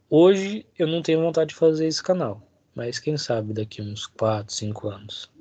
Hoje 0.09 0.65
eu 0.77 0.87
não 0.87 1.01
tenho 1.01 1.21
vontade 1.21 1.49
de 1.49 1.55
fazer 1.55 1.85
esse 1.85 2.01
canal, 2.01 2.41
mas 2.73 2.99
quem 2.99 3.17
sabe 3.17 3.53
daqui 3.53 3.81
uns 3.81 4.07
4, 4.07 4.53
5 4.53 4.87
anos. 4.87 5.31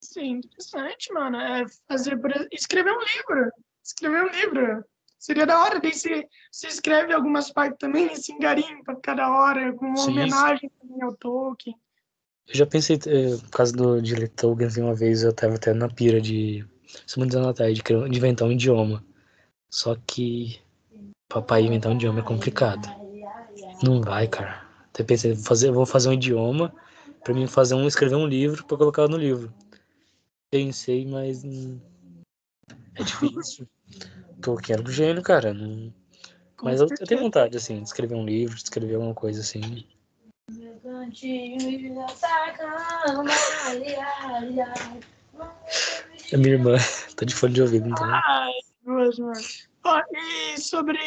Sim, 0.00 0.38
interessante, 0.38 1.12
mano. 1.12 1.36
É 1.36 1.64
fazer 1.86 2.18
por... 2.18 2.32
escrever 2.50 2.92
um 2.92 3.00
livro. 3.00 3.52
Escrever 3.84 4.24
um 4.24 4.30
livro. 4.30 4.84
Seria 5.18 5.44
da 5.44 5.60
hora, 5.60 5.80
daí 5.80 5.92
você, 5.92 6.26
você 6.50 6.68
escreve 6.68 7.12
algumas 7.12 7.50
partes 7.50 7.78
também, 7.78 8.06
esse 8.06 8.32
engarim 8.32 8.82
pra 8.84 8.94
cada 8.96 9.28
hora, 9.30 9.72
com 9.74 9.86
uma 9.86 9.96
Sim, 9.96 10.12
homenagem 10.12 10.70
também 10.80 11.02
ao 11.02 11.16
Tolkien. 11.16 11.76
Eu 12.48 12.54
já 12.54 12.66
pensei, 12.66 12.96
eh, 13.06 13.36
por 13.36 13.50
causa 13.50 13.72
do, 13.72 14.00
de 14.00 14.14
ler 14.14 14.28
Tolkien, 14.30 14.68
assim, 14.68 14.82
uma 14.82 14.94
vez 14.94 15.22
eu 15.22 15.32
tava 15.34 15.56
até 15.56 15.74
na 15.74 15.88
pira 15.88 16.20
de, 16.20 16.64
se 17.06 17.18
muitos 17.18 17.36
anos 17.36 17.48
atrás, 17.48 17.76
de, 17.76 17.82
de 17.82 18.16
inventar 18.16 18.48
um 18.48 18.52
idioma. 18.52 19.04
Só 19.70 19.94
que 20.06 20.58
papai 21.28 21.62
inventar 21.62 21.92
um 21.92 21.96
idioma 21.96 22.20
é 22.20 22.22
complicado. 22.22 22.88
Não 23.82 24.00
vai, 24.00 24.26
cara. 24.26 24.66
Até 24.88 25.04
pensei, 25.04 25.36
fazer, 25.36 25.70
vou 25.70 25.84
fazer 25.84 26.08
um 26.08 26.14
idioma 26.14 26.74
para 27.22 27.34
mim 27.34 27.46
fazer 27.46 27.74
um, 27.74 27.86
escrever 27.86 28.16
um 28.16 28.26
livro 28.26 28.64
para 28.64 28.78
colocar 28.78 29.08
no 29.08 29.18
livro. 29.18 29.52
Pensei, 30.50 31.04
mas 31.04 31.44
é 32.94 33.02
difícil. 33.02 33.68
Tô 34.40 34.56
quero 34.56 34.90
gênio, 34.90 35.22
cara. 35.22 35.52
Não... 35.52 35.92
Mas 36.62 36.80
eu, 36.80 36.88
eu, 36.88 37.06
tenho 37.06 37.20
vontade, 37.20 37.56
assim, 37.56 37.82
de 37.82 37.88
escrever 37.88 38.14
um 38.14 38.24
livro, 38.24 38.56
de 38.56 38.62
escrever 38.62 38.94
alguma 38.94 39.14
coisa 39.14 39.40
assim. 39.42 39.84
É 46.32 46.36
minha 46.36 46.54
irmã, 46.54 46.76
tá 47.16 47.24
de 47.24 47.34
fone 47.34 47.54
de 47.54 47.62
ouvido, 47.62 47.88
então. 47.88 48.06
Ai, 48.06 48.52
duas, 48.84 49.18
mano. 49.18 49.40
Oh, 49.84 50.00
e 50.16 50.60
sobre, 50.60 50.98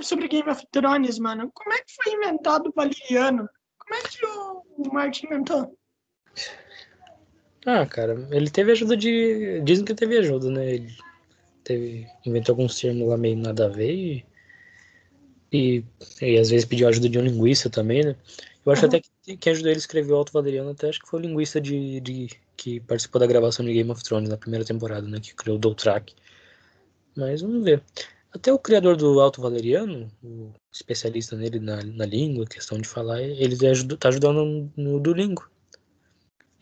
sobre 0.00 0.28
Game 0.28 0.48
of 0.48 0.64
Thrones, 0.70 1.18
mano, 1.18 1.50
como 1.52 1.72
é 1.74 1.78
que 1.78 1.94
foi 2.02 2.14
inventado 2.14 2.68
o 2.68 2.72
Valeriano? 2.74 3.48
Como 3.78 3.94
é 3.94 4.02
que 4.08 4.24
o, 4.24 4.62
o 4.78 4.94
Martin 4.94 5.26
inventou? 5.26 5.76
Ah, 7.66 7.86
cara, 7.86 8.26
ele 8.30 8.50
teve 8.50 8.72
ajuda 8.72 8.96
de. 8.96 9.60
Dizem 9.62 9.84
que 9.84 9.94
teve 9.94 10.18
ajuda, 10.18 10.50
né? 10.50 10.74
Ele 10.74 10.96
teve... 11.62 12.06
inventou 12.24 12.54
alguns 12.54 12.80
termos 12.80 13.08
lá 13.08 13.16
meio 13.16 13.36
nada 13.36 13.66
a 13.66 13.68
ver 13.68 13.92
e... 13.92 14.24
e. 15.52 15.84
E, 16.20 16.38
às 16.38 16.50
vezes 16.50 16.64
pediu 16.64 16.88
ajuda 16.88 17.08
de 17.08 17.18
um 17.18 17.22
linguista 17.22 17.68
também, 17.68 18.02
né? 18.02 18.16
Eu 18.64 18.72
acho 18.72 18.82
uhum. 18.82 18.88
até 18.88 19.00
que 19.00 19.08
quem 19.22 19.52
ajudou 19.52 19.70
ele 19.70 19.76
a 19.76 19.78
escrever 19.78 20.12
o 20.12 20.16
Alto 20.16 20.32
Valeriano, 20.32 20.70
até 20.70 20.88
acho 20.88 21.00
que 21.00 21.08
foi 21.08 21.20
o 21.20 21.22
linguista 21.22 21.60
de, 21.60 22.00
de, 22.00 22.28
que 22.56 22.80
participou 22.80 23.20
da 23.20 23.26
gravação 23.26 23.64
de 23.64 23.72
Game 23.72 23.90
of 23.90 24.02
Thrones 24.02 24.28
na 24.28 24.36
primeira 24.36 24.64
temporada, 24.64 25.06
né? 25.06 25.20
Que 25.20 25.34
criou 25.34 25.56
o 25.56 25.60
Doutrak. 25.60 26.14
Mas 27.16 27.40
vamos 27.40 27.62
ver. 27.62 27.82
Até 28.32 28.52
o 28.52 28.58
criador 28.58 28.96
do 28.96 29.20
Alto 29.20 29.40
Valeriano, 29.40 30.10
o 30.22 30.52
especialista 30.72 31.36
nele 31.36 31.60
na, 31.60 31.82
na 31.82 32.06
língua, 32.06 32.46
questão 32.46 32.78
de 32.78 32.88
falar, 32.88 33.20
ele 33.22 33.54
está 33.54 34.08
ajudando 34.08 34.72
no 34.76 34.98
Duolingo. 34.98 35.48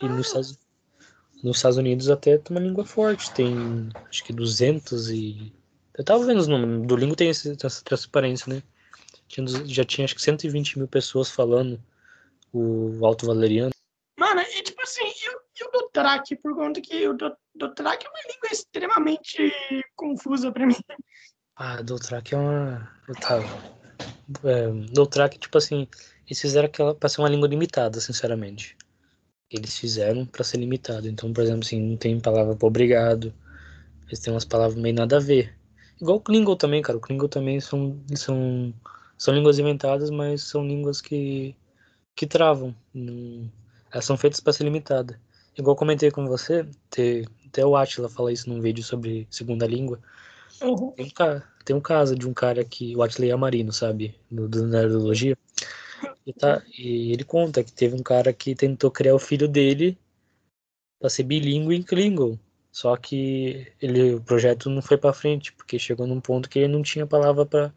E 0.02 0.08
nos 0.08 0.26
Estados, 0.26 0.58
nos 1.42 1.56
Estados 1.56 1.78
Unidos 1.78 2.10
até 2.10 2.36
tem 2.38 2.56
uma 2.56 2.66
língua 2.66 2.84
forte, 2.84 3.30
tem 3.32 3.54
acho 4.08 4.24
que 4.24 4.32
200 4.32 5.10
e... 5.10 5.52
Eu 5.96 6.04
tava 6.04 6.24
vendo 6.24 6.38
os 6.38 6.48
números, 6.48 6.86
do 6.86 6.96
Lingo 6.96 7.14
tem 7.14 7.28
essa 7.28 7.84
transparência, 7.84 8.52
né? 8.52 8.62
Já 9.66 9.84
tinha 9.84 10.04
acho 10.04 10.14
que 10.14 10.22
120 10.22 10.78
mil 10.78 10.88
pessoas 10.88 11.30
falando 11.30 11.78
o 12.52 13.04
Alto 13.04 13.26
Valeriano. 13.26 13.72
Mano, 14.18 14.40
e 14.40 14.62
tipo 14.62 14.82
assim, 14.82 15.04
eu, 15.24 15.40
eu 15.60 15.72
do 15.72 15.88
Track, 15.88 16.36
por 16.36 16.54
conta 16.54 16.80
que 16.80 17.08
o 17.08 17.14
do, 17.14 17.34
do 17.54 17.74
Track 17.74 18.06
é 18.06 18.08
uma 18.08 18.32
língua 18.32 18.48
extremamente 18.52 19.52
confusa 19.96 20.52
para 20.52 20.66
mim. 20.66 20.76
Ah, 21.56 21.82
Doutrak 21.82 22.34
é 22.34 22.38
uma. 22.38 22.90
Tava. 23.20 23.44
É, 24.44 24.68
Doutrak, 24.92 25.38
tipo 25.38 25.58
assim, 25.58 25.86
eles 26.26 26.40
fizeram 26.40 26.66
aquela 26.66 26.94
pra 26.94 27.08
ser 27.08 27.20
uma 27.20 27.28
língua 27.28 27.48
limitada, 27.48 28.00
sinceramente. 28.00 28.76
Eles 29.50 29.78
fizeram 29.78 30.24
para 30.24 30.44
ser 30.44 30.56
limitado. 30.56 31.08
Então, 31.08 31.32
por 31.32 31.42
exemplo, 31.44 31.62
assim, 31.64 31.80
não 31.80 31.96
tem 31.96 32.18
palavra 32.20 32.56
pra 32.56 32.66
obrigado. 32.66 33.34
Eles 34.06 34.20
têm 34.20 34.32
umas 34.32 34.44
palavras 34.44 34.78
meio 34.78 34.94
nada 34.94 35.16
a 35.16 35.20
ver. 35.20 35.54
Igual 36.00 36.16
o 36.16 36.20
Klingon 36.20 36.56
também, 36.56 36.80
cara. 36.80 36.96
O 36.96 37.00
Klingon 37.00 37.28
também 37.28 37.60
são, 37.60 38.00
são, 38.14 38.72
são 39.18 39.34
línguas 39.34 39.58
inventadas, 39.58 40.08
mas 40.08 40.42
são 40.42 40.66
línguas 40.66 41.02
que, 41.02 41.54
que 42.20 42.26
travam. 42.26 42.76
Não, 42.92 43.50
elas 43.90 44.04
são 44.04 44.14
feitas 44.14 44.40
para 44.40 44.52
ser 44.52 44.64
limitada. 44.64 45.18
Igual 45.56 45.74
comentei 45.74 46.10
com 46.10 46.26
você, 46.26 46.66
até, 46.90 47.24
até 47.46 47.64
o 47.64 47.74
Atila 47.74 48.10
fala 48.10 48.30
isso 48.30 48.46
num 48.50 48.60
vídeo 48.60 48.84
sobre 48.84 49.26
segunda 49.30 49.66
língua. 49.66 49.98
Uhum. 50.60 50.90
Tem, 50.90 51.06
um, 51.06 51.40
tem 51.64 51.76
um 51.76 51.80
caso 51.80 52.14
de 52.14 52.28
um 52.28 52.34
cara 52.34 52.62
que, 52.62 52.94
o 52.94 53.02
Atley 53.02 53.32
Amarino, 53.32 53.72
sabe? 53.72 54.14
No, 54.30 54.46
do 54.46 54.66
Nerdologia. 54.66 55.34
E, 56.26 56.32
tá, 56.34 56.62
e 56.76 57.10
ele 57.10 57.24
conta 57.24 57.64
que 57.64 57.72
teve 57.72 57.96
um 57.96 58.02
cara 58.02 58.34
que 58.34 58.54
tentou 58.54 58.90
criar 58.90 59.14
o 59.14 59.18
filho 59.18 59.48
dele 59.48 59.96
para 60.98 61.08
ser 61.08 61.22
bilíngue 61.22 61.74
em 61.74 61.82
Klingon. 61.82 62.38
Só 62.70 62.94
que 62.98 63.66
ele, 63.80 64.16
o 64.16 64.20
projeto 64.20 64.68
não 64.68 64.82
foi 64.82 64.98
para 64.98 65.14
frente, 65.14 65.54
porque 65.54 65.78
chegou 65.78 66.06
num 66.06 66.20
ponto 66.20 66.50
que 66.50 66.58
ele 66.58 66.68
não 66.68 66.82
tinha 66.82 67.06
palavra 67.06 67.46
para 67.46 67.72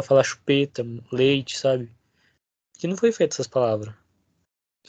falar 0.00 0.22
chupeta, 0.22 0.86
leite, 1.10 1.58
sabe? 1.58 1.90
Que 2.80 2.86
não 2.86 2.96
foi 2.96 3.12
feito 3.12 3.34
essas 3.34 3.46
palavras. 3.46 3.94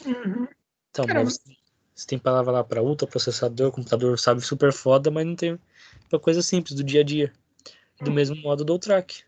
Uhum. 0.05 0.47
Então, 0.89 1.05
mas 1.13 1.41
você 1.93 2.07
tem 2.07 2.17
palavra 2.17 2.53
lá 2.53 2.63
para 2.63 2.81
ultraprocessador, 2.81 3.69
computador 3.69 4.17
sabe 4.17 4.39
super 4.39 4.71
foda, 4.71 5.11
mas 5.11 5.25
não 5.27 5.35
tem 5.35 5.59
para 6.09 6.17
coisa 6.17 6.41
simples 6.41 6.73
do 6.73 6.85
dia 6.85 7.01
a 7.01 7.03
dia. 7.03 7.33
Do 7.99 8.09
hum. 8.09 8.13
mesmo 8.13 8.37
modo 8.37 8.63
do 8.63 8.79
track. 8.79 9.25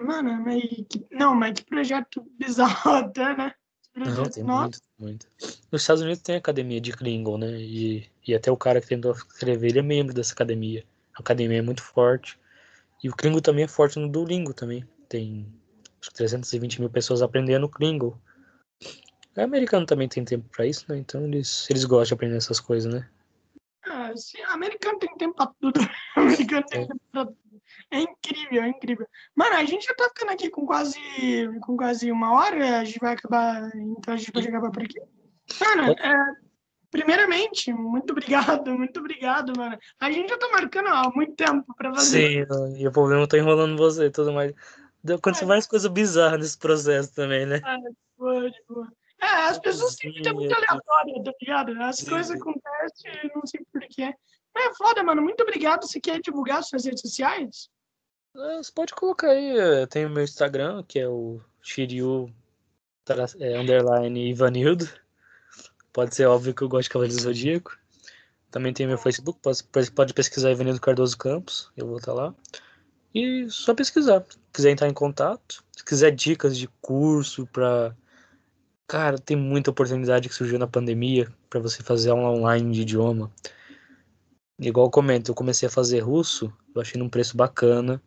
Mano, 0.00 0.42
mas 0.42 0.62
que, 0.88 1.06
não, 1.10 1.34
mas 1.34 1.52
que 1.60 1.66
projeto 1.66 2.26
bizarro 2.40 2.90
até, 2.92 3.36
né? 3.36 3.54
Não, 3.94 4.24
tem 4.24 4.42
muito, 4.42 4.80
muito. 4.98 5.26
Nos 5.70 5.82
Estados 5.82 6.02
Unidos 6.02 6.22
tem 6.22 6.36
academia 6.36 6.80
de 6.80 6.92
Klingon, 6.92 7.36
né? 7.36 7.60
E, 7.60 8.10
e 8.26 8.34
até 8.34 8.50
o 8.50 8.56
cara 8.56 8.80
que 8.80 8.86
tentou 8.86 9.12
escrever, 9.12 9.68
ele 9.68 9.80
é 9.80 9.82
membro 9.82 10.14
dessa 10.14 10.32
academia. 10.32 10.86
A 11.14 11.20
academia 11.20 11.58
é 11.58 11.62
muito 11.62 11.82
forte. 11.82 12.40
E 13.04 13.10
o 13.10 13.14
Klingon 13.14 13.40
também 13.40 13.64
é 13.64 13.68
forte 13.68 13.98
no 13.98 14.08
Duolingo 14.08 14.54
também. 14.54 14.88
Tem 15.06 15.46
acho 16.02 16.10
que 16.10 16.16
320 16.16 16.80
mil 16.80 16.90
pessoas 16.90 17.22
aprendendo 17.22 17.68
Klingon. 17.68 18.18
O 19.36 19.40
americano 19.40 19.86
também 19.86 20.08
tem 20.08 20.24
tempo 20.24 20.48
para 20.54 20.66
isso, 20.66 20.84
né? 20.88 20.98
Então 20.98 21.24
eles, 21.24 21.70
eles 21.70 21.84
gostam 21.84 22.08
de 22.08 22.14
aprender 22.14 22.36
essas 22.36 22.60
coisas, 22.60 22.92
né? 22.92 23.08
Ah, 23.86 24.12
sim, 24.16 24.40
americano 24.42 24.98
tem 24.98 25.14
tempo 25.16 25.34
pra 25.34 25.46
tudo. 25.60 25.80
americano 26.16 26.64
tem 26.66 26.82
é. 26.82 26.86
tempo 26.86 27.00
pra 27.10 27.24
tudo. 27.26 27.36
É 27.90 28.00
incrível, 28.00 28.62
é 28.62 28.68
incrível. 28.68 29.06
Mano, 29.34 29.56
a 29.56 29.64
gente 29.64 29.86
já 29.86 29.94
tá 29.94 30.04
ficando 30.08 30.32
aqui 30.32 30.50
com 30.50 30.66
quase, 30.66 30.98
com 31.62 31.76
quase 31.76 32.10
uma 32.10 32.34
hora. 32.34 32.80
A 32.80 32.84
gente 32.84 32.98
vai 32.98 33.14
acabar. 33.14 33.70
Então 33.74 34.14
a 34.14 34.16
gente 34.16 34.32
pode 34.32 34.48
acabar 34.48 34.70
por 34.70 34.82
aqui. 34.82 35.00
Mano, 35.60 35.92
é, 35.92 36.34
primeiramente, 36.90 37.72
muito 37.72 38.10
obrigado, 38.10 38.70
muito 38.76 39.00
obrigado, 39.00 39.52
mano. 39.56 39.78
A 40.00 40.10
gente 40.10 40.28
já 40.28 40.38
tá 40.38 40.48
marcando 40.50 40.88
há 40.88 41.10
muito 41.14 41.34
tempo 41.34 41.74
pra 41.76 41.94
fazer. 41.94 42.46
Sim, 42.46 42.76
e 42.78 42.86
o 42.86 42.92
problema 42.92 43.26
tá 43.26 43.38
enrolando 43.38 43.76
você 43.76 44.06
e 44.06 44.10
tudo 44.10 44.32
mais. 44.32 44.52
Aconteceu 45.08 45.46
várias 45.46 45.66
coisas 45.66 45.90
bizarras 45.90 46.40
nesse 46.40 46.58
processo 46.58 47.14
também, 47.14 47.44
né? 47.46 47.60
Ah, 47.64 47.76
boa, 48.16 48.50
boa. 48.68 48.92
É, 49.20 49.26
as 49.26 49.58
pessoas 49.58 49.94
sempre 49.94 50.28
é 50.28 50.32
muito 50.32 50.54
aleatórias, 50.54 51.24
tá 51.24 51.32
ligado? 51.40 51.82
As 51.82 52.02
coisas 52.02 52.40
acontecem, 52.40 53.30
não 53.34 53.46
sei 53.46 53.64
porquê. 53.72 54.14
É 54.56 54.74
foda, 54.74 55.02
mano. 55.02 55.22
Muito 55.22 55.42
obrigado. 55.42 55.86
Você 55.86 56.00
quer 56.00 56.20
divulgar 56.20 56.62
suas 56.62 56.84
redes 56.84 57.00
sociais? 57.00 57.70
É, 58.36 58.56
você 58.56 58.72
pode 58.72 58.94
colocar 58.94 59.28
aí. 59.28 59.86
Tem 59.88 60.06
o 60.06 60.10
meu 60.10 60.24
Instagram, 60.24 60.82
que 60.86 60.98
é 60.98 61.08
o 61.08 61.40
Shiryu 61.60 62.32
é, 63.40 63.58
underline 63.58 64.30
Ivanildo. 64.30 64.88
Pode 65.92 66.14
ser 66.14 66.26
óbvio 66.26 66.54
que 66.54 66.62
eu 66.62 66.68
gosto 66.68 66.84
de 66.84 66.90
Cavaleiro 66.90 67.16
do 67.16 67.22
Zodíaco. 67.22 67.76
Também 68.50 68.72
tem 68.72 68.86
meu 68.86 68.98
Facebook, 68.98 69.40
pode, 69.40 69.90
pode 69.92 70.12
pesquisar 70.12 70.50
Ivanildo 70.50 70.80
Cardoso 70.80 71.16
Campos, 71.16 71.70
eu 71.74 71.86
vou 71.86 71.96
estar 71.96 72.12
lá. 72.12 72.34
E 73.14 73.48
só 73.50 73.74
pesquisar. 73.74 74.24
Se 74.28 74.38
quiser 74.52 74.70
entrar 74.70 74.88
em 74.88 74.94
contato, 74.94 75.62
se 75.76 75.84
quiser 75.84 76.10
dicas 76.10 76.56
de 76.56 76.68
curso 76.80 77.46
para 77.46 77.94
Cara, 78.92 79.16
tem 79.18 79.34
muita 79.36 79.70
oportunidade 79.70 80.28
que 80.28 80.34
surgiu 80.34 80.58
na 80.58 80.66
pandemia 80.66 81.32
para 81.48 81.58
você 81.58 81.82
fazer 81.82 82.10
aula 82.10 82.28
online 82.28 82.72
de 82.72 82.82
idioma. 82.82 83.32
Igual 84.60 84.86
eu 84.86 84.90
comento, 84.90 85.30
eu 85.30 85.34
comecei 85.34 85.66
a 85.66 85.70
fazer 85.70 86.00
russo, 86.00 86.52
eu 86.74 86.82
achei 86.82 87.00
num 87.00 87.08
preço 87.08 87.34
bacana, 87.34 88.02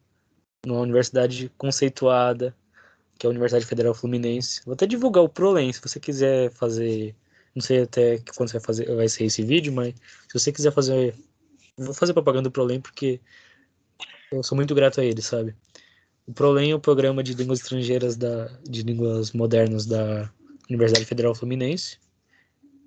numa 0.64 0.82
universidade 0.82 1.52
conceituada, 1.58 2.56
que 3.18 3.26
é 3.26 3.28
a 3.28 3.32
Universidade 3.32 3.66
Federal 3.66 3.96
Fluminense. 3.96 4.62
Vou 4.64 4.74
até 4.76 4.86
divulgar 4.86 5.24
o 5.24 5.30
Prolen, 5.30 5.74
se 5.74 5.82
você 5.82 6.00
quiser 6.00 6.52
fazer, 6.52 7.16
não 7.56 7.64
sei 7.64 7.82
até 7.82 8.20
quando 8.36 8.50
você 8.50 8.60
vai 8.60 8.66
fazer, 8.68 8.96
vai 8.96 9.10
ser 9.10 9.26
esse 9.26 9.42
vídeo, 9.42 9.74
mas 9.74 9.96
se 10.28 10.40
você 10.40 10.52
quiser 10.52 10.72
fazer, 10.72 11.16
vou 11.76 11.96
fazer 11.96 12.14
propaganda 12.14 12.44
do 12.44 12.52
Prolen 12.52 12.80
porque 12.80 13.20
eu 14.32 14.44
sou 14.44 14.56
muito 14.56 14.74
grato 14.76 15.02
a 15.02 15.06
ele, 15.06 15.22
sabe? 15.22 15.56
O 16.28 16.34
Prolen 16.34 16.72
é 16.72 16.76
o 16.76 16.80
programa 16.80 17.24
de 17.24 17.34
línguas 17.34 17.60
estrangeiras 17.60 18.16
da, 18.16 18.48
de 18.64 18.82
línguas 18.82 19.32
modernas 19.32 19.86
da 19.86 20.32
Universidade 20.70 21.06
Federal 21.06 21.36
Fluminense. 21.36 22.00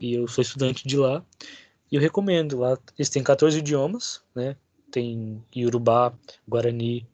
E 0.00 0.14
eu 0.14 0.26
sou 0.26 0.42
estudante 0.42 0.86
de 0.86 0.96
lá. 0.96 1.24
E 1.90 1.96
eu 1.96 2.00
recomendo. 2.00 2.58
Lá 2.58 2.76
eles 2.98 3.08
têm 3.08 3.22
14 3.22 3.58
idiomas, 3.58 4.20
né? 4.34 4.56
Tem 4.90 5.42
Yorubá, 5.54 6.12
Guarani, 6.48 7.06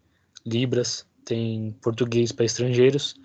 Libras, 0.47 1.07
tem 1.25 1.75
português 1.81 2.31
para 2.31 2.45
estrangeiros, 2.45 3.16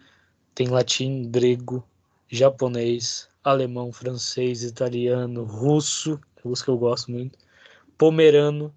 tem 0.56 0.68
latim, 0.68 1.30
grego, 1.30 1.86
japonês, 2.28 3.28
alemão, 3.43 3.91
francês, 3.91 4.64
italiano, 4.64 5.43
russo, 5.43 6.20
russo 6.43 6.64
que 6.64 6.70
eu 6.70 6.78
gosto 6.78 7.12
muito, 7.12 7.38
pomerano. 7.97 8.74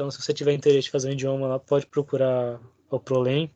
Então, 0.00 0.10
se 0.10 0.18
você 0.18 0.32
tiver 0.32 0.54
interesse 0.54 0.88
em 0.88 0.90
fazer 0.90 1.10
um 1.10 1.12
idioma 1.12 1.46
lá, 1.46 1.58
pode 1.58 1.86
procurar 1.86 2.58
o 2.88 2.98
Prolem. 2.98 3.54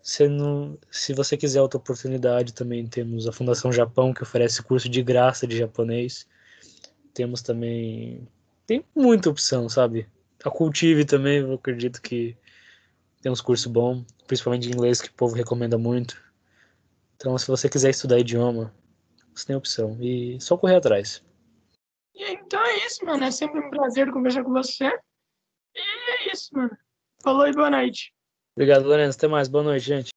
Se, 0.00 0.26
não, 0.26 0.78
se 0.90 1.12
você 1.12 1.36
quiser 1.36 1.60
outra 1.60 1.76
oportunidade, 1.76 2.54
também 2.54 2.86
temos 2.86 3.28
a 3.28 3.32
Fundação 3.32 3.70
Japão, 3.70 4.14
que 4.14 4.22
oferece 4.22 4.62
curso 4.62 4.88
de 4.88 5.02
graça 5.02 5.46
de 5.46 5.58
japonês. 5.58 6.26
Temos 7.12 7.42
também. 7.42 8.26
Tem 8.66 8.82
muita 8.96 9.28
opção, 9.28 9.68
sabe? 9.68 10.08
A 10.42 10.50
Cultive 10.50 11.04
também, 11.04 11.40
eu 11.40 11.52
acredito 11.52 12.00
que 12.00 12.34
tem 13.20 13.30
uns 13.30 13.42
cursos 13.42 13.66
bons, 13.66 14.06
principalmente 14.26 14.66
de 14.66 14.72
inglês, 14.72 15.02
que 15.02 15.10
o 15.10 15.14
povo 15.14 15.34
recomenda 15.34 15.76
muito. 15.76 16.16
Então, 17.16 17.36
se 17.36 17.46
você 17.46 17.68
quiser 17.68 17.90
estudar 17.90 18.18
idioma, 18.18 18.72
você 19.34 19.48
tem 19.48 19.54
opção. 19.54 19.98
E 20.00 20.40
só 20.40 20.56
correr 20.56 20.76
atrás. 20.76 21.22
Então 22.14 22.64
é 22.64 22.86
isso, 22.86 23.04
mano. 23.04 23.22
É 23.22 23.30
sempre 23.30 23.60
um 23.60 23.68
prazer 23.68 24.10
conversar 24.10 24.42
com 24.44 24.50
você. 24.50 24.90
E 25.74 25.80
é 25.80 26.32
isso, 26.32 26.48
mano. 26.52 26.76
Falou 27.22 27.46
e 27.46 27.52
boa 27.52 27.70
noite. 27.70 28.12
Obrigado, 28.56 28.86
Lourenço. 28.86 29.18
Até 29.18 29.26
mais. 29.26 29.48
Boa 29.48 29.64
noite, 29.64 29.84
gente. 29.84 30.12